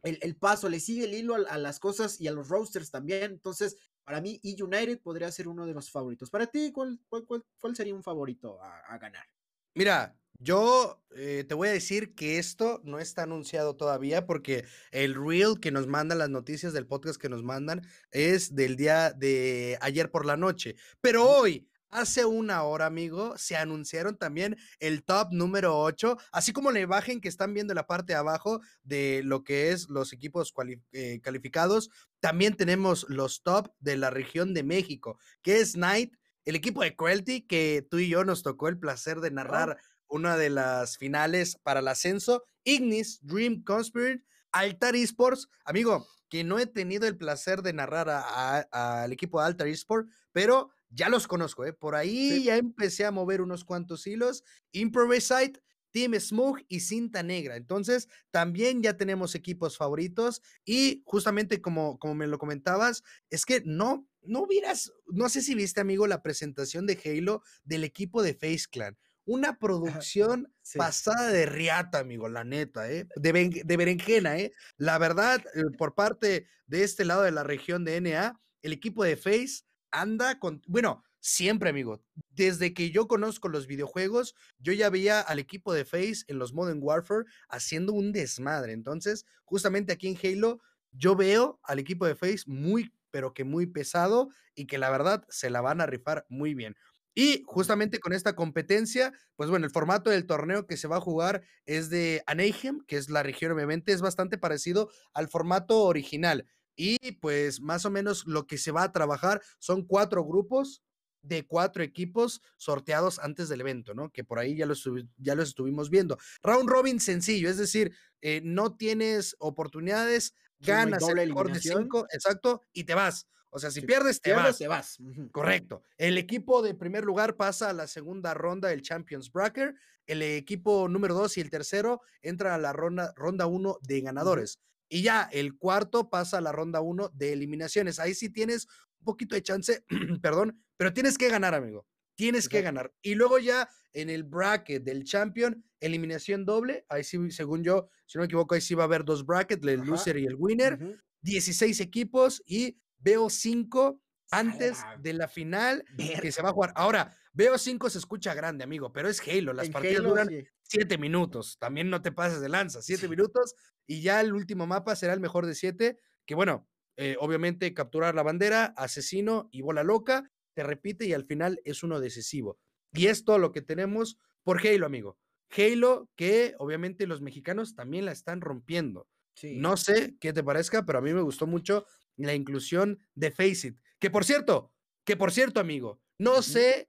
el, 0.02 0.36
paso, 0.36 0.68
le 0.68 0.80
sigue 0.80 1.04
el 1.04 1.14
hilo 1.14 1.34
a, 1.34 1.58
las 1.58 1.80
cosas 1.80 2.20
y 2.20 2.28
a 2.28 2.32
los 2.32 2.48
rosters 2.48 2.90
también. 2.90 3.32
Entonces, 3.32 3.76
para 4.04 4.20
mí, 4.20 4.40
E 4.42 4.62
United 4.62 5.00
podría 5.00 5.32
ser 5.32 5.48
uno 5.48 5.66
de 5.66 5.72
los 5.72 5.90
favoritos. 5.90 6.30
Para 6.30 6.46
ti, 6.46 6.72
¿cuál, 6.72 7.00
cuál, 7.08 7.76
sería 7.76 7.94
un 7.94 8.02
favorito 8.02 8.60
a, 8.62 8.98
ganar? 8.98 9.26
Mira, 9.74 10.16
yo 10.38 11.02
eh, 11.16 11.44
te 11.48 11.54
voy 11.54 11.68
a 11.68 11.72
decir 11.72 12.14
que 12.14 12.38
esto 12.38 12.80
no 12.84 12.98
está 12.98 13.22
anunciado 13.22 13.76
todavía 13.76 14.26
porque 14.26 14.66
el 14.90 15.14
reel 15.14 15.58
que 15.60 15.70
nos 15.70 15.86
mandan 15.86 16.18
las 16.18 16.28
noticias 16.28 16.72
del 16.72 16.86
podcast 16.86 17.20
que 17.20 17.30
nos 17.30 17.42
mandan 17.42 17.82
es 18.10 18.54
del 18.54 18.76
día 18.76 19.10
de 19.12 19.78
ayer 19.80 20.10
por 20.10 20.26
la 20.26 20.36
noche. 20.36 20.76
Pero 21.00 21.26
hoy, 21.26 21.66
Hace 21.94 22.24
una 22.24 22.64
hora, 22.64 22.86
amigo, 22.86 23.38
se 23.38 23.56
anunciaron 23.56 24.18
también 24.18 24.56
el 24.80 25.04
top 25.04 25.28
número 25.30 25.78
8, 25.78 26.18
así 26.32 26.52
como 26.52 26.72
la 26.72 26.80
imagen 26.80 27.20
que 27.20 27.28
están 27.28 27.54
viendo 27.54 27.72
en 27.72 27.76
la 27.76 27.86
parte 27.86 28.14
de 28.14 28.18
abajo 28.18 28.60
de 28.82 29.22
lo 29.24 29.44
que 29.44 29.70
es 29.70 29.88
los 29.88 30.12
equipos 30.12 30.52
eh, 30.90 31.20
calificados. 31.22 31.90
También 32.18 32.56
tenemos 32.56 33.06
los 33.08 33.44
top 33.44 33.68
de 33.78 33.96
la 33.96 34.10
región 34.10 34.54
de 34.54 34.64
México, 34.64 35.20
que 35.40 35.60
es 35.60 35.74
Knight, 35.74 36.16
el 36.44 36.56
equipo 36.56 36.82
de 36.82 36.96
Cruelty, 36.96 37.42
que 37.42 37.86
tú 37.88 37.98
y 37.98 38.08
yo 38.08 38.24
nos 38.24 38.42
tocó 38.42 38.66
el 38.66 38.80
placer 38.80 39.20
de 39.20 39.30
narrar 39.30 39.78
una 40.08 40.36
de 40.36 40.50
las 40.50 40.98
finales 40.98 41.56
para 41.62 41.78
el 41.78 41.86
ascenso. 41.86 42.42
Ignis, 42.64 43.20
Dream 43.22 43.62
Conspirit, 43.62 44.24
Altar 44.50 44.96
Esports. 44.96 45.48
Amigo, 45.64 46.08
que 46.28 46.42
no 46.42 46.58
he 46.58 46.66
tenido 46.66 47.06
el 47.06 47.16
placer 47.16 47.62
de 47.62 47.72
narrar 47.72 48.08
al 48.08 49.12
equipo 49.12 49.38
de 49.38 49.46
Altar 49.46 49.68
Esports, 49.68 50.12
pero 50.32 50.72
ya 50.94 51.08
los 51.08 51.26
conozco, 51.26 51.64
¿eh? 51.64 51.72
Por 51.72 51.94
ahí 51.94 52.44
ya 52.44 52.56
empecé 52.56 53.04
a 53.04 53.10
mover 53.10 53.40
unos 53.40 53.64
cuantos 53.64 54.06
hilos. 54.06 54.44
Improvisite, 54.72 55.60
Team 55.90 56.14
Smooth 56.18 56.60
y 56.68 56.80
Cinta 56.80 57.22
Negra. 57.22 57.56
Entonces, 57.56 58.08
también 58.30 58.82
ya 58.82 58.96
tenemos 58.96 59.34
equipos 59.34 59.76
favoritos 59.76 60.42
y 60.64 61.02
justamente 61.04 61.60
como, 61.60 61.98
como 61.98 62.14
me 62.14 62.26
lo 62.26 62.38
comentabas, 62.38 63.02
es 63.30 63.44
que 63.44 63.62
no, 63.64 64.08
no 64.22 64.42
hubieras, 64.42 64.92
no 65.06 65.28
sé 65.28 65.40
si 65.40 65.54
viste, 65.54 65.80
amigo, 65.80 66.06
la 66.06 66.22
presentación 66.22 66.86
de 66.86 66.98
Halo 67.04 67.42
del 67.64 67.84
equipo 67.84 68.22
de 68.22 68.34
Face 68.34 68.64
Clan. 68.70 68.96
Una 69.26 69.58
producción 69.58 70.52
pasada 70.76 71.28
de 71.28 71.46
riata, 71.46 72.00
amigo, 72.00 72.28
la 72.28 72.44
neta, 72.44 72.90
¿eh? 72.90 73.06
De, 73.16 73.62
de 73.64 73.76
berenjena, 73.76 74.36
¿eh? 74.38 74.52
La 74.76 74.98
verdad, 74.98 75.42
eh, 75.54 75.62
por 75.78 75.94
parte 75.94 76.46
de 76.66 76.84
este 76.84 77.04
lado 77.04 77.22
de 77.22 77.30
la 77.30 77.42
región 77.42 77.84
de 77.84 78.00
NA, 78.00 78.38
el 78.62 78.72
equipo 78.72 79.02
de 79.02 79.16
Face 79.16 79.62
anda 79.94 80.38
con, 80.38 80.62
bueno, 80.66 81.02
siempre, 81.20 81.70
amigo. 81.70 82.02
Desde 82.30 82.74
que 82.74 82.90
yo 82.90 83.08
conozco 83.08 83.48
los 83.48 83.66
videojuegos, 83.66 84.34
yo 84.58 84.72
ya 84.72 84.90
veía 84.90 85.20
al 85.20 85.38
equipo 85.38 85.72
de 85.72 85.84
Face 85.84 86.24
en 86.28 86.38
los 86.38 86.52
Modern 86.52 86.80
Warfare 86.82 87.24
haciendo 87.48 87.92
un 87.92 88.12
desmadre. 88.12 88.72
Entonces, 88.72 89.24
justamente 89.44 89.92
aquí 89.92 90.08
en 90.08 90.18
Halo, 90.22 90.60
yo 90.92 91.16
veo 91.16 91.60
al 91.62 91.78
equipo 91.78 92.06
de 92.06 92.14
Face 92.16 92.42
muy, 92.46 92.92
pero 93.10 93.32
que 93.32 93.44
muy 93.44 93.66
pesado 93.66 94.28
y 94.54 94.66
que 94.66 94.78
la 94.78 94.90
verdad 94.90 95.24
se 95.28 95.48
la 95.48 95.60
van 95.60 95.80
a 95.80 95.86
rifar 95.86 96.26
muy 96.28 96.54
bien. 96.54 96.76
Y 97.16 97.44
justamente 97.46 98.00
con 98.00 98.12
esta 98.12 98.34
competencia, 98.34 99.12
pues 99.36 99.48
bueno, 99.48 99.66
el 99.66 99.72
formato 99.72 100.10
del 100.10 100.26
torneo 100.26 100.66
que 100.66 100.76
se 100.76 100.88
va 100.88 100.96
a 100.96 101.00
jugar 101.00 101.42
es 101.64 101.88
de 101.88 102.24
Anaheim, 102.26 102.80
que 102.88 102.96
es 102.96 103.08
la 103.08 103.22
región 103.22 103.52
obviamente, 103.52 103.92
es 103.92 104.00
bastante 104.00 104.36
parecido 104.36 104.90
al 105.12 105.28
formato 105.28 105.82
original. 105.84 106.46
Y 106.76 107.12
pues 107.12 107.60
más 107.60 107.84
o 107.84 107.90
menos 107.90 108.26
lo 108.26 108.46
que 108.46 108.58
se 108.58 108.72
va 108.72 108.82
a 108.82 108.92
trabajar 108.92 109.40
son 109.58 109.84
cuatro 109.84 110.24
grupos 110.24 110.82
de 111.24 111.46
cuatro 111.46 111.82
equipos 111.82 112.42
sorteados 112.56 113.18
antes 113.18 113.48
del 113.48 113.62
evento, 113.62 113.94
¿no? 113.94 114.10
Que 114.10 114.24
por 114.24 114.38
ahí 114.38 114.56
ya 114.56 114.66
los, 114.66 114.88
ya 115.16 115.34
los 115.34 115.48
estuvimos 115.48 115.90
viendo. 115.90 116.18
Round 116.42 116.68
robin 116.68 117.00
sencillo, 117.00 117.48
es 117.48 117.56
decir, 117.56 117.94
eh, 118.20 118.40
no 118.44 118.76
tienes 118.76 119.34
oportunidades, 119.38 120.34
ganas 120.58 121.08
el 121.08 121.28
mejor 121.28 121.52
de 121.52 121.60
cinco, 121.60 122.06
exacto, 122.12 122.62
y 122.72 122.84
te 122.84 122.94
vas. 122.94 123.26
O 123.50 123.58
sea, 123.60 123.70
si, 123.70 123.82
pierdes, 123.82 124.20
te 124.20 124.32
vas. 124.32 124.58
Te 124.58 124.66
vas. 124.66 124.98
Correcto. 125.30 125.82
El 125.96 126.18
equipo 126.18 126.60
de 126.60 126.74
primer 126.74 127.04
lugar 127.04 127.36
pasa 127.36 127.70
a 127.70 127.72
la 127.72 127.86
segunda 127.86 128.34
ronda 128.34 128.68
del 128.68 128.82
Champions 128.82 129.30
Bracket. 129.30 129.76
El 130.06 130.22
equipo 130.22 130.88
número 130.88 131.14
dos 131.14 131.36
y 131.38 131.40
el 131.40 131.50
tercero 131.50 132.00
entran 132.20 132.52
a 132.52 132.58
la 132.58 132.72
ronda, 132.72 133.12
ronda 133.14 133.46
uno 133.46 133.78
de 133.80 134.00
ganadores. 134.00 134.58
Y 134.88 135.02
ya 135.02 135.28
el 135.32 135.56
cuarto 135.56 136.10
pasa 136.10 136.38
a 136.38 136.40
la 136.40 136.52
ronda 136.52 136.80
uno 136.80 137.08
de 137.10 137.32
eliminaciones. 137.32 137.98
Ahí 137.98 138.14
sí 138.14 138.30
tienes 138.30 138.66
un 138.98 139.04
poquito 139.04 139.34
de 139.34 139.42
chance, 139.42 139.84
perdón, 140.22 140.62
pero 140.76 140.92
tienes 140.92 141.18
que 141.18 141.28
ganar, 141.28 141.54
amigo. 141.54 141.86
Tienes 142.16 142.48
que 142.48 142.62
ganar. 142.62 142.94
Y 143.02 143.16
luego 143.16 143.38
ya 143.40 143.68
en 143.92 144.08
el 144.08 144.22
bracket 144.22 144.84
del 144.84 145.02
champion, 145.04 145.64
eliminación 145.80 146.44
doble. 146.44 146.86
Ahí 146.88 147.02
sí, 147.02 147.30
según 147.30 147.64
yo, 147.64 147.88
si 148.06 148.18
no 148.18 148.22
me 148.22 148.26
equivoco, 148.26 148.54
ahí 148.54 148.60
sí 148.60 148.74
va 148.74 148.84
a 148.84 148.86
haber 148.86 149.04
dos 149.04 149.26
brackets, 149.26 149.66
el 149.66 149.80
loser 149.80 150.18
y 150.18 150.26
el 150.26 150.36
winner. 150.36 150.78
16 151.22 151.80
equipos 151.80 152.42
y 152.46 152.78
veo 152.98 153.30
cinco 153.30 154.00
antes 154.30 154.78
de 155.00 155.12
la 155.14 155.28
final 155.28 155.84
que 156.20 156.30
se 156.30 156.42
va 156.42 156.50
a 156.50 156.52
jugar. 156.52 156.72
Ahora, 156.76 157.16
veo 157.34 157.58
cinco 157.58 157.90
se 157.90 157.98
escucha 157.98 158.32
grande, 158.32 158.64
amigo, 158.64 158.92
pero 158.92 159.08
es 159.08 159.20
Halo. 159.20 159.52
Las 159.52 159.68
partidas 159.68 160.02
duran 160.02 160.28
siete 160.62 160.96
minutos. 160.96 161.58
También 161.58 161.90
no 161.90 162.00
te 162.00 162.12
pases 162.12 162.40
de 162.40 162.48
lanza. 162.48 162.80
Siete 162.80 163.08
minutos 163.08 163.54
y 163.86 164.00
ya 164.00 164.20
el 164.20 164.32
último 164.32 164.66
mapa 164.66 164.96
será 164.96 165.12
el 165.12 165.20
mejor 165.20 165.44
de 165.46 165.54
siete. 165.54 165.98
Que 166.24 166.34
bueno, 166.34 166.68
eh, 166.96 167.16
obviamente 167.18 167.74
capturar 167.74 168.14
la 168.14 168.22
bandera, 168.22 168.72
asesino 168.76 169.48
y 169.52 169.60
bola 169.60 169.82
loca. 169.82 170.30
Te 170.54 170.62
repite 170.62 171.04
y 171.06 171.12
al 171.12 171.26
final 171.26 171.60
es 171.64 171.82
uno 171.82 172.00
decisivo. 172.00 172.58
Y 172.92 173.08
es 173.08 173.24
todo 173.24 173.38
lo 173.38 173.52
que 173.52 173.60
tenemos 173.60 174.18
por 174.44 174.64
Halo, 174.66 174.86
amigo. 174.86 175.18
Halo 175.50 176.08
que 176.16 176.54
obviamente 176.58 177.06
los 177.06 177.20
mexicanos 177.20 177.74
también 177.74 178.04
la 178.06 178.12
están 178.12 178.40
rompiendo. 178.40 179.08
No 179.42 179.76
sé 179.76 180.16
qué 180.20 180.32
te 180.32 180.44
parezca, 180.44 180.86
pero 180.86 181.00
a 181.00 181.02
mí 181.02 181.12
me 181.12 181.20
gustó 181.20 181.46
mucho 181.46 181.86
la 182.16 182.34
inclusión 182.34 183.00
de 183.14 183.32
Faceit. 183.32 183.78
Que 183.98 184.10
por 184.10 184.24
cierto, 184.24 184.72
que 185.04 185.16
por 185.16 185.32
cierto, 185.32 185.60
amigo, 185.60 186.00
no 186.18 186.40
sé 186.42 186.88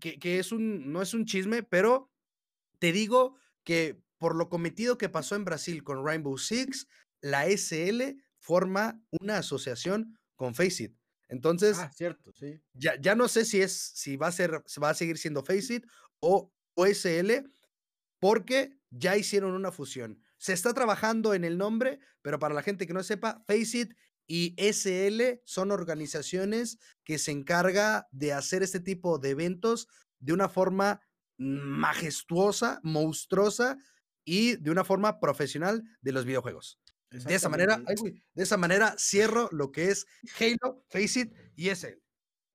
que, 0.00 0.18
que, 0.18 0.38
es 0.38 0.52
un, 0.52 0.92
no 0.92 1.02
es 1.02 1.14
un 1.14 1.24
chisme, 1.24 1.62
pero 1.62 2.10
te 2.78 2.92
digo 2.92 3.36
que 3.64 4.00
por 4.18 4.34
lo 4.34 4.48
cometido 4.48 4.98
que 4.98 5.08
pasó 5.08 5.36
en 5.36 5.44
Brasil 5.44 5.82
con 5.84 6.04
Rainbow 6.04 6.38
Six, 6.38 6.86
la 7.20 7.46
SL 7.46 8.16
forma 8.38 9.00
una 9.10 9.38
asociación 9.38 10.18
con 10.36 10.54
Faceit. 10.54 10.96
Entonces, 11.28 11.78
ah, 11.78 11.90
cierto, 11.92 12.32
sí. 12.32 12.60
ya, 12.72 13.00
ya 13.00 13.14
no 13.14 13.26
sé 13.26 13.44
si 13.44 13.60
es, 13.60 13.72
si 13.72 14.16
va 14.16 14.28
a 14.28 14.32
ser, 14.32 14.62
va 14.82 14.90
a 14.90 14.94
seguir 14.94 15.18
siendo 15.18 15.42
Faceit 15.42 15.84
o 16.20 16.52
OSL, 16.74 17.50
porque 18.20 18.78
ya 18.90 19.16
hicieron 19.16 19.52
una 19.54 19.72
fusión. 19.72 20.22
Se 20.38 20.52
está 20.52 20.72
trabajando 20.72 21.34
en 21.34 21.44
el 21.44 21.58
nombre, 21.58 21.98
pero 22.22 22.38
para 22.38 22.54
la 22.54 22.62
gente 22.62 22.86
que 22.86 22.92
no 22.92 23.02
sepa, 23.02 23.42
Faceit 23.46 23.94
y 24.26 24.54
SL 24.58 25.40
son 25.44 25.70
organizaciones 25.70 26.78
que 27.04 27.18
se 27.18 27.30
encarga 27.30 28.08
de 28.10 28.32
hacer 28.32 28.62
este 28.62 28.80
tipo 28.80 29.18
de 29.18 29.30
eventos 29.30 29.88
de 30.18 30.32
una 30.32 30.48
forma 30.48 31.00
majestuosa, 31.38 32.80
monstruosa 32.82 33.78
y 34.24 34.56
de 34.56 34.70
una 34.70 34.84
forma 34.84 35.20
profesional 35.20 35.82
de 36.00 36.12
los 36.12 36.24
videojuegos. 36.24 36.80
De 37.10 37.34
esa 37.34 37.48
manera, 37.48 37.80
de 38.34 38.42
esa 38.42 38.56
manera 38.56 38.96
cierro 38.98 39.48
lo 39.52 39.70
que 39.70 39.90
es 39.90 40.06
Halo, 40.38 40.84
Faceit 40.88 41.32
y 41.54 41.68
SL. 41.70 42.02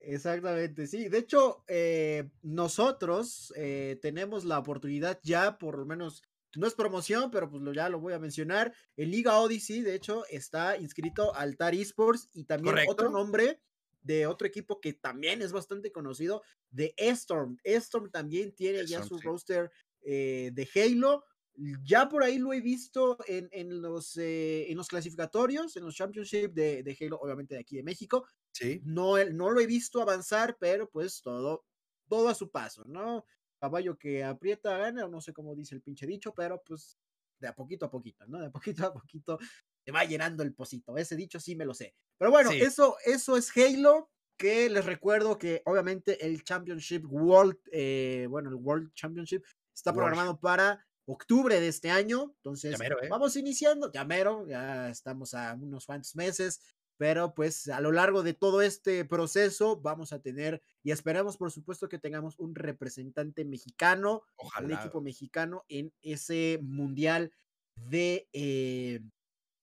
Exactamente, 0.01 0.87
sí. 0.87 1.09
De 1.09 1.19
hecho, 1.19 1.63
eh, 1.67 2.29
nosotros 2.41 3.53
eh, 3.55 3.99
tenemos 4.01 4.45
la 4.45 4.59
oportunidad 4.59 5.19
ya, 5.23 5.57
por 5.57 5.77
lo 5.77 5.85
menos 5.85 6.23
no 6.55 6.67
es 6.67 6.73
promoción, 6.73 7.31
pero 7.31 7.49
pues 7.49 7.63
ya 7.73 7.89
lo 7.89 7.99
voy 7.99 8.13
a 8.13 8.19
mencionar. 8.19 8.73
El 8.95 9.11
Liga 9.11 9.37
Odyssey, 9.39 9.81
de 9.81 9.95
hecho, 9.95 10.25
está 10.29 10.77
inscrito 10.77 11.33
Altar 11.35 11.73
Esports 11.73 12.29
y 12.33 12.43
también 12.43 12.75
otro 12.87 13.09
nombre 13.09 13.59
de 14.01 14.25
otro 14.27 14.47
equipo 14.47 14.81
que 14.81 14.93
también 14.93 15.41
es 15.41 15.51
bastante 15.51 15.91
conocido, 15.91 16.41
de 16.69 16.93
Storm. 16.97 17.57
Storm 17.63 18.09
también 18.09 18.53
tiene 18.53 18.85
ya 18.85 19.03
su 19.03 19.19
roster 19.19 19.71
eh, 20.01 20.51
de 20.53 20.67
Halo. 20.75 21.23
Ya 21.83 22.09
por 22.09 22.23
ahí 22.23 22.39
lo 22.39 22.53
he 22.53 22.61
visto 22.61 23.17
en, 23.27 23.49
en 23.51 23.81
los, 23.81 24.17
eh, 24.17 24.71
en 24.71 24.77
los 24.77 24.87
clasificatorios, 24.87 25.75
en 25.75 25.83
los 25.83 25.95
Championship 25.95 26.53
de, 26.53 26.81
de, 26.81 26.97
Halo, 26.99 27.19
obviamente 27.19 27.55
de 27.55 27.61
aquí 27.61 27.75
de 27.75 27.83
México. 27.83 28.25
Sí. 28.51 28.81
No, 28.83 29.23
no 29.25 29.51
lo 29.51 29.59
he 29.59 29.67
visto 29.67 30.01
avanzar, 30.01 30.57
pero 30.59 30.89
pues 30.89 31.21
todo, 31.21 31.65
todo 32.07 32.29
a 32.29 32.35
su 32.35 32.49
paso, 32.49 32.83
¿no? 32.85 33.25
Caballo 33.61 33.97
que 33.97 34.23
aprieta 34.23 34.77
gana, 34.77 35.05
o 35.05 35.07
no 35.07 35.21
sé 35.21 35.33
cómo 35.33 35.55
dice 35.55 35.75
el 35.75 35.81
pinche 35.81 36.07
dicho, 36.07 36.33
pero 36.33 36.61
pues 36.65 36.97
de 37.39 37.47
a 37.47 37.55
poquito 37.55 37.85
a 37.85 37.91
poquito, 37.91 38.25
¿no? 38.27 38.39
De 38.39 38.47
a 38.47 38.51
poquito 38.51 38.85
a 38.87 38.93
poquito 38.93 39.37
te 39.83 39.91
va 39.91 40.03
llenando 40.03 40.43
el 40.43 40.53
pocito. 40.53 40.97
Ese 40.97 41.15
dicho 41.15 41.39
sí 41.39 41.55
me 41.55 41.65
lo 41.65 41.73
sé. 41.73 41.95
Pero 42.17 42.31
bueno, 42.31 42.51
eso, 42.51 42.97
eso 43.05 43.37
es 43.37 43.55
Halo, 43.55 44.09
que 44.37 44.69
les 44.69 44.85
recuerdo 44.85 45.37
que 45.37 45.61
obviamente 45.65 46.25
el 46.25 46.43
Championship 46.43 47.05
World, 47.05 47.57
eh, 47.71 48.27
bueno, 48.29 48.49
el 48.49 48.55
World 48.55 48.93
Championship 48.93 49.43
está 49.73 49.93
programado 49.93 50.39
para 50.39 50.85
octubre 51.05 51.59
de 51.59 51.67
este 51.67 51.91
año. 51.91 52.33
Entonces, 52.37 52.79
¿eh? 52.79 52.89
vamos 53.09 53.35
iniciando, 53.35 53.91
ya 53.91 54.05
mero, 54.05 54.47
ya 54.47 54.89
estamos 54.89 55.33
a 55.33 55.53
unos 55.53 55.85
cuantos 55.85 56.15
meses 56.15 56.59
pero 57.01 57.33
pues 57.33 57.67
a 57.67 57.81
lo 57.81 57.91
largo 57.91 58.21
de 58.21 58.35
todo 58.35 58.61
este 58.61 59.03
proceso 59.05 59.81
vamos 59.81 60.13
a 60.13 60.21
tener 60.21 60.61
y 60.83 60.91
esperamos 60.91 61.35
por 61.35 61.51
supuesto 61.51 61.89
que 61.89 61.97
tengamos 61.97 62.37
un 62.37 62.53
representante 62.53 63.43
mexicano, 63.43 64.21
un 64.63 64.71
equipo 64.71 65.01
mexicano 65.01 65.65
en 65.67 65.91
ese 66.03 66.59
mundial 66.61 67.33
de, 67.75 68.29
eh, 68.33 68.99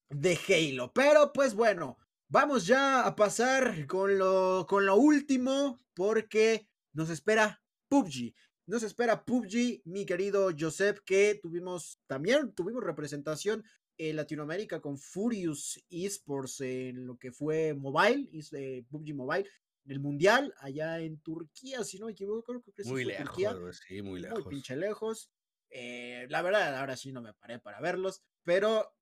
de 0.08 0.38
Halo. 0.48 0.92
Pero 0.92 1.32
pues 1.32 1.54
bueno, 1.54 1.96
vamos 2.28 2.66
ya 2.66 3.06
a 3.06 3.14
pasar 3.14 3.86
con 3.86 4.18
lo, 4.18 4.66
con 4.68 4.84
lo 4.84 4.96
último 4.96 5.80
porque 5.94 6.68
nos 6.92 7.08
espera 7.08 7.62
PUBG. 7.88 8.34
Nos 8.66 8.82
espera 8.82 9.24
PUBG, 9.24 9.82
mi 9.84 10.04
querido 10.06 10.50
Joseph, 10.58 10.98
que 11.06 11.38
tuvimos 11.40 12.00
también, 12.08 12.52
tuvimos 12.52 12.82
representación 12.82 13.62
en 13.98 14.16
Latinoamérica 14.16 14.80
con 14.80 14.96
Furious 14.96 15.84
Esports 15.90 16.60
en 16.60 17.04
lo 17.04 17.18
que 17.18 17.32
fue 17.32 17.74
mobile, 17.74 18.30
eh, 18.52 18.84
PUBG 18.88 19.14
Mobile, 19.14 19.48
en 19.84 19.92
el 19.92 20.00
Mundial, 20.00 20.54
allá 20.58 21.00
en 21.00 21.20
Turquía, 21.20 21.82
si 21.82 21.98
no 21.98 22.06
me 22.06 22.12
equivoco, 22.12 22.44
creo 22.44 22.62
que 22.62 22.84
muy 22.84 23.04
lejos, 23.04 23.80
sí, 23.86 24.00
muy 24.02 24.20
lejos. 24.20 24.44
Muy 24.44 24.54
pinche 24.54 24.76
lejos. 24.76 25.32
Eh, 25.70 26.26
la 26.30 26.42
verdad, 26.42 26.76
ahora 26.76 26.96
sí 26.96 27.12
no 27.12 27.20
me 27.20 27.34
paré 27.34 27.58
para 27.58 27.80
verlos, 27.80 28.22
pero 28.44 28.94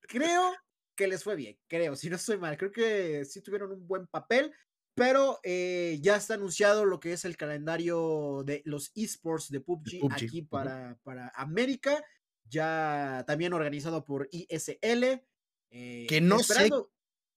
creo 0.00 0.54
que 0.96 1.08
les 1.08 1.24
fue 1.24 1.34
bien, 1.34 1.58
creo, 1.66 1.96
si 1.96 2.08
no 2.08 2.16
estoy 2.16 2.38
mal, 2.38 2.56
creo 2.56 2.70
que 2.70 3.24
sí 3.24 3.42
tuvieron 3.42 3.72
un 3.72 3.86
buen 3.86 4.06
papel, 4.06 4.52
pero 4.94 5.40
eh, 5.42 5.98
ya 6.00 6.16
está 6.16 6.34
anunciado 6.34 6.84
lo 6.84 7.00
que 7.00 7.12
es 7.12 7.24
el 7.24 7.36
calendario 7.36 8.44
de 8.46 8.62
los 8.64 8.92
esports 8.94 9.50
de 9.50 9.60
PUBG, 9.60 10.12
aquí 10.12 10.42
para, 10.42 10.96
para 11.02 11.32
América 11.34 12.04
ya 12.54 13.24
también 13.26 13.52
organizado 13.52 14.04
por 14.04 14.28
ISL. 14.32 15.22
Eh, 15.70 16.06
que 16.08 16.20
no 16.20 16.38
sé, 16.38 16.70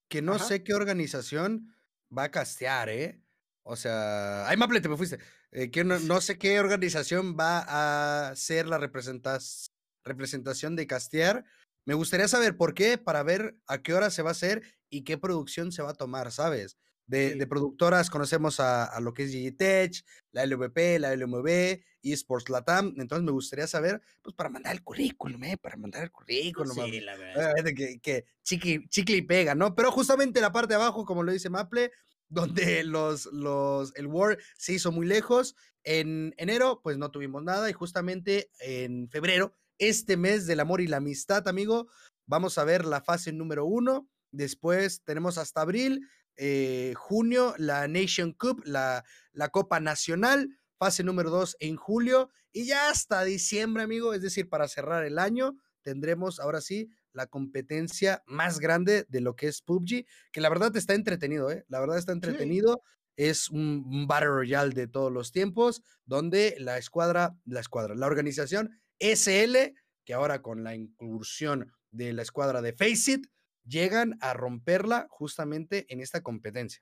que 0.08 0.22
no 0.22 0.40
sé 0.40 0.64
qué 0.64 0.74
organización 0.74 1.76
va 2.16 2.26
a 2.26 2.32
castear, 2.32 2.90
¿eh? 2.90 3.22
O 3.64 3.76
sea, 3.76 4.48
ay, 4.48 4.56
Maple, 4.56 4.80
te 4.80 4.88
me 4.88 4.96
fuiste. 4.96 5.20
Eh, 5.52 5.72
que 5.72 5.84
no, 5.84 6.22
sé 6.22 6.38
qué 6.38 6.60
organización 6.60 7.36
va 7.38 8.30
a 8.30 8.36
ser 8.36 8.68
la 8.68 8.78
representación 8.78 10.76
de 10.76 10.88
castear. 10.88 11.46
Me 11.86 11.94
gustaría 11.94 12.28
saber 12.28 12.56
por 12.56 12.74
qué, 12.74 12.98
para 12.98 13.24
ver 13.24 13.58
a 13.66 13.82
qué 13.82 13.94
hora 13.94 14.10
se 14.10 14.22
va 14.22 14.30
a 14.30 14.32
hacer 14.32 14.62
y 14.90 15.04
qué 15.04 15.18
producción 15.18 15.72
se 15.72 15.82
va 15.82 15.92
a 15.92 15.96
tomar, 15.96 16.32
¿sabes? 16.32 16.78
De, 17.08 17.48
productoras 17.48 18.10
conocemos 18.10 18.60
a, 18.60 19.00
lo 19.00 19.14
que 19.14 19.24
es 19.24 19.32
Digitech, 19.32 20.04
la 20.32 20.46
LVP, 20.46 21.00
la 21.00 21.16
LMV, 21.16 21.82
eSports 22.04 22.50
Latam. 22.50 22.94
Entonces 22.98 23.24
me 23.24 23.32
gustaría 23.32 23.66
saber, 23.66 24.02
pues 24.22 24.36
para 24.36 24.50
mandar 24.50 24.76
el 24.76 24.84
currículum, 24.84 25.44
¿eh? 25.46 25.58
Para 25.58 25.78
mandar 25.78 26.04
el 26.04 26.12
currículum. 26.12 26.76
Sí, 26.76 27.00
la 27.00 27.16
verdad. 27.16 27.54
Que, 27.76 28.00
que 28.00 28.26
chicle, 28.44 29.18
y 29.18 29.22
pega, 29.22 29.56
¿no? 29.56 29.74
Pero 29.74 29.92
justamente 29.92 30.42
la 30.42 30.52
parte 30.52 30.70
de 30.70 30.76
abajo, 30.76 31.06
como 31.06 31.24
lo 31.24 31.32
dice 31.32 31.50
Maple, 31.50 31.92
donde 32.30 32.84
los, 32.84 33.28
los, 33.28 33.96
el 33.96 34.08
War 34.08 34.38
se 34.58 34.74
hizo 34.74 34.92
muy 34.92 35.08
lejos. 35.08 35.56
En 35.84 36.34
enero, 36.38 36.82
pues 36.84 36.98
no 36.98 37.10
tuvimos 37.10 37.42
nada. 37.42 37.70
Y 37.70 37.74
justamente 37.74 38.52
en 38.60 39.10
febrero, 39.10 39.54
este 39.78 40.18
mes 40.18 40.46
del 40.46 40.60
amor 40.60 40.82
y 40.82 40.88
la 40.88 40.98
amistad, 40.98 41.48
amigo, 41.48 41.88
vamos 42.26 42.58
a 42.58 42.66
ver 42.66 42.84
la 42.84 43.00
fase 43.02 43.32
número 43.32 43.66
uno 43.66 44.10
Después 44.32 45.04
tenemos 45.04 45.38
hasta 45.38 45.62
abril, 45.62 46.08
eh, 46.38 46.94
junio, 46.96 47.54
la 47.58 47.88
Nation 47.88 48.34
Cup, 48.34 48.62
la, 48.66 49.04
la 49.34 49.50
Copa 49.50 49.80
Nacional, 49.80 50.50
fase 50.78 51.04
número 51.04 51.30
2 51.30 51.58
en 51.60 51.76
julio. 51.76 52.30
Y 52.52 52.66
ya 52.66 52.90
hasta 52.90 53.24
diciembre, 53.24 53.84
amigo, 53.84 54.14
es 54.14 54.22
decir, 54.22 54.50
para 54.50 54.68
cerrar 54.68 55.04
el 55.04 55.20
año, 55.20 55.58
tendremos 55.82 56.40
ahora 56.40 56.62
sí 56.62 56.90
la 57.14 57.28
competencia 57.28 58.24
más 58.28 58.60
grande 58.60 59.06
de 59.10 59.22
lo 59.22 59.36
que 59.36 59.48
es 59.48 59.62
PUBG, 59.62 60.06
que 60.32 60.42
la 60.42 60.50
verdad 60.50 60.76
está 60.78 60.94
entretenido, 60.94 61.50
¿eh? 61.52 61.66
La 61.68 61.80
verdad 61.80 61.98
está 61.98 62.12
entretenido. 62.12 62.84
Es 63.16 63.50
un, 63.50 64.06
Battle 64.08 64.28
Royale 64.28 64.76
de 64.76 64.88
todos 64.88 65.12
los 65.12 65.32
tiempos, 65.32 65.82
donde 66.06 66.56
la 66.60 66.78
escuadra, 66.78 67.36
la 67.46 67.60
escuadra, 67.60 67.96
la 67.96 68.06
organización 68.06 68.80
SL, 69.00 69.74
que 70.06 70.14
ahora 70.14 70.44
con 70.44 70.64
la 70.64 70.76
incursión 70.76 71.74
de 71.90 72.14
la 72.14 72.22
escuadra 72.22 72.62
de 72.62 72.74
Faceit, 72.74 73.26
llegan 73.68 74.18
a 74.22 74.34
romperla 74.34 75.08
justamente 75.10 75.86
en 75.90 76.00
esta 76.00 76.22
competencia. 76.22 76.82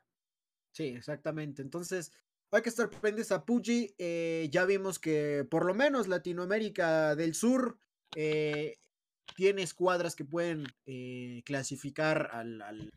Sí, 0.72 0.88
exactamente. 0.88 1.62
Entonces, 1.62 2.12
hay 2.52 2.62
que 2.62 2.70
estar 2.70 2.90
pendientes 2.90 3.32
a 3.32 3.46
PUBG. 3.46 3.96
Eh, 3.98 4.50
ya 4.52 4.66
vimos 4.66 5.00
que 5.00 5.46
por 5.50 5.66
lo 5.66 5.74
menos 5.74 6.08
Latinoamérica 6.08 7.16
del 7.16 7.34
Sur 7.34 7.78
eh, 8.16 8.78
tiene 9.36 9.64
escuadras 9.64 10.16
que 10.16 10.26
pueden 10.26 10.66
eh, 10.86 11.42
clasificar 11.46 12.30
al, 12.32 12.92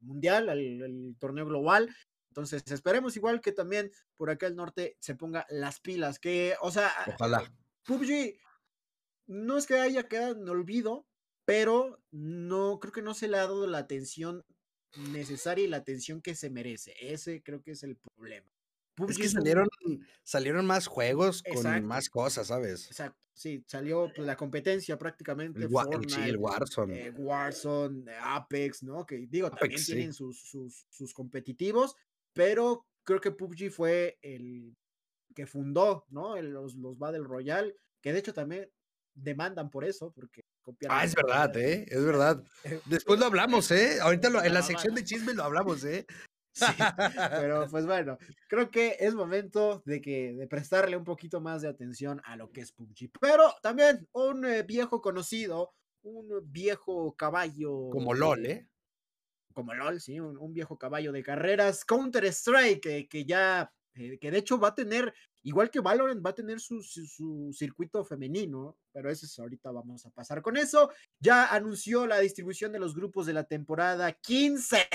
mundial, 0.00 0.48
al, 0.48 1.16
torneo 1.18 1.46
global. 1.46 1.94
Entonces, 2.28 2.62
esperemos 2.70 3.16
igual 3.16 3.40
que 3.40 3.52
también 3.52 3.90
por 4.16 4.30
acá 4.30 4.46
el 4.46 4.56
norte 4.56 4.96
se 5.00 5.14
ponga 5.14 5.46
las 5.50 5.80
pilas. 5.80 6.18
Que, 6.18 6.54
o 6.60 6.70
sea, 6.70 6.90
ojalá. 7.06 7.42
PUBG 7.84 8.38
no 9.26 9.56
es 9.56 9.66
que 9.66 9.78
haya 9.78 10.08
quedado 10.08 10.36
en 10.36 10.48
olvido, 10.48 11.06
pero 11.50 12.00
no 12.12 12.78
creo 12.78 12.92
que 12.92 13.02
no 13.02 13.12
se 13.12 13.26
le 13.26 13.36
ha 13.36 13.40
dado 13.40 13.66
la 13.66 13.78
atención 13.78 14.44
necesaria 15.12 15.64
y 15.64 15.68
la 15.68 15.78
atención 15.78 16.22
que 16.22 16.36
se 16.36 16.48
merece. 16.48 16.94
Ese 17.00 17.42
creo 17.42 17.60
que 17.60 17.72
es 17.72 17.82
el 17.82 17.96
problema. 17.96 18.46
es 19.08 19.18
que 19.18 19.28
salieron, 19.28 19.68
salieron 20.22 20.64
más 20.64 20.86
juegos 20.86 21.42
con 21.42 21.84
más 21.84 22.08
cosas, 22.08 22.46
¿sabes? 22.46 22.86
Exacto. 22.86 23.18
Sí, 23.32 23.64
salió 23.66 24.12
pues, 24.14 24.26
la 24.26 24.36
competencia 24.36 24.98
prácticamente. 24.98 25.60
El, 25.60 25.70
Fortnite, 25.70 26.28
el 26.28 26.36
Warzone. 26.36 27.06
Eh, 27.06 27.10
Warzone, 27.10 28.04
Apex, 28.22 28.82
¿no? 28.82 29.06
Que 29.06 29.26
digo, 29.28 29.50
también 29.50 29.82
tienen 29.82 30.12
sus, 30.12 30.40
sus, 30.42 30.86
sus, 30.90 31.14
competitivos, 31.14 31.96
pero 32.32 32.86
creo 33.02 33.20
que 33.20 33.30
PUBG 33.30 33.70
fue 33.70 34.18
el 34.22 34.76
que 35.34 35.46
fundó, 35.46 36.04
¿no? 36.10 36.40
los, 36.42 36.74
los 36.74 36.98
Battle 36.98 37.24
Royale, 37.24 37.74
que 38.02 38.12
de 38.12 38.18
hecho 38.18 38.34
también 38.34 38.70
demandan 39.14 39.70
por 39.70 39.84
eso, 39.84 40.12
porque 40.12 40.42
Ah, 40.88 41.04
es 41.04 41.14
verdad, 41.14 41.56
¿eh? 41.56 41.86
Es 41.88 42.04
verdad. 42.04 42.42
Después 42.86 43.18
lo 43.18 43.26
hablamos, 43.26 43.70
¿eh? 43.70 44.00
Ahorita 44.00 44.28
en 44.28 44.54
la 44.54 44.62
sección 44.62 44.94
de 44.94 45.04
chisme 45.04 45.34
lo 45.34 45.44
hablamos, 45.44 45.84
¿eh? 45.84 46.06
Sí, 46.52 46.64
pero 47.16 47.68
pues 47.70 47.86
bueno, 47.86 48.18
creo 48.48 48.70
que 48.70 48.96
es 48.98 49.14
momento 49.14 49.82
de 49.86 50.00
que 50.00 50.32
de 50.34 50.48
prestarle 50.48 50.96
un 50.96 51.04
poquito 51.04 51.40
más 51.40 51.62
de 51.62 51.68
atención 51.68 52.20
a 52.24 52.36
lo 52.36 52.50
que 52.50 52.60
es 52.60 52.72
PUBG. 52.72 53.10
Pero 53.20 53.54
también 53.62 54.08
un 54.12 54.44
eh, 54.44 54.64
viejo 54.64 55.00
conocido, 55.00 55.72
un 56.02 56.28
viejo 56.50 57.14
caballo. 57.14 57.90
Como 57.90 58.14
LOL, 58.14 58.46
¿eh? 58.46 58.68
Como 59.54 59.74
LOL, 59.74 60.00
sí, 60.00 60.18
un, 60.20 60.52
viejo 60.52 60.78
caballo 60.78 61.12
de 61.12 61.22
carreras, 61.22 61.84
Counter 61.84 62.24
Strike, 62.26 63.08
que, 63.08 63.24
ya, 63.24 63.72
eh, 63.94 64.18
que 64.18 64.30
de 64.30 64.38
hecho 64.38 64.58
va 64.58 64.68
a 64.68 64.74
tener, 64.74 65.12
igual 65.42 65.70
que 65.70 65.80
Valorant, 65.80 66.24
va 66.24 66.30
a 66.30 66.34
tener 66.34 66.60
su, 66.60 66.82
su 66.82 67.50
circuito 67.52 68.04
femenino, 68.04 68.76
pero 68.92 69.10
eso 69.10 69.26
es 69.26 69.38
ahorita 69.38 69.70
vamos 69.70 70.06
a 70.06 70.10
pasar 70.10 70.42
con 70.42 70.56
eso. 70.56 70.90
Ya 71.18 71.46
anunció 71.46 72.06
la 72.06 72.18
distribución 72.18 72.72
de 72.72 72.78
los 72.78 72.94
grupos 72.94 73.26
de 73.26 73.34
la 73.34 73.44
temporada 73.44 74.12
15 74.12 74.88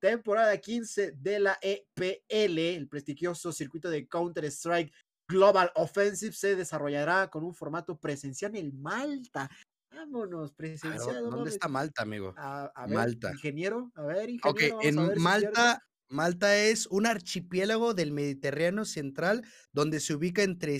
temporada 0.00 0.56
15 0.56 1.12
de 1.12 1.40
la 1.40 1.58
EPL, 1.60 2.58
el 2.58 2.88
prestigioso 2.88 3.52
circuito 3.52 3.90
de 3.90 4.06
Counter-Strike 4.06 4.92
Global 5.28 5.70
Offensive 5.74 6.32
se 6.32 6.56
desarrollará 6.56 7.28
con 7.28 7.44
un 7.44 7.54
formato 7.54 7.98
presencial 7.98 8.56
en 8.56 8.80
Malta. 8.80 9.50
Vámonos, 9.90 10.52
presencial. 10.52 11.28
¿Dónde 11.28 11.50
está 11.50 11.68
Malta, 11.68 12.02
amigo? 12.02 12.32
A, 12.36 12.72
ver, 12.86 12.94
Malta. 12.94 13.32
Ingeniero, 13.32 13.90
a 13.94 14.02
ver, 14.02 14.30
ingeniero. 14.30 14.76
Ok, 14.76 14.84
en 14.84 15.22
Malta, 15.22 15.82
Malta 16.08 16.56
es 16.56 16.86
un 16.86 17.06
archipiélago 17.06 17.94
del 17.94 18.12
Mediterráneo 18.12 18.84
central 18.84 19.44
donde 19.72 20.00
se 20.00 20.14
ubica 20.14 20.42
entre 20.42 20.78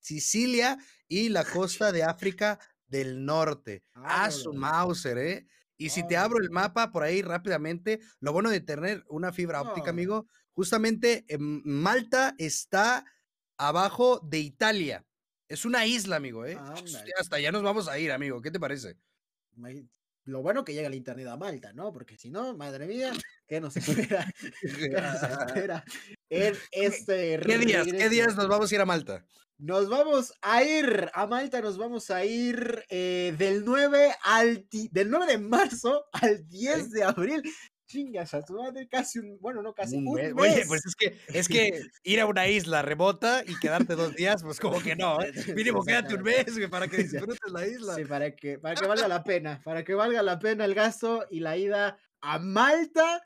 Sicilia 0.00 0.78
y 1.08 1.28
la 1.28 1.44
costa 1.44 1.92
de 1.92 2.02
África 2.02 2.58
del 2.86 3.24
norte. 3.24 3.82
Ah, 3.94 4.30
su 4.30 4.52
Mauser, 4.52 5.18
¿eh? 5.18 5.46
Y 5.76 5.90
si 5.90 6.06
te 6.06 6.16
abro 6.16 6.38
el 6.38 6.50
mapa 6.50 6.92
por 6.92 7.02
ahí 7.02 7.20
rápidamente, 7.20 8.00
lo 8.20 8.32
bueno 8.32 8.50
de 8.50 8.60
tener 8.60 9.04
una 9.08 9.32
fibra 9.32 9.60
óptica, 9.60 9.90
amigo, 9.90 10.26
justamente 10.52 11.26
Malta 11.38 12.34
está 12.38 13.04
abajo 13.58 14.20
de 14.20 14.38
Italia. 14.38 15.04
Es 15.48 15.64
una 15.64 15.84
isla, 15.84 16.16
amigo, 16.16 16.46
¿eh? 16.46 16.58
Hasta 17.18 17.36
allá 17.36 17.52
nos 17.52 17.62
vamos 17.62 17.88
a 17.88 17.98
ir, 17.98 18.12
amigo. 18.12 18.40
¿Qué 18.40 18.50
te 18.50 18.60
parece? 18.60 18.96
Lo 20.24 20.40
bueno 20.42 20.64
que 20.64 20.72
llega 20.72 20.88
el 20.88 20.94
internet 20.94 21.28
a 21.28 21.36
Malta, 21.36 21.72
¿no? 21.72 21.92
Porque 21.92 22.16
si 22.16 22.30
no, 22.30 22.56
madre 22.56 22.86
mía, 22.86 23.12
¿qué 23.46 23.60
nos 23.60 23.76
espera? 23.76 24.26
¿Qué 24.60 24.88
nos 24.88 25.22
espera 25.22 25.84
en 26.30 26.56
este 26.72 27.38
¿Qué 27.40 27.58
días, 27.58 27.86
¿Qué 27.86 28.08
días 28.08 28.36
nos 28.36 28.48
vamos 28.48 28.70
a 28.70 28.74
ir 28.74 28.80
a 28.80 28.86
Malta? 28.86 29.26
Nos 29.58 29.88
vamos 29.88 30.32
a 30.42 30.64
ir 30.64 31.10
a 31.12 31.26
Malta, 31.26 31.60
nos 31.60 31.78
vamos 31.78 32.10
a 32.10 32.24
ir 32.24 32.84
eh, 32.88 33.34
del 33.38 33.64
9 33.64 34.14
al 34.22 34.66
del 34.90 35.10
9 35.10 35.26
de 35.26 35.38
marzo 35.38 36.06
al 36.12 36.48
10 36.48 36.90
de 36.90 37.04
abril. 37.04 37.42
Chingas 37.94 38.34
a 38.34 38.42
tu 38.42 38.54
madre, 38.54 38.88
casi 38.88 39.20
un, 39.20 39.38
bueno, 39.40 39.62
no 39.62 39.72
casi 39.72 39.98
un, 39.98 40.12
mes. 40.14 40.34
Oye, 40.36 40.64
pues 40.66 40.84
es 40.84 40.96
que, 40.96 41.16
es 41.28 41.46
que 41.46 41.80
ir 42.02 42.20
a 42.20 42.26
una 42.26 42.48
isla 42.48 42.82
remota 42.82 43.44
y 43.46 43.56
quedarte 43.60 43.94
dos 43.94 44.16
días, 44.16 44.42
pues 44.42 44.58
como 44.58 44.80
que 44.80 44.96
no, 44.96 45.22
¿eh? 45.22 45.30
Mínimo 45.56 45.84
quédate 45.84 46.16
un 46.16 46.22
mes, 46.22 46.46
para 46.68 46.88
que 46.88 46.96
disfrutes 47.04 47.52
la 47.52 47.64
isla. 47.64 47.94
Sí, 47.94 48.04
para 48.04 48.34
que, 48.34 48.58
para 48.58 48.74
que 48.74 48.88
valga 48.88 49.06
la 49.06 49.22
pena, 49.22 49.60
para 49.62 49.84
que 49.84 49.94
valga 49.94 50.24
la 50.24 50.40
pena 50.40 50.64
el 50.64 50.74
gasto 50.74 51.24
y 51.30 51.38
la 51.38 51.56
ida 51.56 51.96
a 52.20 52.40
Malta 52.40 53.22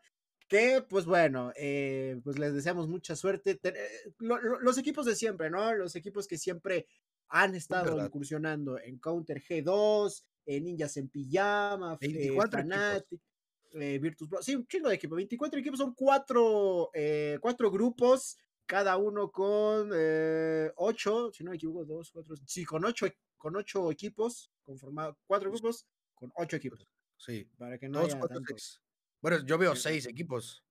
que 0.48 0.84
pues 0.86 1.06
bueno, 1.06 1.50
eh, 1.56 2.20
pues 2.22 2.38
les 2.38 2.52
deseamos 2.52 2.88
mucha 2.88 3.16
suerte. 3.16 3.58
Eh, 3.62 3.76
los 4.18 4.76
equipos 4.76 5.06
de 5.06 5.14
siempre, 5.14 5.48
¿no? 5.48 5.74
Los 5.74 5.96
equipos 5.96 6.26
que 6.26 6.36
siempre 6.36 6.86
han 7.30 7.54
estado 7.54 8.04
incursionando 8.04 8.78
en 8.78 8.98
Counter 8.98 9.42
G2, 9.42 10.24
en 10.44 10.64
Ninjas 10.64 10.96
en 10.98 11.08
Pijama, 11.08 11.96
24 11.98 12.64
eh, 13.72 13.98
Virtus 13.98 14.28
Pro. 14.28 14.42
Sí, 14.42 14.54
un 14.54 14.66
chingo 14.66 14.88
de 14.88 14.94
equipos. 14.94 15.16
24 15.16 15.60
equipos 15.60 15.78
son 15.78 15.94
cuatro, 15.94 16.90
cuatro 17.40 17.70
grupos, 17.70 18.36
cada 18.66 18.96
uno 18.96 19.30
con 19.30 19.90
ocho, 20.76 21.30
si 21.32 21.44
no 21.44 21.50
me 21.50 21.56
equivoco, 21.56 21.84
dos, 21.84 22.10
cuatro, 22.10 22.34
sí, 22.46 22.64
con 22.64 22.84
ocho, 22.84 23.06
con 23.36 23.56
ocho 23.56 23.90
equipos, 23.90 24.50
conformados, 24.62 25.16
cuatro 25.26 25.50
grupos 25.50 25.86
con 26.14 26.32
ocho 26.36 26.56
equipos. 26.56 26.86
Sí. 27.16 27.48
Para 27.56 27.78
que 27.78 27.88
no 27.88 28.00
haya 28.00 28.18
bueno, 29.20 29.44
yo 29.44 29.58
veo 29.58 29.74
seis 29.74 30.06
equipos. 30.06 30.62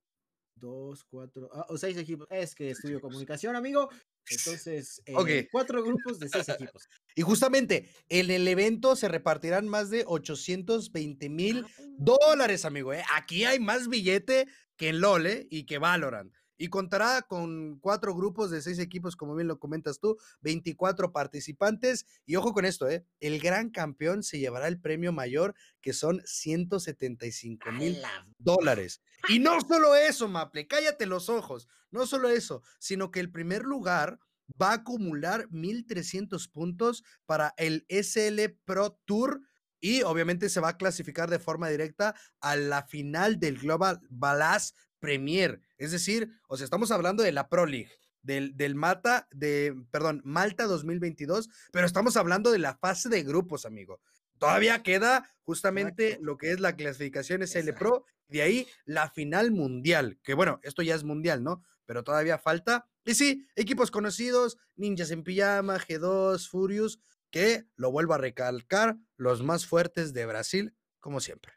Dos, 0.56 1.04
cuatro, 1.04 1.50
ah, 1.54 1.66
o 1.70 1.78
seis 1.78 1.98
equipos. 1.98 2.28
Es 2.32 2.56
que 2.56 2.72
estudio 2.72 3.02
comunicación, 3.02 3.56
amigo. 3.56 3.90
Entonces, 4.46 5.02
eh, 5.06 5.48
cuatro 5.52 5.84
grupos 5.84 6.20
de 6.20 6.30
seis 6.30 6.50
equipos. 6.50 6.90
Y 7.16 7.24
justamente 7.24 7.90
en 8.10 8.30
el 8.30 8.48
evento 8.48 8.96
se 8.96 9.08
repartirán 9.08 9.68
más 9.68 9.90
de 9.90 10.04
820 10.06 11.30
mil 11.30 11.66
ah. 11.66 11.84
dólares, 11.98 12.64
amigo. 12.64 12.94
¿eh? 12.94 13.04
Aquí 13.16 13.44
hay 13.44 13.60
más 13.60 13.88
billete 13.88 14.48
que 14.76 14.90
en 14.90 15.02
LOL 15.02 15.26
¿eh? 15.26 15.48
y 15.50 15.66
que 15.66 15.80
Valorant 15.80 16.32
y 16.58 16.70
contará 16.70 17.22
con 17.22 17.80
cuatro 17.80 18.16
grupos 18.16 18.52
de 18.52 18.62
seis 18.62 18.80
equipos, 18.80 19.16
como 19.16 19.36
bien 19.36 19.48
lo 19.48 19.60
comentas 19.60 20.00
tú, 20.00 20.18
24 20.42 21.12
participantes. 21.12 22.06
Y 22.26 22.36
ojo 22.36 22.54
con 22.54 22.66
esto, 22.66 22.90
¿eh? 22.90 23.06
el 23.20 23.40
gran 23.40 23.70
campeón 23.70 24.24
se 24.24 24.40
llevará 24.40 24.68
el 24.68 24.80
premio 24.80 25.12
mayor, 25.12 25.56
que 25.82 25.94
son 25.94 26.22
175 26.26 27.72
mil 27.72 27.98
dólares. 28.38 29.02
Y 29.30 29.40
no 29.40 29.60
solo 29.62 29.96
eso, 29.96 30.28
Maple, 30.28 30.68
cállate 30.68 31.08
los 31.08 31.28
ojos, 31.28 31.68
no 31.90 32.06
solo 32.06 32.30
eso, 32.30 32.62
sino 32.78 33.10
que 33.10 33.20
el 33.20 33.32
primer 33.32 33.64
lugar 33.64 34.20
va 34.62 34.70
a 34.70 34.76
acumular 34.76 35.50
1.300 35.50 36.52
puntos 36.52 37.04
para 37.26 37.54
el 37.58 37.86
SL 37.90 38.56
Pro 38.64 39.02
Tour 39.06 39.42
y 39.80 40.02
obviamente 40.02 40.50
se 40.50 40.60
va 40.60 40.70
a 40.70 40.78
clasificar 40.78 41.30
de 41.30 41.40
forma 41.40 41.70
directa 41.70 42.16
a 42.40 42.56
la 42.56 42.84
final 42.84 43.40
del 43.40 43.58
Global 43.58 44.00
Balas 44.10 44.76
Premier. 45.00 45.62
Es 45.78 45.92
decir, 45.92 46.30
o 46.48 46.58
sea, 46.58 46.66
estamos 46.66 46.92
hablando 46.92 47.24
de 47.24 47.32
la 47.32 47.50
Pro 47.50 47.66
League, 47.66 47.92
del, 48.22 48.56
del 48.58 48.76
Mata, 48.76 49.28
de, 49.32 49.76
perdón, 49.92 50.22
Malta 50.24 50.66
2022, 50.66 51.50
pero 51.72 51.86
estamos 51.86 52.18
hablando 52.18 52.52
de 52.52 52.60
la 52.60 52.76
fase 52.78 53.10
de 53.10 53.24
grupos, 53.24 53.66
amigo. 53.66 54.02
Todavía 54.38 54.84
queda 54.84 55.30
justamente 55.44 56.20
lo 56.22 56.38
que 56.38 56.52
es 56.52 56.60
la 56.60 56.76
clasificación 56.76 57.42
SL 57.42 57.74
Pro, 57.74 58.06
de 58.28 58.42
ahí 58.42 58.68
la 58.86 59.10
final 59.10 59.52
mundial, 59.52 60.20
que 60.24 60.34
bueno, 60.34 60.60
esto 60.64 60.82
ya 60.82 60.96
es 60.96 61.04
mundial, 61.04 61.44
¿no? 61.44 61.64
Pero 61.86 62.04
todavía 62.04 62.38
falta. 62.38 62.86
Y 63.06 63.16
sí, 63.16 63.48
equipos 63.56 63.90
conocidos, 63.90 64.58
Ninjas 64.76 65.12
en 65.12 65.24
Pijama, 65.24 65.80
G2, 65.80 66.50
Furious, 66.50 67.00
que 67.32 67.66
lo 67.76 67.92
vuelvo 67.92 68.14
a 68.14 68.18
recalcar, 68.18 68.98
los 69.16 69.42
más 69.44 69.66
fuertes 69.66 70.14
de 70.14 70.26
Brasil, 70.26 70.76
como 71.00 71.20
siempre. 71.20 71.57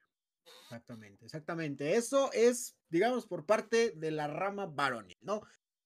Exactamente, 0.71 1.25
exactamente. 1.25 1.97
Eso 1.97 2.31
es, 2.33 2.77
digamos, 2.89 3.27
por 3.27 3.45
parte 3.45 3.91
de 3.97 4.13
la 4.13 4.29
rama 4.29 4.67
varonil, 4.67 5.19
¿no? 5.21 5.43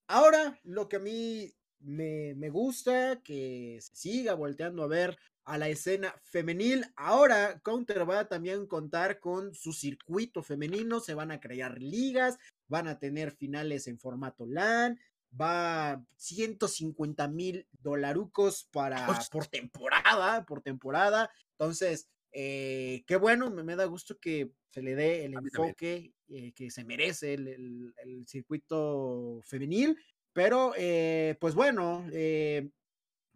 Ahora, 0.09 0.61
lo 0.62 0.91
que 0.91 0.97
a 0.97 1.01
mí 1.01 1.51
me, 1.78 2.35
me 2.35 2.51
gusta, 2.51 3.22
que 3.22 3.78
se 3.80 3.97
siga 3.97 4.35
volteando 4.35 4.82
a 4.82 4.89
ver 4.89 5.18
a 5.45 5.57
la 5.57 5.70
escena 5.70 6.14
femenil. 6.22 6.85
Ahora 6.97 7.61
Counter 7.61 8.09
va 8.09 8.20
a 8.20 8.28
también 8.28 8.66
contar 8.66 9.20
con 9.20 9.55
su 9.55 9.72
circuito 9.72 10.43
femenino, 10.43 11.01
se 11.01 11.14
van 11.14 11.30
a 11.30 11.41
crear 11.41 11.80
ligas, 11.80 12.37
van 12.68 12.87
a 12.87 12.99
tener 12.99 13.32
finales 13.32 13.87
en 13.87 13.99
formato 13.99 14.45
LAN, 14.45 15.01
va 15.41 16.05
150 16.16 17.26
mil 17.28 17.66
dolarucos 17.72 18.68
para 18.70 19.07
por 19.30 19.47
temporada, 19.47 20.45
por 20.45 20.61
temporada. 20.61 21.30
Entonces, 21.53 22.11
eh, 22.37 23.05
qué 23.07 23.16
bueno, 23.16 23.49
me, 23.49 23.76
da 23.76 23.85
gusto 23.85 24.18
que 24.18 24.51
se 24.70 24.82
le 24.82 24.97
dé 24.97 25.24
el 25.24 25.35
enfoque 25.35 26.12
eh, 26.28 26.53
que 26.53 26.68
se 26.68 26.85
merece 26.85 27.35
el, 27.35 27.95
circuito 28.26 29.41
femenil. 29.45 29.97
Pero, 30.32 30.74
eh, 30.76 31.37
pues 31.41 31.55
bueno, 31.55 32.05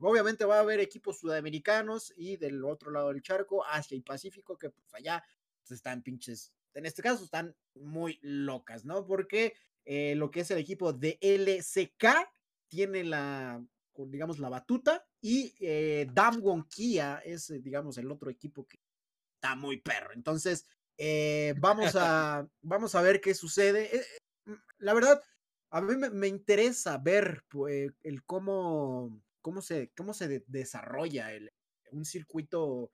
obviamente 0.00 0.44
va 0.44 0.56
a 0.56 0.60
haber 0.60 0.80
equipos 0.80 1.20
sudamericanos 1.20 2.12
y 2.16 2.36
del 2.36 2.64
otro 2.64 2.90
lado 2.90 3.12
del 3.12 3.22
charco, 3.22 3.64
Asia 3.64 3.96
y 3.96 4.00
Pacífico, 4.00 4.58
que 4.58 4.70
pues 4.70 4.92
allá 4.94 5.22
están 5.70 6.02
pinches, 6.02 6.52
en 6.74 6.86
este 6.86 7.02
caso 7.02 7.22
están 7.22 7.54
muy 7.74 8.18
locas, 8.22 8.84
¿no? 8.84 9.06
Porque 9.06 9.54
lo 9.86 10.30
que 10.30 10.40
es 10.40 10.50
el 10.50 10.58
equipo 10.58 10.92
de 10.92 11.18
LCK 11.20 12.06
tiene 12.68 13.04
la, 13.04 13.62
digamos, 14.06 14.38
la 14.38 14.48
batuta 14.48 15.06
y 15.20 15.54
eh, 15.60 16.06
Damwon 16.12 16.68
Kia 16.68 17.18
es, 17.24 17.52
digamos, 17.62 17.98
el 17.98 18.10
otro 18.10 18.30
equipo 18.30 18.66
que 18.66 18.78
está 19.38 19.54
muy 19.54 19.80
perro. 19.80 20.12
Entonces, 20.14 20.66
eh, 20.98 21.54
vamos, 21.58 21.94
a, 21.94 22.46
vamos 22.62 22.94
a 22.94 23.02
ver 23.02 23.20
qué 23.20 23.34
sucede. 23.34 23.96
Eh, 23.96 24.04
mm, 24.46 24.52
la 24.78 24.94
verdad, 24.94 25.22
a 25.70 25.80
mí 25.80 25.94
me, 25.96 26.28
interesa 26.28 26.98
ver 26.98 27.44
pues, 27.48 27.92
el 28.02 28.24
cómo, 28.24 29.22
cómo 29.40 29.62
se, 29.62 29.92
cómo 29.96 30.12
se 30.12 30.44
desarrolla 30.46 31.32
el, 31.32 31.52
un 31.92 32.04
circuito 32.04 32.90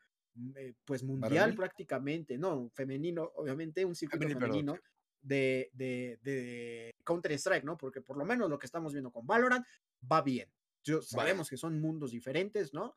eh, 0.56 0.74
pues 0.84 1.02
mundial 1.02 1.54
prácticamente, 1.54 2.36
no, 2.36 2.70
femenino, 2.74 3.32
obviamente, 3.36 3.84
un 3.84 3.94
circuito 3.94 4.28
femenino. 4.28 4.78
De, 5.22 5.70
de, 5.72 6.18
de 6.20 6.94
Counter-Strike, 7.02 7.64
¿no? 7.64 7.78
Porque 7.78 8.02
por 8.02 8.18
lo 8.18 8.26
menos 8.26 8.50
lo 8.50 8.58
que 8.58 8.66
estamos 8.66 8.92
viendo 8.92 9.10
con 9.10 9.26
Valorant 9.26 9.64
va 10.12 10.20
bien. 10.20 10.52
Yo, 10.82 11.00
sabemos 11.00 11.48
que 11.48 11.56
son 11.56 11.80
mundos 11.80 12.10
diferentes, 12.10 12.74
¿no? 12.74 12.94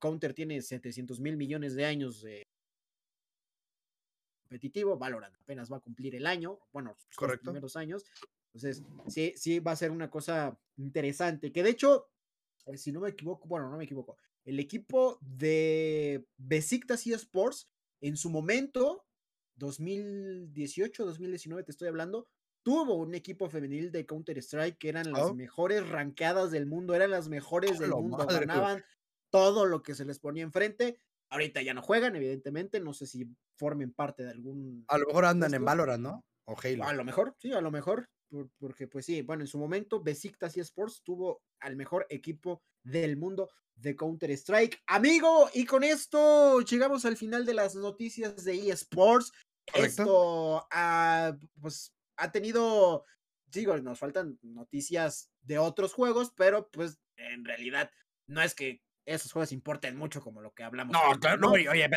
Counter 0.00 0.34
tiene 0.34 0.60
700 0.60 1.20
mil 1.20 1.36
millones 1.36 1.76
de 1.76 1.84
años 1.84 2.20
de, 2.20 2.42
competitivo. 4.52 4.98
Valorant 4.98 5.34
apenas 5.40 5.70
va 5.70 5.78
a 5.78 5.80
cumplir 5.80 6.14
el 6.14 6.26
año, 6.26 6.58
bueno, 6.72 6.94
los 7.20 7.38
primeros 7.38 7.76
años. 7.76 8.04
Entonces, 8.52 8.82
sí, 9.08 9.32
sí 9.36 9.60
va 9.60 9.72
a 9.72 9.76
ser 9.76 9.90
una 9.90 10.10
cosa 10.10 10.58
interesante. 10.76 11.52
Que 11.52 11.62
de 11.62 11.70
hecho, 11.70 12.10
eh, 12.66 12.76
si 12.76 12.92
no 12.92 13.00
me 13.00 13.10
equivoco, 13.10 13.48
bueno, 13.48 13.70
no 13.70 13.78
me 13.78 13.84
equivoco, 13.84 14.16
el 14.44 14.58
equipo 14.58 15.18
de 15.22 16.26
Besiktas 16.36 17.06
eSports, 17.06 17.70
en 18.00 18.16
su 18.16 18.28
momento, 18.28 19.06
2018, 19.56 21.06
2019, 21.06 21.62
te 21.62 21.70
estoy 21.70 21.88
hablando, 21.88 22.26
tuvo 22.62 22.94
un 22.94 23.14
equipo 23.14 23.48
femenil 23.48 23.90
de 23.90 24.04
Counter-Strike 24.04 24.76
que 24.76 24.88
eran 24.88 25.12
las 25.12 25.30
oh. 25.30 25.34
mejores 25.34 25.88
ranqueadas 25.88 26.50
del 26.50 26.66
mundo, 26.66 26.94
eran 26.94 27.10
las 27.10 27.28
mejores 27.28 27.78
del 27.78 27.90
mundo, 27.90 28.26
ganaban 28.26 28.84
todo 29.30 29.64
lo 29.64 29.82
que 29.82 29.94
se 29.94 30.04
les 30.04 30.18
ponía 30.18 30.42
enfrente. 30.42 31.00
Ahorita 31.32 31.62
ya 31.62 31.72
no 31.72 31.80
juegan, 31.80 32.14
evidentemente. 32.14 32.78
No 32.78 32.92
sé 32.92 33.06
si 33.06 33.26
formen 33.56 33.92
parte 33.92 34.22
de 34.22 34.30
algún. 34.30 34.84
A 34.88 34.98
lo 34.98 35.06
mejor 35.06 35.24
andan 35.24 35.54
en 35.54 35.64
Valorant, 35.64 36.02
¿no? 36.02 36.24
O 36.44 36.54
Halo. 36.62 36.84
A 36.84 36.92
lo 36.92 37.04
mejor, 37.04 37.34
sí, 37.38 37.52
a 37.52 37.60
lo 37.62 37.70
mejor. 37.70 38.06
Porque, 38.58 38.86
pues 38.86 39.06
sí, 39.06 39.22
bueno, 39.22 39.42
en 39.42 39.46
su 39.46 39.58
momento, 39.58 40.02
Besiktas 40.02 40.56
eSports 40.56 41.02
tuvo 41.02 41.42
al 41.60 41.76
mejor 41.76 42.06
equipo 42.10 42.62
del 42.82 43.16
mundo 43.16 43.50
de 43.74 43.96
Counter-Strike. 43.96 44.82
Amigo, 44.86 45.48
y 45.54 45.64
con 45.64 45.84
esto 45.84 46.60
llegamos 46.60 47.06
al 47.06 47.16
final 47.16 47.46
de 47.46 47.54
las 47.54 47.74
noticias 47.76 48.44
de 48.44 48.70
eSports. 48.70 49.32
Esto 49.74 50.66
ha, 50.70 51.36
pues, 51.60 51.94
ha 52.16 52.30
tenido, 52.30 53.04
digo, 53.46 53.76
nos 53.78 53.98
faltan 53.98 54.38
noticias 54.42 55.30
de 55.40 55.58
otros 55.58 55.94
juegos, 55.94 56.32
pero 56.36 56.68
pues 56.70 56.98
en 57.16 57.44
realidad 57.44 57.90
no 58.26 58.42
es 58.42 58.54
que 58.54 58.82
esos 59.04 59.32
juegos 59.32 59.52
importen 59.52 59.96
mucho 59.96 60.20
como 60.20 60.40
lo 60.40 60.52
que 60.52 60.62
hablamos. 60.62 60.92
No, 60.92 61.18
claro, 61.18 61.38
no, 61.38 61.50
oye, 61.52 61.88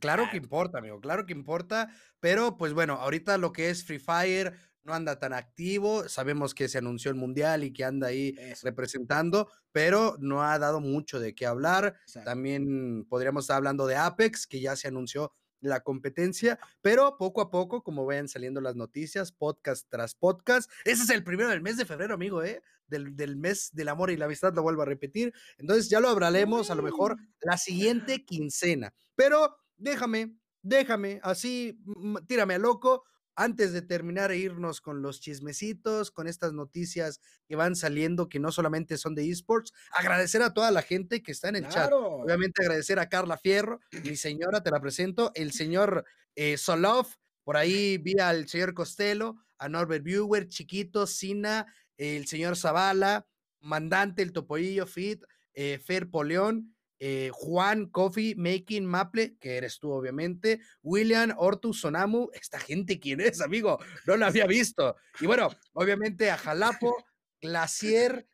claro 0.00 0.28
que 0.30 0.36
importa, 0.36 0.78
amigo, 0.78 1.00
claro 1.00 1.26
que 1.26 1.32
importa, 1.32 1.90
pero 2.20 2.56
pues 2.56 2.72
bueno, 2.72 2.94
ahorita 2.94 3.38
lo 3.38 3.52
que 3.52 3.70
es 3.70 3.84
Free 3.84 3.98
Fire 3.98 4.54
no 4.84 4.94
anda 4.94 5.18
tan 5.18 5.34
activo, 5.34 6.08
sabemos 6.08 6.54
que 6.54 6.68
se 6.68 6.78
anunció 6.78 7.10
el 7.10 7.16
Mundial 7.16 7.62
y 7.62 7.72
que 7.72 7.84
anda 7.84 8.08
ahí 8.08 8.34
representando, 8.62 9.50
pero 9.70 10.16
no 10.18 10.42
ha 10.42 10.58
dado 10.58 10.80
mucho 10.80 11.20
de 11.20 11.34
qué 11.34 11.44
hablar. 11.46 11.96
También 12.24 13.04
podríamos 13.08 13.44
estar 13.44 13.56
hablando 13.58 13.86
de 13.86 13.96
Apex, 13.96 14.46
que 14.46 14.60
ya 14.60 14.76
se 14.76 14.88
anunció 14.88 15.32
la 15.60 15.80
competencia, 15.80 16.58
pero 16.82 17.16
poco 17.18 17.40
a 17.40 17.50
poco, 17.50 17.82
como 17.82 18.06
vayan 18.06 18.28
saliendo 18.28 18.60
las 18.60 18.76
noticias, 18.76 19.32
podcast 19.32 19.86
tras 19.88 20.14
podcast. 20.14 20.70
Ese 20.84 21.02
es 21.02 21.10
el 21.10 21.24
primero 21.24 21.48
del 21.48 21.62
mes 21.62 21.76
de 21.76 21.84
febrero, 21.84 22.14
amigo, 22.14 22.42
¿eh? 22.42 22.62
Del, 22.86 23.16
del 23.16 23.36
mes 23.36 23.70
del 23.72 23.88
amor 23.88 24.10
y 24.10 24.16
la 24.16 24.24
amistad, 24.24 24.54
lo 24.54 24.62
vuelvo 24.62 24.82
a 24.82 24.86
repetir. 24.86 25.32
Entonces 25.58 25.90
ya 25.90 26.00
lo 26.00 26.08
hablaremos 26.08 26.70
a 26.70 26.74
lo 26.74 26.82
mejor 26.82 27.16
la 27.40 27.58
siguiente 27.58 28.24
quincena. 28.24 28.94
Pero 29.14 29.56
déjame, 29.76 30.36
déjame, 30.62 31.20
así, 31.22 31.78
tírame 32.26 32.54
a 32.54 32.58
loco, 32.58 33.04
antes 33.38 33.72
de 33.72 33.82
terminar 33.82 34.32
e 34.32 34.36
irnos 34.36 34.80
con 34.80 35.00
los 35.00 35.20
chismecitos, 35.20 36.10
con 36.10 36.26
estas 36.26 36.52
noticias 36.52 37.20
que 37.46 37.54
van 37.54 37.76
saliendo, 37.76 38.28
que 38.28 38.40
no 38.40 38.50
solamente 38.50 38.96
son 38.96 39.14
de 39.14 39.30
esports, 39.30 39.72
agradecer 39.92 40.42
a 40.42 40.52
toda 40.52 40.72
la 40.72 40.82
gente 40.82 41.22
que 41.22 41.30
está 41.30 41.48
en 41.48 41.54
el 41.54 41.68
chat. 41.68 41.88
Obviamente 41.92 42.60
agradecer 42.60 42.98
a 42.98 43.08
Carla 43.08 43.38
Fierro, 43.38 43.78
mi 44.02 44.16
señora, 44.16 44.64
te 44.64 44.72
la 44.72 44.80
presento, 44.80 45.30
el 45.36 45.52
señor 45.52 46.04
eh, 46.34 46.56
Solov, 46.58 47.06
por 47.44 47.56
ahí 47.56 47.98
vi 47.98 48.18
al 48.18 48.48
señor 48.48 48.74
Costello, 48.74 49.36
a 49.56 49.68
Norbert 49.68 50.02
Viewer, 50.02 50.48
Chiquito, 50.48 51.06
Sina, 51.06 51.72
el 51.96 52.26
señor 52.26 52.56
Zavala, 52.56 53.28
Mandante, 53.60 54.22
el 54.22 54.32
Topoillo, 54.32 54.84
Fit, 54.84 55.22
eh, 55.54 55.78
Fer 55.78 56.10
Poleón, 56.10 56.74
eh, 57.00 57.30
Juan 57.32 57.86
Coffee 57.86 58.34
Making 58.36 58.84
Maple, 58.84 59.36
que 59.38 59.56
eres 59.56 59.78
tú 59.78 59.92
obviamente, 59.92 60.60
William 60.82 61.32
Ortus 61.36 61.80
Sonamu, 61.80 62.28
esta 62.32 62.58
gente 62.58 62.98
quién 62.98 63.20
es, 63.20 63.40
amigo, 63.40 63.78
no 64.06 64.16
lo 64.16 64.26
había 64.26 64.46
visto. 64.46 64.96
Y 65.20 65.26
bueno, 65.26 65.48
obviamente 65.74 66.30
a 66.30 66.36
Jalapo, 66.36 67.04
Glacier, 67.40 68.26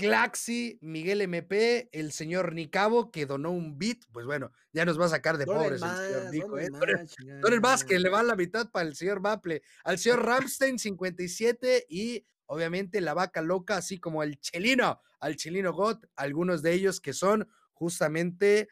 Claxi, 0.00 0.78
Miguel 0.80 1.20
MP, 1.20 1.90
el 1.92 2.12
señor 2.12 2.54
Nicabo, 2.54 3.10
que 3.10 3.26
donó 3.26 3.50
un 3.50 3.78
beat, 3.78 3.98
pues 4.12 4.24
bueno, 4.24 4.50
ya 4.72 4.86
nos 4.86 4.98
va 4.98 5.06
a 5.06 5.10
sacar 5.10 5.36
de 5.36 5.44
pobres 5.44 5.82
el 5.82 5.88
señor 5.90 6.32
Nico. 6.32 6.58
¿eh? 6.58 6.68
más, 7.62 7.84
que 7.84 7.98
le 7.98 8.08
va 8.08 8.22
la 8.22 8.34
mitad 8.34 8.70
para 8.70 8.88
el 8.88 8.96
señor 8.96 9.20
Maple, 9.20 9.62
al 9.84 9.98
señor 9.98 10.24
Ramstein 10.24 10.78
57 10.78 11.86
y 11.88 12.24
obviamente 12.46 13.00
la 13.02 13.12
vaca 13.12 13.42
loca, 13.42 13.76
así 13.76 14.00
como 14.00 14.22
el 14.22 14.40
Chelino, 14.40 15.00
al 15.20 15.36
Chelino 15.36 15.72
God, 15.72 15.98
algunos 16.16 16.62
de 16.62 16.72
ellos 16.72 17.00
que 17.00 17.12
son 17.12 17.46
justamente 17.80 18.68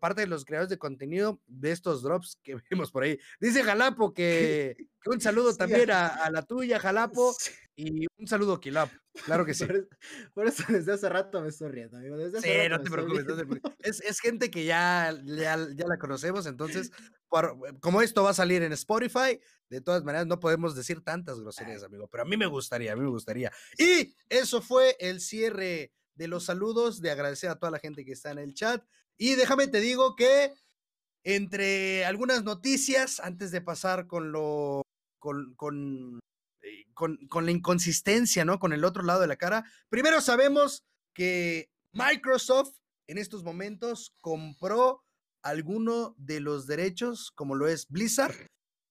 parte 0.00 0.22
de 0.22 0.26
los 0.26 0.44
creadores 0.44 0.70
de 0.70 0.78
contenido 0.78 1.40
de 1.46 1.72
estos 1.72 2.02
drops 2.02 2.38
que 2.42 2.56
vemos 2.70 2.90
por 2.90 3.02
ahí. 3.02 3.18
Dice 3.40 3.62
Jalapo 3.62 4.12
que, 4.12 4.76
un 5.06 5.20
saludo 5.20 5.54
también 5.56 5.90
a, 5.90 6.30
la 6.30 6.42
tuya, 6.42 6.78
Jalapo, 6.78 7.34
y 7.74 8.06
un 8.18 8.26
saludo, 8.26 8.60
Kilap. 8.60 8.90
Claro 9.24 9.44
que 9.44 9.54
sí. 9.54 9.66
Por, 10.34 10.46
eso 10.46 10.64
desde 10.68 10.92
hace 10.92 11.08
rato 11.08 11.40
me 11.40 11.48
estoy 11.48 11.70
riendo, 11.70 11.96
amigo. 11.96 12.16
Desde 12.16 12.40
sí, 12.40 12.68
no 12.70 12.80
te 12.80 12.90
preocupes. 12.90 13.26
es, 13.80 14.00
es, 14.00 14.20
gente 14.20 14.50
que 14.50 14.64
ya, 14.64 15.14
ya, 15.24 15.56
la 15.56 15.98
conocemos, 15.98 16.46
entonces, 16.46 16.92
como 17.80 18.02
esto 18.02 18.22
va 18.22 18.30
a 18.30 18.34
salir 18.34 18.62
en 18.62 18.72
Spotify, 18.72 19.40
de 19.68 19.80
todas 19.80 20.04
maneras 20.04 20.26
no 20.26 20.38
podemos 20.38 20.74
decir 20.74 21.02
tantas 21.02 21.40
groserías, 21.40 21.82
amigo, 21.82 22.08
pero 22.08 22.24
a 22.24 22.26
mí 22.26 22.36
me 22.36 22.46
gustaría, 22.46 22.92
a 22.92 22.96
mí 22.96 23.02
me 23.02 23.10
gustaría. 23.10 23.50
Y 23.78 24.14
eso 24.28 24.60
fue 24.60 24.96
el 25.00 25.20
cierre 25.20 25.92
de 26.14 26.28
los 26.28 26.44
saludos, 26.44 27.00
de 27.00 27.10
agradecer 27.10 27.50
a 27.50 27.58
toda 27.58 27.72
la 27.72 27.78
gente 27.78 28.04
que 28.04 28.12
está 28.12 28.30
en 28.30 28.38
el 28.38 28.54
chat. 28.54 28.84
Y 29.16 29.34
déjame 29.34 29.68
te 29.68 29.80
digo 29.80 30.16
que 30.16 30.52
entre 31.24 32.04
algunas 32.04 32.42
noticias, 32.44 33.20
antes 33.20 33.50
de 33.50 33.60
pasar 33.60 34.06
con 34.06 34.32
lo, 34.32 34.82
con, 35.18 35.54
con, 35.54 36.20
eh, 36.62 36.84
con, 36.94 37.16
con, 37.28 37.46
la 37.46 37.52
inconsistencia, 37.52 38.44
¿no? 38.44 38.58
Con 38.58 38.72
el 38.72 38.84
otro 38.84 39.02
lado 39.02 39.20
de 39.20 39.28
la 39.28 39.36
cara, 39.36 39.64
primero 39.88 40.20
sabemos 40.20 40.82
que 41.14 41.70
Microsoft 41.92 42.74
en 43.06 43.18
estos 43.18 43.44
momentos 43.44 44.14
compró 44.20 45.04
alguno 45.42 46.14
de 46.18 46.40
los 46.40 46.66
derechos, 46.66 47.30
como 47.34 47.54
lo 47.54 47.68
es 47.68 47.88
Blizzard, 47.88 48.34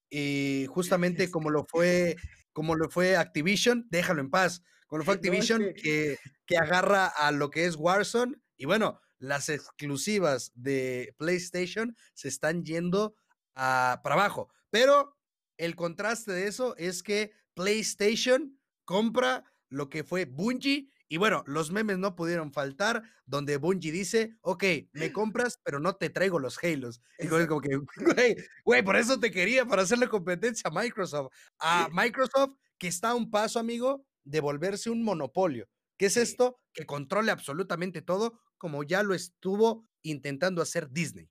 y 0.10 0.68
justamente 0.70 1.30
como 1.32 1.50
lo 1.50 1.66
fue, 1.66 2.16
como 2.54 2.76
lo 2.76 2.90
fue 2.90 3.16
Activision, 3.16 3.88
déjalo 3.90 4.22
en 4.22 4.30
paz, 4.30 4.64
con 4.92 5.06
fue 5.06 5.14
Activision, 5.54 5.74
que, 5.74 6.18
que 6.46 6.58
agarra 6.58 7.08
a 7.08 7.32
lo 7.32 7.50
que 7.50 7.66
es 7.66 7.78
Warzone. 7.78 8.36
Y 8.58 8.66
bueno, 8.66 9.00
las 9.20 9.48
exclusivas 9.48 10.52
de 10.54 11.16
PlayStation 11.18 11.96
se 12.14 12.28
están 12.28 12.66
yendo 12.66 13.16
a, 13.56 14.02
para 14.04 14.16
abajo. 14.16 14.50
Pero 14.70 15.18
el 15.58 15.78
contraste 15.78 16.34
de 16.34 16.48
eso 16.48 16.76
es 16.76 17.04
que 17.04 17.32
PlayStation 17.54 18.60
compra 18.84 19.46
lo 19.70 19.90
que 19.90 20.04
fue 20.04 20.26
Bungie 20.26 20.90
y 21.08 21.18
bueno, 21.18 21.44
los 21.46 21.72
memes 21.72 21.98
no 21.98 22.16
pudieron 22.16 22.52
faltar, 22.52 23.04
donde 23.26 23.58
Bungie 23.58 23.92
dice, 23.92 24.38
ok, 24.42 24.64
me 24.92 25.12
compras, 25.14 25.60
pero 25.64 25.80
no 25.80 25.96
te 25.96 26.10
traigo 26.10 26.40
los 26.40 26.62
Halos. 26.62 27.02
Y 27.18 27.28
como 27.28 27.62
que, 27.62 27.76
güey, 27.76 28.36
güey, 28.66 28.84
por 28.84 28.98
eso 28.98 29.20
te 29.20 29.32
quería, 29.32 29.66
para 29.66 29.84
hacerle 29.84 30.08
competencia 30.10 30.70
a 30.70 30.82
Microsoft. 30.82 31.32
A 31.60 31.90
Microsoft, 31.94 32.58
que 32.78 32.88
está 32.88 33.10
a 33.10 33.16
un 33.16 33.30
paso, 33.30 33.60
amigo, 33.60 34.06
de 34.24 34.40
volverse 34.40 34.90
un 34.90 35.04
monopolio. 35.04 35.68
¿Qué 35.98 36.08
es 36.08 36.18
esto? 36.18 36.60
Que 36.74 36.86
controle 36.86 37.32
absolutamente 37.32 38.02
todo, 38.02 38.40
como 38.58 38.84
ya 38.84 39.04
lo 39.04 39.14
estuvo 39.14 39.88
intentando 40.04 40.62
hacer 40.62 40.90
Disney. 40.90 41.30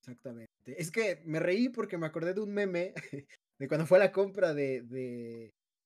Exactamente. 0.00 0.52
Es 0.66 0.90
que 0.90 1.22
me 1.24 1.38
reí 1.38 1.68
porque 1.68 1.96
me 1.96 2.06
acordé 2.06 2.34
de 2.34 2.40
un 2.40 2.52
meme 2.52 2.92
de 3.58 3.68
cuando 3.68 3.86
fue 3.86 3.98
la 3.98 4.12
compra 4.12 4.52
de, 4.52 4.82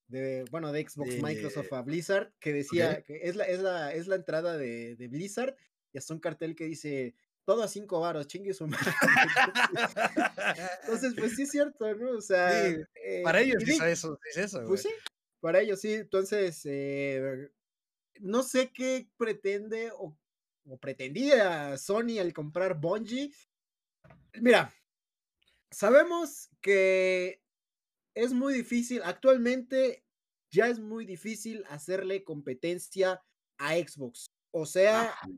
de, 0.09 0.45
bueno, 0.51 0.73
de 0.73 0.89
Xbox 0.89 1.23
Microsoft 1.23 1.73
a 1.73 1.83
Blizzard, 1.83 2.33
que 2.41 2.53
decía 2.53 3.03
que 3.03 3.21
es 3.23 3.37
la, 3.37 3.45
es 3.45 3.61
la, 3.61 3.93
es 3.93 4.07
la 4.07 4.17
entrada 4.17 4.57
de, 4.57 4.97
de 4.97 5.09
Blizzard 5.09 5.57
y 5.93 5.99
hasta 5.99 6.15
un 6.15 6.21
cartel 6.21 6.57
que 6.57 6.65
dice 6.65 7.15
todo 7.47 7.63
a 7.63 7.69
cinco 7.69 8.01
varos, 8.01 8.27
chingue 8.27 8.53
su 8.53 8.67
madre. 8.67 8.93
Entonces, 10.83 11.15
pues 11.17 11.37
sí 11.37 11.43
es 11.43 11.51
cierto, 11.51 11.95
¿no? 11.95 12.11
O 12.17 12.21
sea, 12.21 12.69
eh, 12.69 13.23
para 13.23 13.41
ellos 13.41 13.63
es 13.63 13.81
eso, 13.81 14.19
es 14.29 14.37
eso. 14.37 14.65
Pues 14.67 14.83
sí, 14.83 14.91
para 15.41 15.61
ellos 15.61 15.81
sí. 15.81 15.95
Entonces, 15.95 16.63
eh, 16.65 17.51
no 18.21 18.43
sé 18.43 18.71
qué 18.73 19.09
pretende 19.17 19.91
o, 19.93 20.17
o, 20.67 20.79
pretendía 20.79 21.77
Sony 21.77 22.19
al 22.21 22.33
comprar 22.33 22.81
Bungie. 22.81 23.33
Mira, 24.35 24.73
sabemos 25.71 26.51
que 26.61 27.43
es 28.15 28.33
muy 28.33 28.55
difícil, 28.55 29.03
actualmente 29.05 30.05
ya 30.51 30.69
es 30.69 30.79
muy 30.79 31.05
difícil 31.05 31.65
hacerle 31.69 32.25
competencia 32.25 33.23
a 33.59 33.75
Xbox. 33.75 34.27
O 34.53 34.65
sea, 34.65 35.15
ah, 35.21 35.29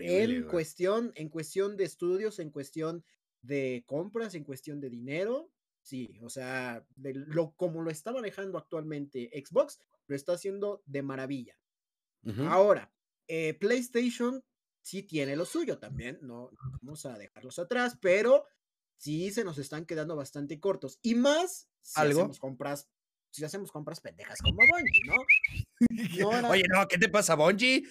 en 0.00 0.44
cuestión, 0.44 1.12
en 1.14 1.28
cuestión 1.28 1.76
de 1.76 1.84
estudios, 1.84 2.38
en 2.38 2.50
cuestión 2.50 3.04
de 3.42 3.84
compras, 3.86 4.34
en 4.34 4.44
cuestión 4.44 4.80
de 4.80 4.88
dinero, 4.88 5.50
sí, 5.82 6.18
o 6.22 6.30
sea, 6.30 6.86
de 6.96 7.14
lo 7.14 7.54
como 7.56 7.82
lo 7.82 7.90
está 7.90 8.12
manejando 8.12 8.58
actualmente 8.58 9.30
Xbox, 9.34 9.80
lo 10.06 10.16
está 10.16 10.32
haciendo 10.32 10.82
de 10.86 11.02
maravilla. 11.02 11.58
Ahora, 12.48 12.92
eh, 13.26 13.54
PlayStation 13.54 14.44
sí 14.80 15.02
tiene 15.02 15.34
lo 15.34 15.44
suyo 15.44 15.78
también, 15.78 16.18
no 16.22 16.50
vamos 16.80 17.04
a 17.04 17.18
dejarlos 17.18 17.58
atrás, 17.58 17.98
pero 18.00 18.46
sí 18.96 19.32
se 19.32 19.42
nos 19.42 19.58
están 19.58 19.86
quedando 19.86 20.14
bastante 20.14 20.60
cortos. 20.60 20.98
Y 21.02 21.16
más 21.16 21.68
si 21.80 22.00
hacemos 22.00 22.38
compras, 22.38 22.88
si 23.30 23.44
hacemos 23.44 23.72
compras 23.72 24.00
pendejas 24.00 24.40
como 24.40 24.56
Bungie, 24.56 25.02
¿no? 25.06 25.16
Oye, 26.50 26.64
no, 26.68 26.86
¿qué 26.86 26.98
te 26.98 27.08
pasa? 27.08 27.34
Bungie 27.34 27.84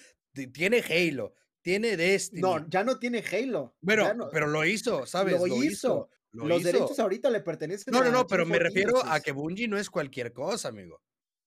tiene 0.52 0.80
Halo, 0.80 1.34
tiene 1.60 1.96
Destiny. 1.96 2.40
No, 2.40 2.68
ya 2.68 2.84
no 2.84 2.98
tiene 2.98 3.22
Halo. 3.30 3.76
Bueno, 3.80 4.28
pero 4.32 4.46
lo 4.46 4.64
hizo, 4.64 5.06
¿sabes? 5.06 5.38
Lo, 5.38 5.46
hizo. 5.46 6.08
Los 6.32 6.62
derechos 6.62 6.98
ahorita 6.98 7.30
le 7.30 7.40
pertenecen 7.40 7.92
No, 7.92 8.02
no, 8.02 8.10
no, 8.10 8.26
pero 8.26 8.46
me 8.46 8.58
refiero 8.58 9.04
a 9.04 9.20
que 9.20 9.32
Bungie 9.32 9.68
no 9.68 9.78
es 9.78 9.90
cualquier 9.90 10.32
cosa, 10.32 10.68
amigo. 10.68 11.00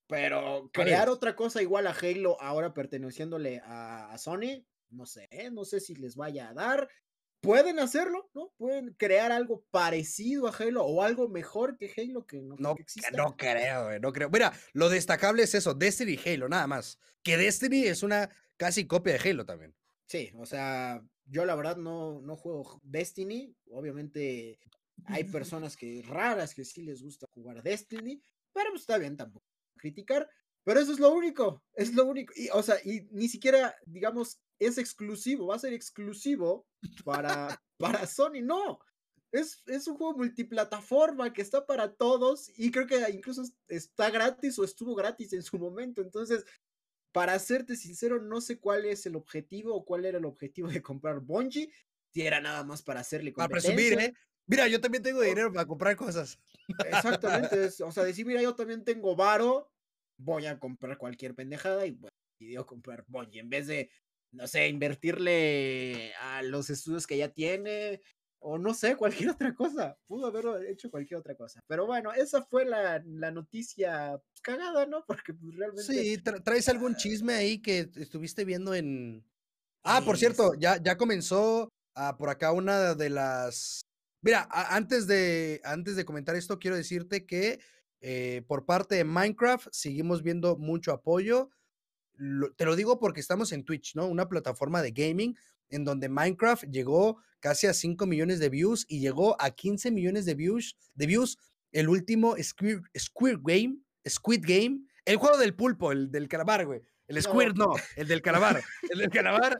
Pero 0.08 0.70
crear 0.72 1.10
otra 1.10 1.36
cosa 1.36 1.62
igual 1.62 1.88
a 1.88 1.96
Halo 2.00 2.40
ahora 2.40 2.74
perteneciéndole 2.74 3.60
a, 3.66 4.12
a 4.12 4.18
Sony, 4.20 4.64
no 4.90 5.08
sé, 5.08 5.28
no 5.52 5.66
sé 5.66 5.80
si 5.80 5.96
les 5.96 6.16
vaya 6.16 6.50
a 6.50 6.54
dar 6.54 6.88
pueden 7.46 7.80
hacerlo, 7.80 8.30
¿no? 8.34 8.52
Pueden 8.58 8.94
crear 8.98 9.32
algo 9.32 9.64
parecido 9.72 10.48
a 10.48 10.56
Halo 10.56 10.84
o 10.84 11.04
algo 11.04 11.30
mejor 11.30 11.78
que 11.78 11.94
Halo 11.96 12.26
que 12.26 12.42
no, 12.42 12.56
no, 12.58 12.76
no 13.16 13.36
creo, 13.38 14.00
no 14.00 14.12
creo. 14.12 14.30
Mira, 14.30 14.52
lo 14.74 14.90
destacable 14.90 15.44
es 15.44 15.54
eso, 15.54 15.74
Destiny 15.74 16.14
y 16.14 16.30
Halo, 16.30 16.50
nada 16.50 16.68
más. 16.68 17.00
Que 17.24 17.38
Destiny 17.38 17.86
es 17.86 18.04
una 18.04 18.30
casi 18.58 18.88
copia 18.88 19.14
de 19.14 19.30
Halo 19.30 19.46
también. 19.46 19.76
Sí, 20.08 20.32
o 20.36 20.46
sea, 20.46 21.02
yo 21.26 21.46
la 21.46 21.56
verdad 21.56 21.78
no, 21.78 22.22
no 22.22 22.36
juego 22.36 22.80
Destiny. 22.84 23.56
Obviamente 23.72 24.60
hay 25.06 25.24
personas 25.46 25.76
que 25.76 26.04
raras 26.08 26.54
que 26.54 26.66
sí 26.66 26.84
les 26.84 27.02
gusta 27.02 27.28
jugar 27.32 27.64
Destiny, 27.64 28.22
pero 28.54 28.70
pues 28.70 28.82
está 28.82 28.98
bien 28.98 29.18
tampoco 29.18 29.46
criticar. 29.78 30.30
Pero 30.64 30.80
eso 30.80 30.94
es 30.94 31.00
lo 31.00 31.14
único, 31.14 31.64
es 31.76 31.94
lo 31.94 32.06
único. 32.06 32.34
Y, 32.36 32.50
o 32.50 32.64
sea, 32.64 32.78
y 32.84 33.08
ni 33.12 33.30
siquiera, 33.30 33.76
digamos, 33.86 34.40
es 34.58 34.78
exclusivo, 34.80 35.48
va 35.48 35.56
a 35.56 35.60
ser 35.60 35.74
exclusivo 35.74 36.66
para, 37.04 37.62
para 37.78 38.08
Sony. 38.08 38.42
No, 38.42 38.80
es, 39.32 39.62
es, 39.68 39.88
un 39.88 39.98
juego 39.98 40.18
multiplataforma 40.18 41.34
que 41.34 41.44
está 41.44 41.68
para 41.68 41.94
todos 41.94 42.50
y 42.58 42.72
creo 42.72 42.88
que 42.88 43.00
incluso 43.12 43.44
está 43.68 44.10
gratis 44.10 44.58
o 44.58 44.64
estuvo 44.64 44.96
gratis 44.96 45.34
en 45.34 45.44
su 45.44 45.60
momento. 45.60 46.02
Entonces, 46.02 46.44
para 47.16 47.40
serte 47.40 47.78
sincero, 47.78 48.22
no 48.22 48.42
sé 48.42 48.60
cuál 48.60 48.84
es 48.84 49.06
el 49.06 49.16
objetivo 49.16 49.74
o 49.74 49.86
cuál 49.86 50.04
era 50.04 50.18
el 50.18 50.26
objetivo 50.26 50.68
de 50.68 50.82
comprar 50.82 51.22
Bungie. 51.22 51.72
Si 52.14 52.28
era 52.28 52.42
nada 52.42 52.66
más 52.66 52.84
para 52.84 53.00
hacerle 53.00 53.32
competencia. 53.32 53.70
Para 53.70 53.78
presumir, 53.78 54.06
¿eh? 54.06 54.14
Mira, 54.48 54.68
yo 54.68 54.82
también 54.82 55.02
tengo 55.02 55.22
dinero 55.22 55.50
para 55.54 55.66
comprar 55.66 55.96
cosas. 55.96 56.38
Exactamente. 56.86 57.70
o 57.86 57.92
sea, 57.94 58.04
decir, 58.04 58.26
mira, 58.26 58.42
yo 58.42 58.54
también 58.54 58.84
tengo 58.84 59.16
varo, 59.16 59.72
voy 60.18 60.46
a 60.46 60.60
comprar 60.60 60.98
cualquier 60.98 61.34
pendejada 61.36 61.86
y 61.86 61.92
bueno, 61.92 62.14
decidió 62.38 62.66
comprar 62.66 63.06
Bungie 63.08 63.40
en 63.40 63.50
vez 63.50 63.68
de 63.68 63.90
no 64.34 64.48
sé, 64.48 64.68
invertirle 64.68 66.14
a 66.16 66.44
los 66.44 66.70
estudios 66.70 67.08
que 67.08 67.16
ya 67.18 67.30
tiene, 67.30 68.02
o 68.48 68.60
no 68.60 68.76
sé, 68.76 68.96
cualquier 68.96 69.30
otra 69.36 69.54
cosa. 69.56 69.98
Pudo 70.08 70.28
haber 70.28 70.70
hecho 70.70 70.92
cualquier 70.92 71.20
otra 71.20 71.36
cosa. 71.36 71.64
Pero 71.68 71.88
bueno, 71.88 72.14
esa 72.14 72.44
fue 72.44 72.64
la, 72.64 73.00
noticia 73.32 74.22
cagada, 74.42 74.86
¿no? 74.86 75.04
Porque 75.06 75.34
pues, 75.34 75.56
realmente. 75.56 75.84
Sí, 75.84 76.18
¿traes 76.44 76.70
algún 76.70 76.96
chisme 76.96 77.34
ahí 77.34 77.60
que 77.60 77.90
estuviste 77.96 78.46
viendo 78.46 78.76
en. 78.76 79.26
Ah, 79.84 80.02
por 80.06 80.18
cierto, 80.18 80.54
ya, 80.56 80.82
ya 80.82 80.98
comenzó 80.98 81.70
ah, 81.96 82.18
por 82.18 82.30
acá 82.30 82.52
una 82.52 82.94
de 82.94 83.10
las. 83.10 83.82
Mira, 84.22 84.48
antes 84.52 85.08
de, 85.08 85.62
antes 85.64 85.96
de 85.96 86.06
comentar 86.06 86.36
esto, 86.36 86.60
quiero 86.60 86.76
decirte 86.76 87.26
que 87.26 87.60
eh, 88.02 88.44
por 88.48 88.66
parte 88.66 88.96
de 88.96 89.04
Minecraft 89.04 89.68
seguimos 89.72 90.24
viendo 90.24 90.58
mucho 90.58 90.92
apoyo 90.92 91.50
te 92.56 92.66
lo 92.66 92.76
digo 92.76 93.00
porque 93.00 93.20
estamos 93.20 93.52
en 93.52 93.64
Twitch, 93.64 93.96
¿no? 93.96 94.08
Una 94.08 94.28
plataforma 94.30 94.82
de 94.82 94.92
gaming 94.92 95.36
en 95.70 95.84
donde 95.84 96.10
Minecraft 96.10 96.66
llegó 96.66 97.18
casi 97.40 97.68
a 97.68 97.74
5 97.74 98.06
millones 98.06 98.40
de 98.40 98.50
views 98.50 98.86
y 98.88 99.00
llegó 99.00 99.40
a 99.42 99.52
15 99.52 99.92
millones 99.92 100.26
de 100.26 100.36
views, 100.36 100.78
de 100.94 101.06
views 101.06 101.38
el 101.72 101.90
último 101.90 102.36
Squid, 102.42 102.80
Game, 103.44 103.78
Squid 104.08 104.44
Game, 104.46 104.82
el 105.04 105.18
juego 105.18 105.38
del 105.38 105.56
pulpo, 105.56 105.92
el 105.92 106.10
del 106.10 106.28
calamar, 106.28 106.66
güey. 106.66 106.82
El 107.08 107.22
Squid 107.22 107.54
no, 107.54 107.74
el 107.96 108.08
del 108.08 108.22
calamar. 108.22 108.64
el 108.90 109.00
del 109.00 109.10
calamar 109.10 109.60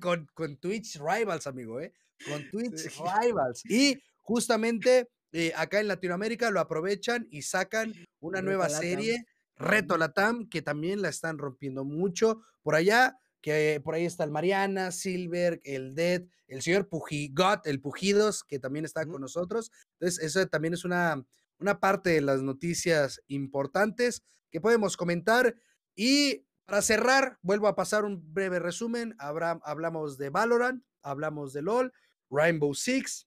con, 0.00 0.26
con, 0.34 0.56
Twitch 0.56 0.98
Rivals, 0.98 1.46
amigo, 1.46 1.80
¿eh? 1.80 1.92
Con 2.28 2.48
Twitch 2.50 2.90
Rivals. 3.22 3.64
Y 3.66 4.02
justamente 4.22 5.08
eh, 5.32 5.52
acá 5.56 5.80
en 5.80 5.88
Latinoamérica 5.88 6.50
lo 6.50 6.60
aprovechan 6.60 7.26
y 7.30 7.42
sacan 7.42 7.92
una 8.20 8.40
nueva 8.40 8.68
serie 8.68 9.26
Reto 9.56 9.98
Latam, 9.98 10.48
que 10.48 10.62
también 10.62 11.02
la 11.02 11.08
están 11.08 11.38
rompiendo 11.38 11.84
mucho 11.84 12.42
por 12.62 12.74
allá, 12.74 13.18
que 13.40 13.80
por 13.84 13.94
ahí 13.94 14.04
está 14.04 14.24
el 14.24 14.30
Mariana, 14.30 14.90
Silver, 14.90 15.60
el 15.64 15.94
Dead, 15.94 16.24
el 16.46 16.62
señor 16.62 16.88
Pujigot, 16.88 17.66
el 17.66 17.80
Pujidos, 17.80 18.44
que 18.44 18.58
también 18.58 18.84
está 18.84 19.06
con 19.06 19.20
nosotros. 19.20 19.70
Entonces, 19.94 20.24
eso 20.24 20.46
también 20.48 20.74
es 20.74 20.84
una, 20.84 21.24
una 21.58 21.80
parte 21.80 22.10
de 22.10 22.20
las 22.20 22.42
noticias 22.42 23.20
importantes 23.28 24.22
que 24.50 24.60
podemos 24.60 24.96
comentar. 24.96 25.54
Y 25.94 26.46
para 26.64 26.82
cerrar, 26.82 27.38
vuelvo 27.42 27.68
a 27.68 27.76
pasar 27.76 28.04
un 28.04 28.32
breve 28.32 28.58
resumen. 28.58 29.14
hablamos 29.18 30.18
de 30.18 30.30
Valorant, 30.30 30.84
hablamos 31.02 31.52
de 31.52 31.62
LOL, 31.62 31.92
Rainbow 32.30 32.74
Six, 32.74 33.26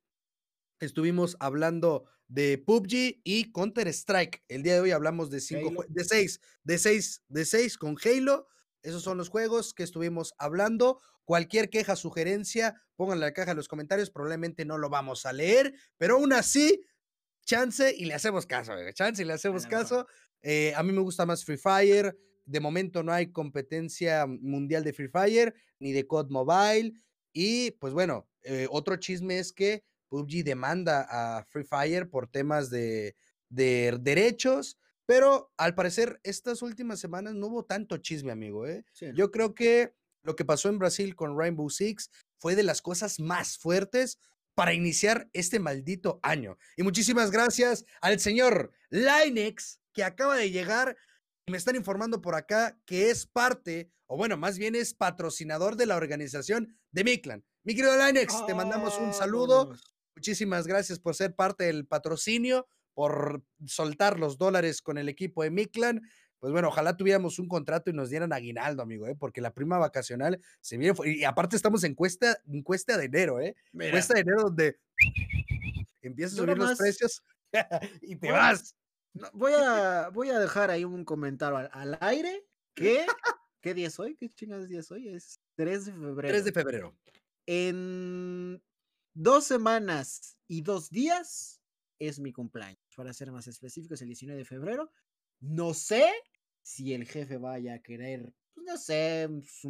estuvimos 0.80 1.38
hablando 1.40 2.06
de 2.28 2.58
PUBG 2.58 3.22
y 3.24 3.52
Counter 3.52 3.88
Strike. 3.90 4.44
El 4.48 4.64
día 4.64 4.76
de 4.76 4.80
hoy 4.82 4.92
hablamos 4.92 5.30
de 5.30 5.42
cinco, 5.42 5.84
de 5.90 6.04
seis, 6.04 6.40
de 6.64 6.78
seis, 6.78 7.24
de 7.28 7.46
seis 7.46 7.78
con 7.78 7.98
Halo. 8.04 8.48
Esos 8.82 9.04
son 9.04 9.18
los 9.18 9.30
juegos 9.30 9.74
que 9.74 9.84
estuvimos 9.84 10.34
hablando. 10.38 11.00
Cualquier 11.26 11.70
queja, 11.70 11.96
sugerencia, 11.96 12.82
pónganla 12.96 13.28
en 13.28 13.30
la 13.30 13.34
caja 13.34 13.52
en 13.52 13.58
los 13.58 13.68
comentarios. 13.68 14.10
Probablemente 14.10 14.66
no 14.66 14.78
lo 14.78 14.90
vamos 14.90 15.26
a 15.26 15.34
leer, 15.34 15.74
pero 15.98 16.16
aún 16.16 16.34
así, 16.34 16.84
chance 17.46 17.94
y 17.96 18.06
le 18.06 18.14
hacemos 18.14 18.46
caso, 18.46 18.74
chance 18.94 19.22
y 19.22 19.26
le 19.26 19.34
hacemos 19.34 19.66
caso. 19.68 20.08
Eh, 20.42 20.74
a 20.76 20.84
mí 20.84 20.92
me 20.92 21.02
gusta 21.02 21.26
más 21.26 21.46
Free 21.46 21.58
Fire. 21.58 22.18
De 22.46 22.60
momento 22.60 23.04
no 23.04 23.14
hay 23.14 23.32
competencia 23.32 24.26
mundial 24.26 24.84
de 24.84 24.94
Free 24.94 25.08
Fire 25.08 25.54
ni 25.80 25.92
de 25.92 26.08
COD 26.08 26.30
Mobile. 26.30 26.94
Y 27.34 27.72
pues 27.72 27.94
bueno, 27.94 28.28
eh, 28.44 28.68
otro 28.70 28.96
chisme 28.98 29.40
es 29.40 29.54
que 29.54 29.84
PUBG 30.10 30.44
demanda 30.44 31.08
a 31.10 31.46
Free 31.46 31.64
Fire 31.64 32.10
por 32.10 32.28
temas 32.28 32.70
de, 32.70 33.16
derechos, 33.50 34.78
pero 35.06 35.52
al 35.58 35.76
parecer 35.76 36.20
estas 36.24 36.62
últimas 36.62 37.00
semanas 37.00 37.34
no 37.34 37.48
hubo 37.48 37.66
tanto 37.66 37.98
chisme, 37.98 38.32
amigo. 38.32 38.68
¿eh? 38.68 38.86
Yo 39.14 39.32
creo 39.32 39.54
que 39.54 39.94
lo 40.24 40.36
que 40.36 40.46
pasó 40.46 40.70
en 40.70 40.80
Brasil 40.80 41.16
con 41.16 41.38
Rainbow 41.38 41.70
Six 41.70 42.10
fue 42.38 42.56
de 42.56 42.64
las 42.64 42.82
cosas 42.82 43.20
más 43.20 43.58
fuertes 43.58 44.20
para 44.56 44.74
iniciar 44.74 45.30
este 45.34 45.60
maldito 45.60 46.20
año. 46.24 46.58
Y 46.78 46.84
muchísimas 46.84 47.32
gracias 47.32 47.86
al 48.02 48.20
señor 48.20 48.72
Linex, 48.90 49.80
que 49.94 50.04
acaba 50.04 50.36
de 50.36 50.52
llegar 50.52 50.98
y 51.46 51.52
me 51.52 51.58
están 51.58 51.76
informando 51.76 52.22
por 52.22 52.36
acá 52.36 52.80
que 52.86 53.10
es 53.10 53.26
parte, 53.26 53.92
o 54.08 54.18
bueno, 54.18 54.38
más 54.38 54.58
bien 54.58 54.76
es 54.76 54.94
patrocinador 54.94 55.76
de 55.76 55.86
la 55.86 55.96
organización 55.96 56.78
de 56.92 57.04
Miklan. 57.04 57.44
Mi 57.64 57.76
querido 57.76 57.96
Linex, 57.98 58.46
te 58.46 58.54
mandamos 58.54 58.98
un 58.98 59.14
saludo. 59.14 59.74
Muchísimas 60.16 60.68
gracias 60.68 61.00
por 61.00 61.16
ser 61.16 61.36
parte 61.36 61.64
del 61.64 61.88
patrocinio, 61.88 62.68
por 63.02 63.44
soltar 63.66 64.20
los 64.20 64.38
dólares 64.38 64.80
con 64.80 65.00
el 65.00 65.10
equipo 65.10 65.42
de 65.42 65.50
Miklan 65.50 66.04
pues 66.38 66.54
bueno, 66.54 66.68
ojalá 66.68 66.96
tuviéramos 66.96 67.40
un 67.40 67.48
contrato 67.48 67.90
y 67.90 67.94
nos 67.94 68.12
dieran 68.12 68.32
aguinaldo, 68.32 68.84
amigo, 68.84 69.08
¿eh? 69.08 69.16
porque 69.16 69.42
la 69.42 69.54
prima 69.54 69.80
vacacional 69.80 70.40
se 70.60 70.78
viene, 70.78 70.96
y 71.06 71.24
aparte 71.24 71.56
estamos 71.56 71.84
en 71.84 71.96
cuesta, 71.96 72.40
en 72.48 72.62
cuesta 72.62 72.98
de 72.98 73.06
enero, 73.06 73.40
¿eh? 73.40 73.56
Cuesta 73.72 74.14
de 74.14 74.20
enero 74.22 74.44
donde 74.44 74.80
empiezas 76.02 76.34
a 76.34 76.42
subir 76.42 76.58
los 76.58 76.78
precios 76.78 77.24
y 78.04 78.16
te 78.18 78.32
vas. 78.32 78.76
voy, 79.34 79.54
a, 79.56 80.10
voy 80.10 80.30
a 80.30 80.40
dejar 80.40 80.70
ahí 80.70 80.84
un 80.84 81.06
comentario 81.06 81.58
al, 81.72 81.98
aire, 82.02 82.46
¿qué? 82.76 83.06
¿Qué 83.62 83.74
día 83.74 83.88
es 83.88 84.00
hoy? 84.00 84.16
¿Qué 84.16 84.30
chingados 84.30 84.68
día 84.68 84.80
es 84.80 84.92
hoy? 84.92 85.10
Es 85.10 85.40
3 85.56 85.86
de 85.86 85.92
febrero. 85.92 86.28
3 86.28 86.46
de 86.46 86.52
febrero. 86.52 86.98
En 87.48 88.64
dos 89.14 89.46
semanas 89.46 90.38
y 90.48 90.62
dos 90.62 90.90
días 90.90 91.61
es 92.08 92.20
mi 92.20 92.32
cumpleaños. 92.34 92.82
Para 92.96 93.14
ser 93.14 93.32
más 93.32 93.48
específicos, 93.48 94.02
el 94.02 94.08
19 94.08 94.40
de 94.40 94.46
febrero. 94.46 94.92
No 95.40 95.74
sé 95.74 96.12
si 96.62 96.94
el 96.94 97.06
jefe 97.06 97.38
vaya 97.38 97.76
a 97.76 97.80
querer, 97.80 98.34
pues 98.54 98.66
no 98.66 98.78
sé, 98.78 99.28
pues, 99.30 99.62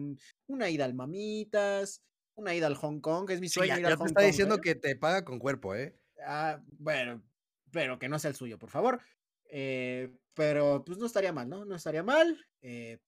una 0.48 0.70
ida 0.70 0.86
al 0.86 0.94
Mamitas, 0.94 2.04
una 2.36 2.54
ida 2.54 2.68
al 2.68 2.76
Hong 2.76 3.00
Kong, 3.00 3.28
que 3.28 3.34
es 3.34 3.42
mi 3.42 3.50
sueño. 3.50 3.78
ya, 3.78 3.96
te 3.96 4.04
está 4.06 4.22
diciendo 4.22 4.56
¿eh? 4.56 4.62
que 4.62 4.76
te 4.76 4.96
paga 4.96 5.24
con 5.24 5.40
cuerpo, 5.40 5.76
¿eh? 5.76 5.98
Ah, 6.26 6.62
bueno, 6.78 7.24
pero 7.72 8.00
que 8.00 8.10
no 8.10 8.20
sea 8.20 8.30
el 8.30 8.36
suyo, 8.36 8.60
por 8.60 8.70
favor. 8.70 9.02
Eh, 9.46 10.14
pero 10.34 10.84
pues 10.86 10.98
no 10.98 11.06
estaría 11.06 11.34
mal, 11.34 11.50
¿no? 11.50 11.66
No 11.66 11.76
estaría 11.76 12.04
mal. 12.04 12.46
Eh, 12.62 13.00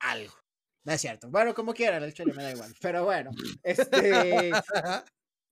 algo. 0.00 0.34
No 0.84 0.92
es 0.92 1.00
cierto. 1.00 1.30
Bueno, 1.30 1.54
como 1.54 1.74
quieran, 1.74 2.02
el 2.02 2.14
chile 2.14 2.32
me 2.34 2.42
da 2.42 2.52
igual. 2.52 2.74
Pero 2.80 3.04
bueno, 3.04 3.30
este. 3.62 4.50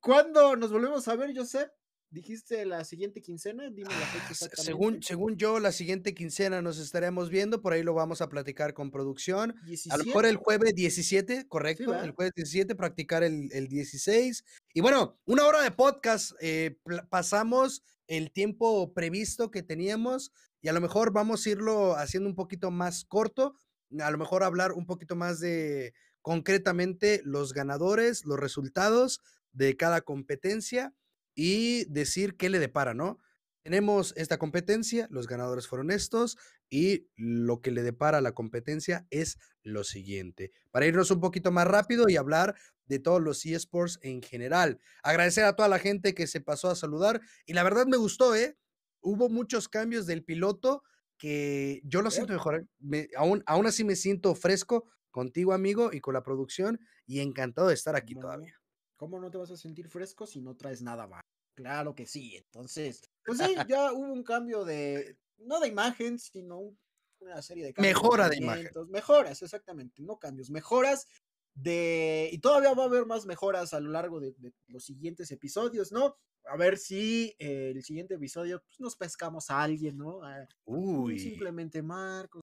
¿Cuándo 0.00 0.56
nos 0.56 0.70
volvemos 0.70 1.06
a 1.08 1.16
ver, 1.16 1.36
Josep? 1.36 1.70
Dijiste 2.10 2.64
la 2.64 2.84
siguiente 2.84 3.20
quincena, 3.20 3.68
dime 3.68 3.90
la 3.90 4.06
fecha 4.06 4.24
ah, 4.24 4.30
exactamente. 4.30 4.62
Según, 4.62 5.02
según 5.02 5.36
yo, 5.36 5.60
la 5.60 5.72
siguiente 5.72 6.14
quincena 6.14 6.62
nos 6.62 6.78
estaremos 6.78 7.28
viendo, 7.28 7.60
por 7.60 7.74
ahí 7.74 7.82
lo 7.82 7.92
vamos 7.92 8.22
a 8.22 8.30
platicar 8.30 8.72
con 8.72 8.90
producción. 8.90 9.54
A 9.90 9.96
lo 9.98 10.04
mejor 10.04 10.24
el 10.24 10.36
jueves 10.36 10.74
17, 10.74 11.48
correcto, 11.48 11.94
el 11.94 12.12
jueves 12.12 12.32
17, 12.34 12.74
practicar 12.76 13.22
el, 13.24 13.50
el 13.52 13.68
16. 13.68 14.42
Y 14.72 14.80
bueno, 14.80 15.20
una 15.26 15.44
hora 15.44 15.62
de 15.62 15.70
podcast, 15.70 16.32
eh, 16.40 16.78
pasamos 17.10 17.82
el 18.06 18.32
tiempo 18.32 18.94
previsto 18.94 19.50
que 19.50 19.62
teníamos 19.62 20.32
y 20.62 20.68
a 20.68 20.72
lo 20.72 20.80
mejor 20.80 21.12
vamos 21.12 21.44
a 21.44 21.50
irlo 21.50 21.94
haciendo 21.94 22.28
un 22.28 22.34
poquito 22.34 22.70
más 22.70 23.04
corto, 23.04 23.54
a 24.00 24.10
lo 24.10 24.16
mejor 24.16 24.44
hablar 24.44 24.72
un 24.72 24.86
poquito 24.86 25.14
más 25.14 25.40
de 25.40 25.92
concretamente 26.22 27.20
los 27.24 27.52
ganadores, 27.52 28.24
los 28.24 28.40
resultados 28.40 29.20
de 29.52 29.76
cada 29.76 30.00
competencia 30.00 30.94
y 31.40 31.84
decir 31.84 32.36
qué 32.36 32.48
le 32.48 32.58
depara, 32.58 32.94
¿no? 32.94 33.20
Tenemos 33.62 34.12
esta 34.16 34.38
competencia, 34.38 35.06
los 35.08 35.28
ganadores 35.28 35.68
fueron 35.68 35.92
estos 35.92 36.36
y 36.68 37.06
lo 37.14 37.60
que 37.60 37.70
le 37.70 37.84
depara 37.84 38.18
a 38.18 38.20
la 38.20 38.32
competencia 38.32 39.06
es 39.10 39.38
lo 39.62 39.84
siguiente. 39.84 40.50
Para 40.72 40.86
irnos 40.86 41.12
un 41.12 41.20
poquito 41.20 41.52
más 41.52 41.68
rápido 41.68 42.08
y 42.08 42.16
hablar 42.16 42.56
de 42.86 42.98
todos 42.98 43.22
los 43.22 43.46
eSports 43.46 44.00
en 44.02 44.20
general. 44.20 44.80
Agradecer 45.04 45.44
a 45.44 45.54
toda 45.54 45.68
la 45.68 45.78
gente 45.78 46.12
que 46.12 46.26
se 46.26 46.40
pasó 46.40 46.70
a 46.70 46.74
saludar 46.74 47.20
y 47.46 47.52
la 47.52 47.62
verdad 47.62 47.86
me 47.86 47.98
gustó, 47.98 48.34
¿eh? 48.34 48.58
Hubo 49.00 49.28
muchos 49.28 49.68
cambios 49.68 50.06
del 50.06 50.24
piloto 50.24 50.82
que 51.18 51.82
yo 51.84 52.02
lo 52.02 52.10
siento 52.10 52.32
mejor. 52.32 52.66
¿eh? 52.92 53.10
aún, 53.16 53.44
aún 53.46 53.66
así 53.66 53.84
me 53.84 53.94
siento 53.94 54.34
fresco 54.34 54.90
contigo, 55.12 55.52
amigo, 55.52 55.92
y 55.92 56.00
con 56.00 56.14
la 56.14 56.24
producción 56.24 56.80
y 57.06 57.20
encantado 57.20 57.68
de 57.68 57.74
estar 57.74 57.94
aquí 57.94 58.16
todavía. 58.16 58.57
¿Cómo 58.98 59.20
no 59.20 59.30
te 59.30 59.38
vas 59.38 59.50
a 59.52 59.56
sentir 59.56 59.88
fresco 59.88 60.26
si 60.26 60.40
no 60.40 60.56
traes 60.56 60.82
nada 60.82 61.06
más? 61.06 61.22
Claro 61.54 61.94
que 61.94 62.04
sí. 62.04 62.36
Entonces, 62.36 63.00
pues 63.24 63.38
sí, 63.38 63.54
ya 63.70 63.92
hubo 63.92 64.12
un 64.12 64.24
cambio 64.24 64.64
de, 64.64 65.16
no 65.38 65.60
de 65.60 65.68
imagen, 65.68 66.18
sino 66.18 66.76
una 67.20 67.40
serie 67.40 67.64
de 67.64 67.72
cambios. 67.72 67.94
Mejora 67.94 68.28
de 68.28 68.36
imagen. 68.38 68.70
Mejoras, 68.88 69.40
exactamente, 69.40 70.02
no 70.02 70.18
cambios, 70.18 70.50
mejoras 70.50 71.06
de, 71.54 72.28
y 72.32 72.38
todavía 72.38 72.74
va 72.74 72.84
a 72.84 72.86
haber 72.86 73.06
más 73.06 73.24
mejoras 73.24 73.72
a 73.72 73.80
lo 73.80 73.90
largo 73.90 74.18
de, 74.20 74.34
los 74.66 74.84
siguientes 74.84 75.30
episodios, 75.30 75.92
¿no? 75.92 76.16
A 76.44 76.56
ver 76.56 76.76
si 76.76 77.36
el 77.38 77.82
siguiente 77.84 78.14
episodio 78.14 78.60
pues, 78.64 78.80
nos 78.80 78.96
pescamos 78.96 79.48
a 79.50 79.62
alguien, 79.62 79.96
¿no? 79.96 80.20
Uy. 80.64 81.20
Simplemente 81.20 81.82
Marcos, 81.82 82.42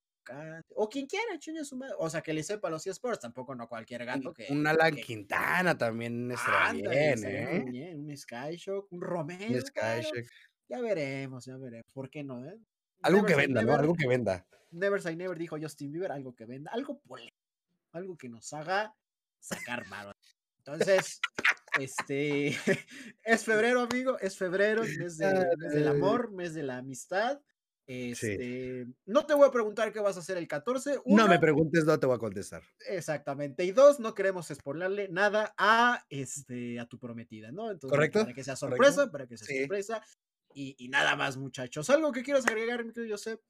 o 0.76 0.90
quien 0.90 1.08
quiera, 1.08 1.38
chingue 1.40 1.64
su 1.64 1.78
madre. 1.78 1.96
O 2.00 2.10
sea, 2.10 2.22
que 2.22 2.34
le 2.34 2.44
sepa 2.44 2.70
los 2.70 2.86
eSports, 2.86 3.20
tampoco 3.20 3.56
no 3.56 3.68
cualquier 3.68 4.06
gato 4.06 4.34
que. 4.34 4.48
Un 4.50 4.66
Alan 4.68 4.96
Quintana 4.96 5.78
también 5.78 6.32
está 6.32 6.72
bien, 6.74 7.24
¿eh? 7.26 7.96
Un 7.96 8.16
Skyshock, 8.16 8.92
un 8.92 9.02
Romero. 9.02 9.54
Un 9.54 9.62
Skyshock. 9.62 10.26
Ya 10.68 10.82
veremos, 10.82 11.46
ya 11.46 11.58
veremos. 11.58 11.86
¿Por 11.94 12.10
qué 12.10 12.24
no, 12.24 12.46
eh? 12.46 12.58
Algo 13.02 13.26
que 13.26 13.36
venda, 13.36 13.62
¿no? 13.62 13.74
Algo 13.74 13.94
que 13.96 14.08
venda. 14.08 14.46
Never 14.72 15.02
say 15.02 15.16
never, 15.16 15.38
dijo 15.38 15.58
Justin 15.60 15.92
Bieber, 15.92 16.12
algo 16.12 16.36
que 16.36 16.46
venda, 16.46 16.72
algo 16.74 17.00
polémico, 17.00 17.38
algo 17.92 18.18
que 18.18 18.28
nos 18.28 18.52
haga 18.52 18.94
sacar 19.40 19.88
mano. 19.88 20.12
Entonces, 20.58 21.22
este, 21.80 22.48
es 23.24 23.44
febrero, 23.46 23.82
amigo, 23.82 24.18
es 24.20 24.38
febrero, 24.38 24.82
mes, 24.82 25.18
de, 25.18 25.48
mes 25.58 25.74
del 25.74 25.88
amor, 25.88 26.32
mes 26.32 26.54
de 26.54 26.64
la 26.64 26.78
amistad. 26.78 27.40
Este, 27.88 28.88
No 29.06 29.26
te 29.26 29.34
voy 29.36 29.48
a 29.48 29.52
preguntar 29.52 29.94
qué 29.94 30.00
vas 30.00 30.18
a 30.18 30.20
hacer 30.20 30.38
el 30.38 30.48
14. 30.48 31.02
no 31.06 31.28
me 31.28 31.40
preguntes, 31.40 31.86
no 31.86 32.00
te 32.00 32.08
voy 32.08 32.16
a 32.16 32.20
contestar. 32.20 32.64
Exactamente. 32.88 33.64
Y 33.64 33.72
dos, 33.72 34.00
no 34.00 34.16
queremos 34.16 34.48
spoilerle 34.48 35.08
nada 35.10 35.54
a, 35.58 36.04
este, 36.10 36.80
a 36.80 36.88
tu 36.88 36.98
prometida, 36.98 37.52
¿no? 37.52 37.72
Entonces, 37.72 37.96
¿Correcto? 37.96 38.22
Para 38.22 38.34
que 38.34 38.44
sea 38.44 38.56
sorpresa, 38.56 39.12
para 39.12 39.28
que 39.28 39.38
sea 39.38 39.62
sorpresa. 39.62 40.02
Y, 40.54 40.76
y, 40.80 40.88
nada 40.90 41.16
más, 41.16 41.38
muchachos. 41.38 41.90
¿Algo 41.90 42.12
que 42.12 42.24
quieras 42.24 42.48
agregar, 42.48 42.84
mi 42.86 42.94
querido 42.94 43.16
Josep? 43.16 43.42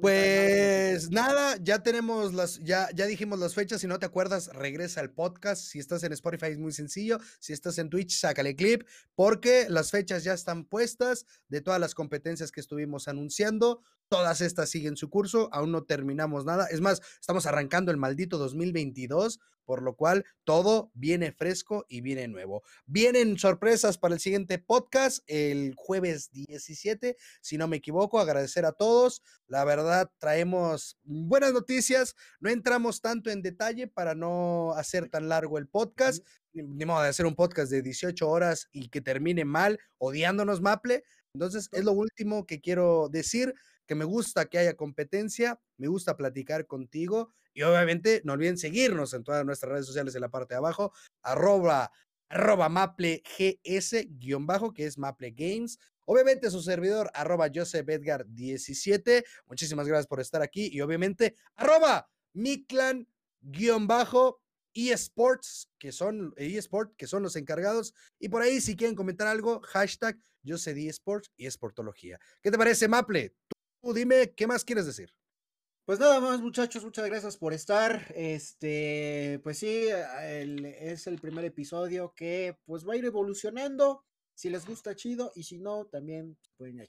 Pues 0.00 1.10
nada, 1.10 1.56
ya 1.62 1.82
tenemos 1.82 2.34
las, 2.34 2.58
ya, 2.60 2.88
ya 2.94 3.06
dijimos 3.06 3.38
las 3.38 3.54
fechas. 3.54 3.80
Si 3.80 3.86
no 3.86 3.98
te 3.98 4.06
acuerdas, 4.06 4.48
regresa 4.52 5.00
al 5.00 5.10
podcast. 5.10 5.62
Si 5.62 5.78
estás 5.78 6.02
en 6.02 6.12
Spotify 6.12 6.46
es 6.46 6.58
muy 6.58 6.72
sencillo. 6.72 7.18
Si 7.38 7.52
estás 7.52 7.78
en 7.78 7.88
Twitch, 7.88 8.18
sácale 8.18 8.54
clip, 8.54 8.86
porque 9.14 9.66
las 9.68 9.90
fechas 9.90 10.24
ya 10.24 10.34
están 10.34 10.64
puestas 10.64 11.24
de 11.48 11.62
todas 11.62 11.80
las 11.80 11.94
competencias 11.94 12.52
que 12.52 12.60
estuvimos 12.60 13.08
anunciando. 13.08 13.82
Todas 14.08 14.40
estas 14.40 14.70
siguen 14.70 14.96
su 14.96 15.10
curso, 15.10 15.50
aún 15.52 15.70
no 15.70 15.84
terminamos 15.84 16.46
nada. 16.46 16.66
Es 16.66 16.80
más, 16.80 17.02
estamos 17.20 17.44
arrancando 17.44 17.90
el 17.90 17.98
maldito 17.98 18.38
2022, 18.38 19.38
por 19.66 19.82
lo 19.82 19.96
cual 19.96 20.24
todo 20.44 20.90
viene 20.94 21.30
fresco 21.30 21.84
y 21.90 22.00
viene 22.00 22.26
nuevo. 22.26 22.62
Vienen 22.86 23.36
sorpresas 23.36 23.98
para 23.98 24.14
el 24.14 24.20
siguiente 24.20 24.58
podcast 24.58 25.22
el 25.26 25.74
jueves 25.76 26.30
17, 26.32 27.18
si 27.42 27.58
no 27.58 27.68
me 27.68 27.76
equivoco. 27.76 28.18
Agradecer 28.18 28.64
a 28.64 28.72
todos. 28.72 29.22
La 29.46 29.66
verdad, 29.66 30.10
traemos 30.16 30.96
buenas 31.02 31.52
noticias. 31.52 32.16
No 32.40 32.48
entramos 32.48 33.02
tanto 33.02 33.28
en 33.28 33.42
detalle 33.42 33.88
para 33.88 34.14
no 34.14 34.72
hacer 34.72 35.10
tan 35.10 35.28
largo 35.28 35.58
el 35.58 35.68
podcast. 35.68 36.26
Ni 36.54 36.86
modo 36.86 37.02
de 37.02 37.10
hacer 37.10 37.26
un 37.26 37.34
podcast 37.34 37.70
de 37.70 37.82
18 37.82 38.26
horas 38.26 38.70
y 38.72 38.88
que 38.88 39.02
termine 39.02 39.44
mal, 39.44 39.78
odiándonos 39.98 40.62
Maple. 40.62 41.04
Entonces, 41.34 41.68
es 41.72 41.84
lo 41.84 41.92
último 41.92 42.46
que 42.46 42.62
quiero 42.62 43.10
decir 43.10 43.54
que 43.88 43.94
me 43.94 44.04
gusta 44.04 44.44
que 44.44 44.58
haya 44.58 44.76
competencia, 44.76 45.58
me 45.78 45.88
gusta 45.88 46.16
platicar 46.16 46.66
contigo 46.66 47.32
y 47.54 47.62
obviamente 47.62 48.20
no 48.22 48.34
olviden 48.34 48.58
seguirnos 48.58 49.14
en 49.14 49.24
todas 49.24 49.44
nuestras 49.44 49.72
redes 49.72 49.86
sociales 49.86 50.14
en 50.14 50.20
la 50.20 50.28
parte 50.28 50.54
de 50.54 50.58
abajo, 50.58 50.92
arroba, 51.22 51.90
arroba 52.28 52.68
maple 52.68 53.22
gs 53.24 54.06
guion 54.10 54.46
bajo, 54.46 54.72
que 54.74 54.84
es 54.84 54.98
maple 54.98 55.30
games. 55.30 55.78
Obviamente 56.04 56.50
su 56.50 56.62
servidor, 56.62 57.10
arroba 57.14 57.48
Joseph 57.52 57.88
Edgar 57.88 58.26
17. 58.28 59.24
Muchísimas 59.46 59.88
gracias 59.88 60.06
por 60.06 60.20
estar 60.20 60.42
aquí 60.42 60.68
y 60.70 60.82
obviamente 60.82 61.34
arroba 61.56 62.08
Miklan 62.34 63.08
guion 63.40 63.86
bajo 63.86 64.42
eSports, 64.74 65.70
que 65.78 65.92
son 65.92 66.34
eSport, 66.36 66.94
que 66.96 67.06
son 67.06 67.22
los 67.22 67.36
encargados. 67.36 67.94
Y 68.18 68.28
por 68.28 68.42
ahí, 68.42 68.60
si 68.60 68.76
quieren 68.76 68.94
comentar 68.94 69.26
algo, 69.26 69.60
hashtag 69.60 70.18
yo 70.42 70.56
eSports 70.56 71.32
y 71.36 71.46
esportología. 71.46 72.20
¿Qué 72.42 72.50
te 72.50 72.58
parece, 72.58 72.86
Maple? 72.86 73.34
Dime, 73.82 74.32
¿qué 74.34 74.46
más 74.46 74.64
quieres 74.64 74.86
decir? 74.86 75.14
Pues 75.84 75.98
nada 75.98 76.20
más, 76.20 76.40
muchachos, 76.40 76.84
muchas 76.84 77.06
gracias 77.06 77.36
por 77.38 77.54
estar. 77.54 78.12
Este, 78.14 79.40
pues 79.42 79.58
sí, 79.58 79.86
es 79.88 81.06
el 81.06 81.18
primer 81.18 81.46
episodio 81.46 82.12
que 82.14 82.58
pues 82.66 82.86
va 82.86 82.92
a 82.92 82.96
ir 82.96 83.06
evolucionando. 83.06 84.04
Si 84.34 84.50
les 84.50 84.66
gusta, 84.66 84.94
chido, 84.94 85.32
y 85.34 85.44
si 85.44 85.58
no, 85.58 85.86
también 85.86 86.36
pueden 86.56 86.80
ir. 86.80 86.88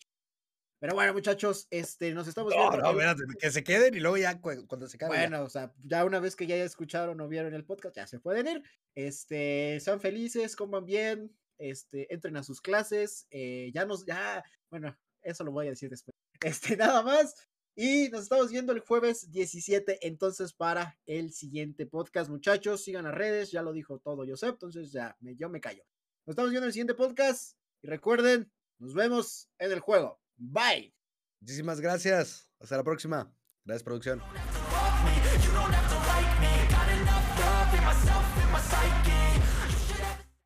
Pero 0.80 0.96
bueno, 0.96 1.14
muchachos, 1.14 1.68
este, 1.72 2.14
nos 2.14 2.28
estamos 2.28 2.54
viendo. 2.54 2.78
No, 2.78 3.16
que 3.40 3.52
se 3.52 3.64
queden 3.64 3.94
y 3.96 4.00
luego 4.00 4.18
ya 4.18 4.40
cuando 4.40 4.88
se 4.88 4.98
queden. 4.98 5.10
Bueno, 5.10 5.44
o 5.44 5.50
sea, 5.50 5.74
ya 5.84 6.06
una 6.06 6.20
vez 6.20 6.36
que 6.36 6.48
ya 6.48 6.56
escucharon 6.58 7.20
o 7.22 7.28
vieron 7.28 7.54
el 7.54 7.66
podcast, 7.66 7.96
ya 7.96 8.08
se 8.08 8.20
pueden 8.20 8.48
ir. 8.48 8.64
Este, 8.96 9.80
sean 9.80 10.00
felices, 10.02 10.56
coman 10.56 10.86
bien, 10.86 11.34
este, 11.58 12.14
entren 12.14 12.38
a 12.38 12.44
sus 12.44 12.62
clases, 12.62 13.28
eh, 13.32 13.72
ya 13.74 13.86
nos, 13.86 14.06
ya, 14.06 14.44
bueno, 14.70 14.98
eso 15.22 15.44
lo 15.44 15.52
voy 15.52 15.68
a 15.68 15.72
decir 15.72 15.90
después. 15.90 16.19
Este, 16.42 16.78
nada 16.78 17.04
más. 17.04 17.36
Y 17.76 18.10
nos 18.10 18.24
estamos 18.24 18.52
viendo 18.52 18.74
el 18.74 18.82
jueves 18.82 19.32
17, 19.32 20.06
entonces, 20.06 20.52
para 20.54 20.98
el 21.06 21.32
siguiente 21.32 21.86
podcast, 21.86 22.30
muchachos, 22.30 22.84
sigan 22.84 23.06
las 23.06 23.16
redes, 23.16 23.52
ya 23.52 23.62
lo 23.62 23.72
dijo 23.72 24.00
todo 24.00 24.26
Joseph, 24.28 24.52
entonces 24.52 24.92
ya, 24.92 25.16
me, 25.22 25.36
yo 25.38 25.50
me 25.50 25.62
callo. 25.62 25.84
Nos 26.26 26.34
estamos 26.34 26.52
viendo 26.52 26.66
en 26.66 26.70
el 26.70 26.74
siguiente 26.74 26.94
podcast 26.94 27.56
y 27.82 27.88
recuerden, 27.88 28.52
nos 28.80 28.94
vemos 28.94 29.50
en 29.60 29.72
el 29.72 29.80
juego. 29.80 30.20
Bye. 30.36 30.94
Muchísimas 31.40 31.80
gracias. 31.80 32.50
Hasta 32.60 32.76
la 32.76 32.84
próxima. 32.84 33.34
Gracias, 33.64 33.84
producción. 33.84 34.22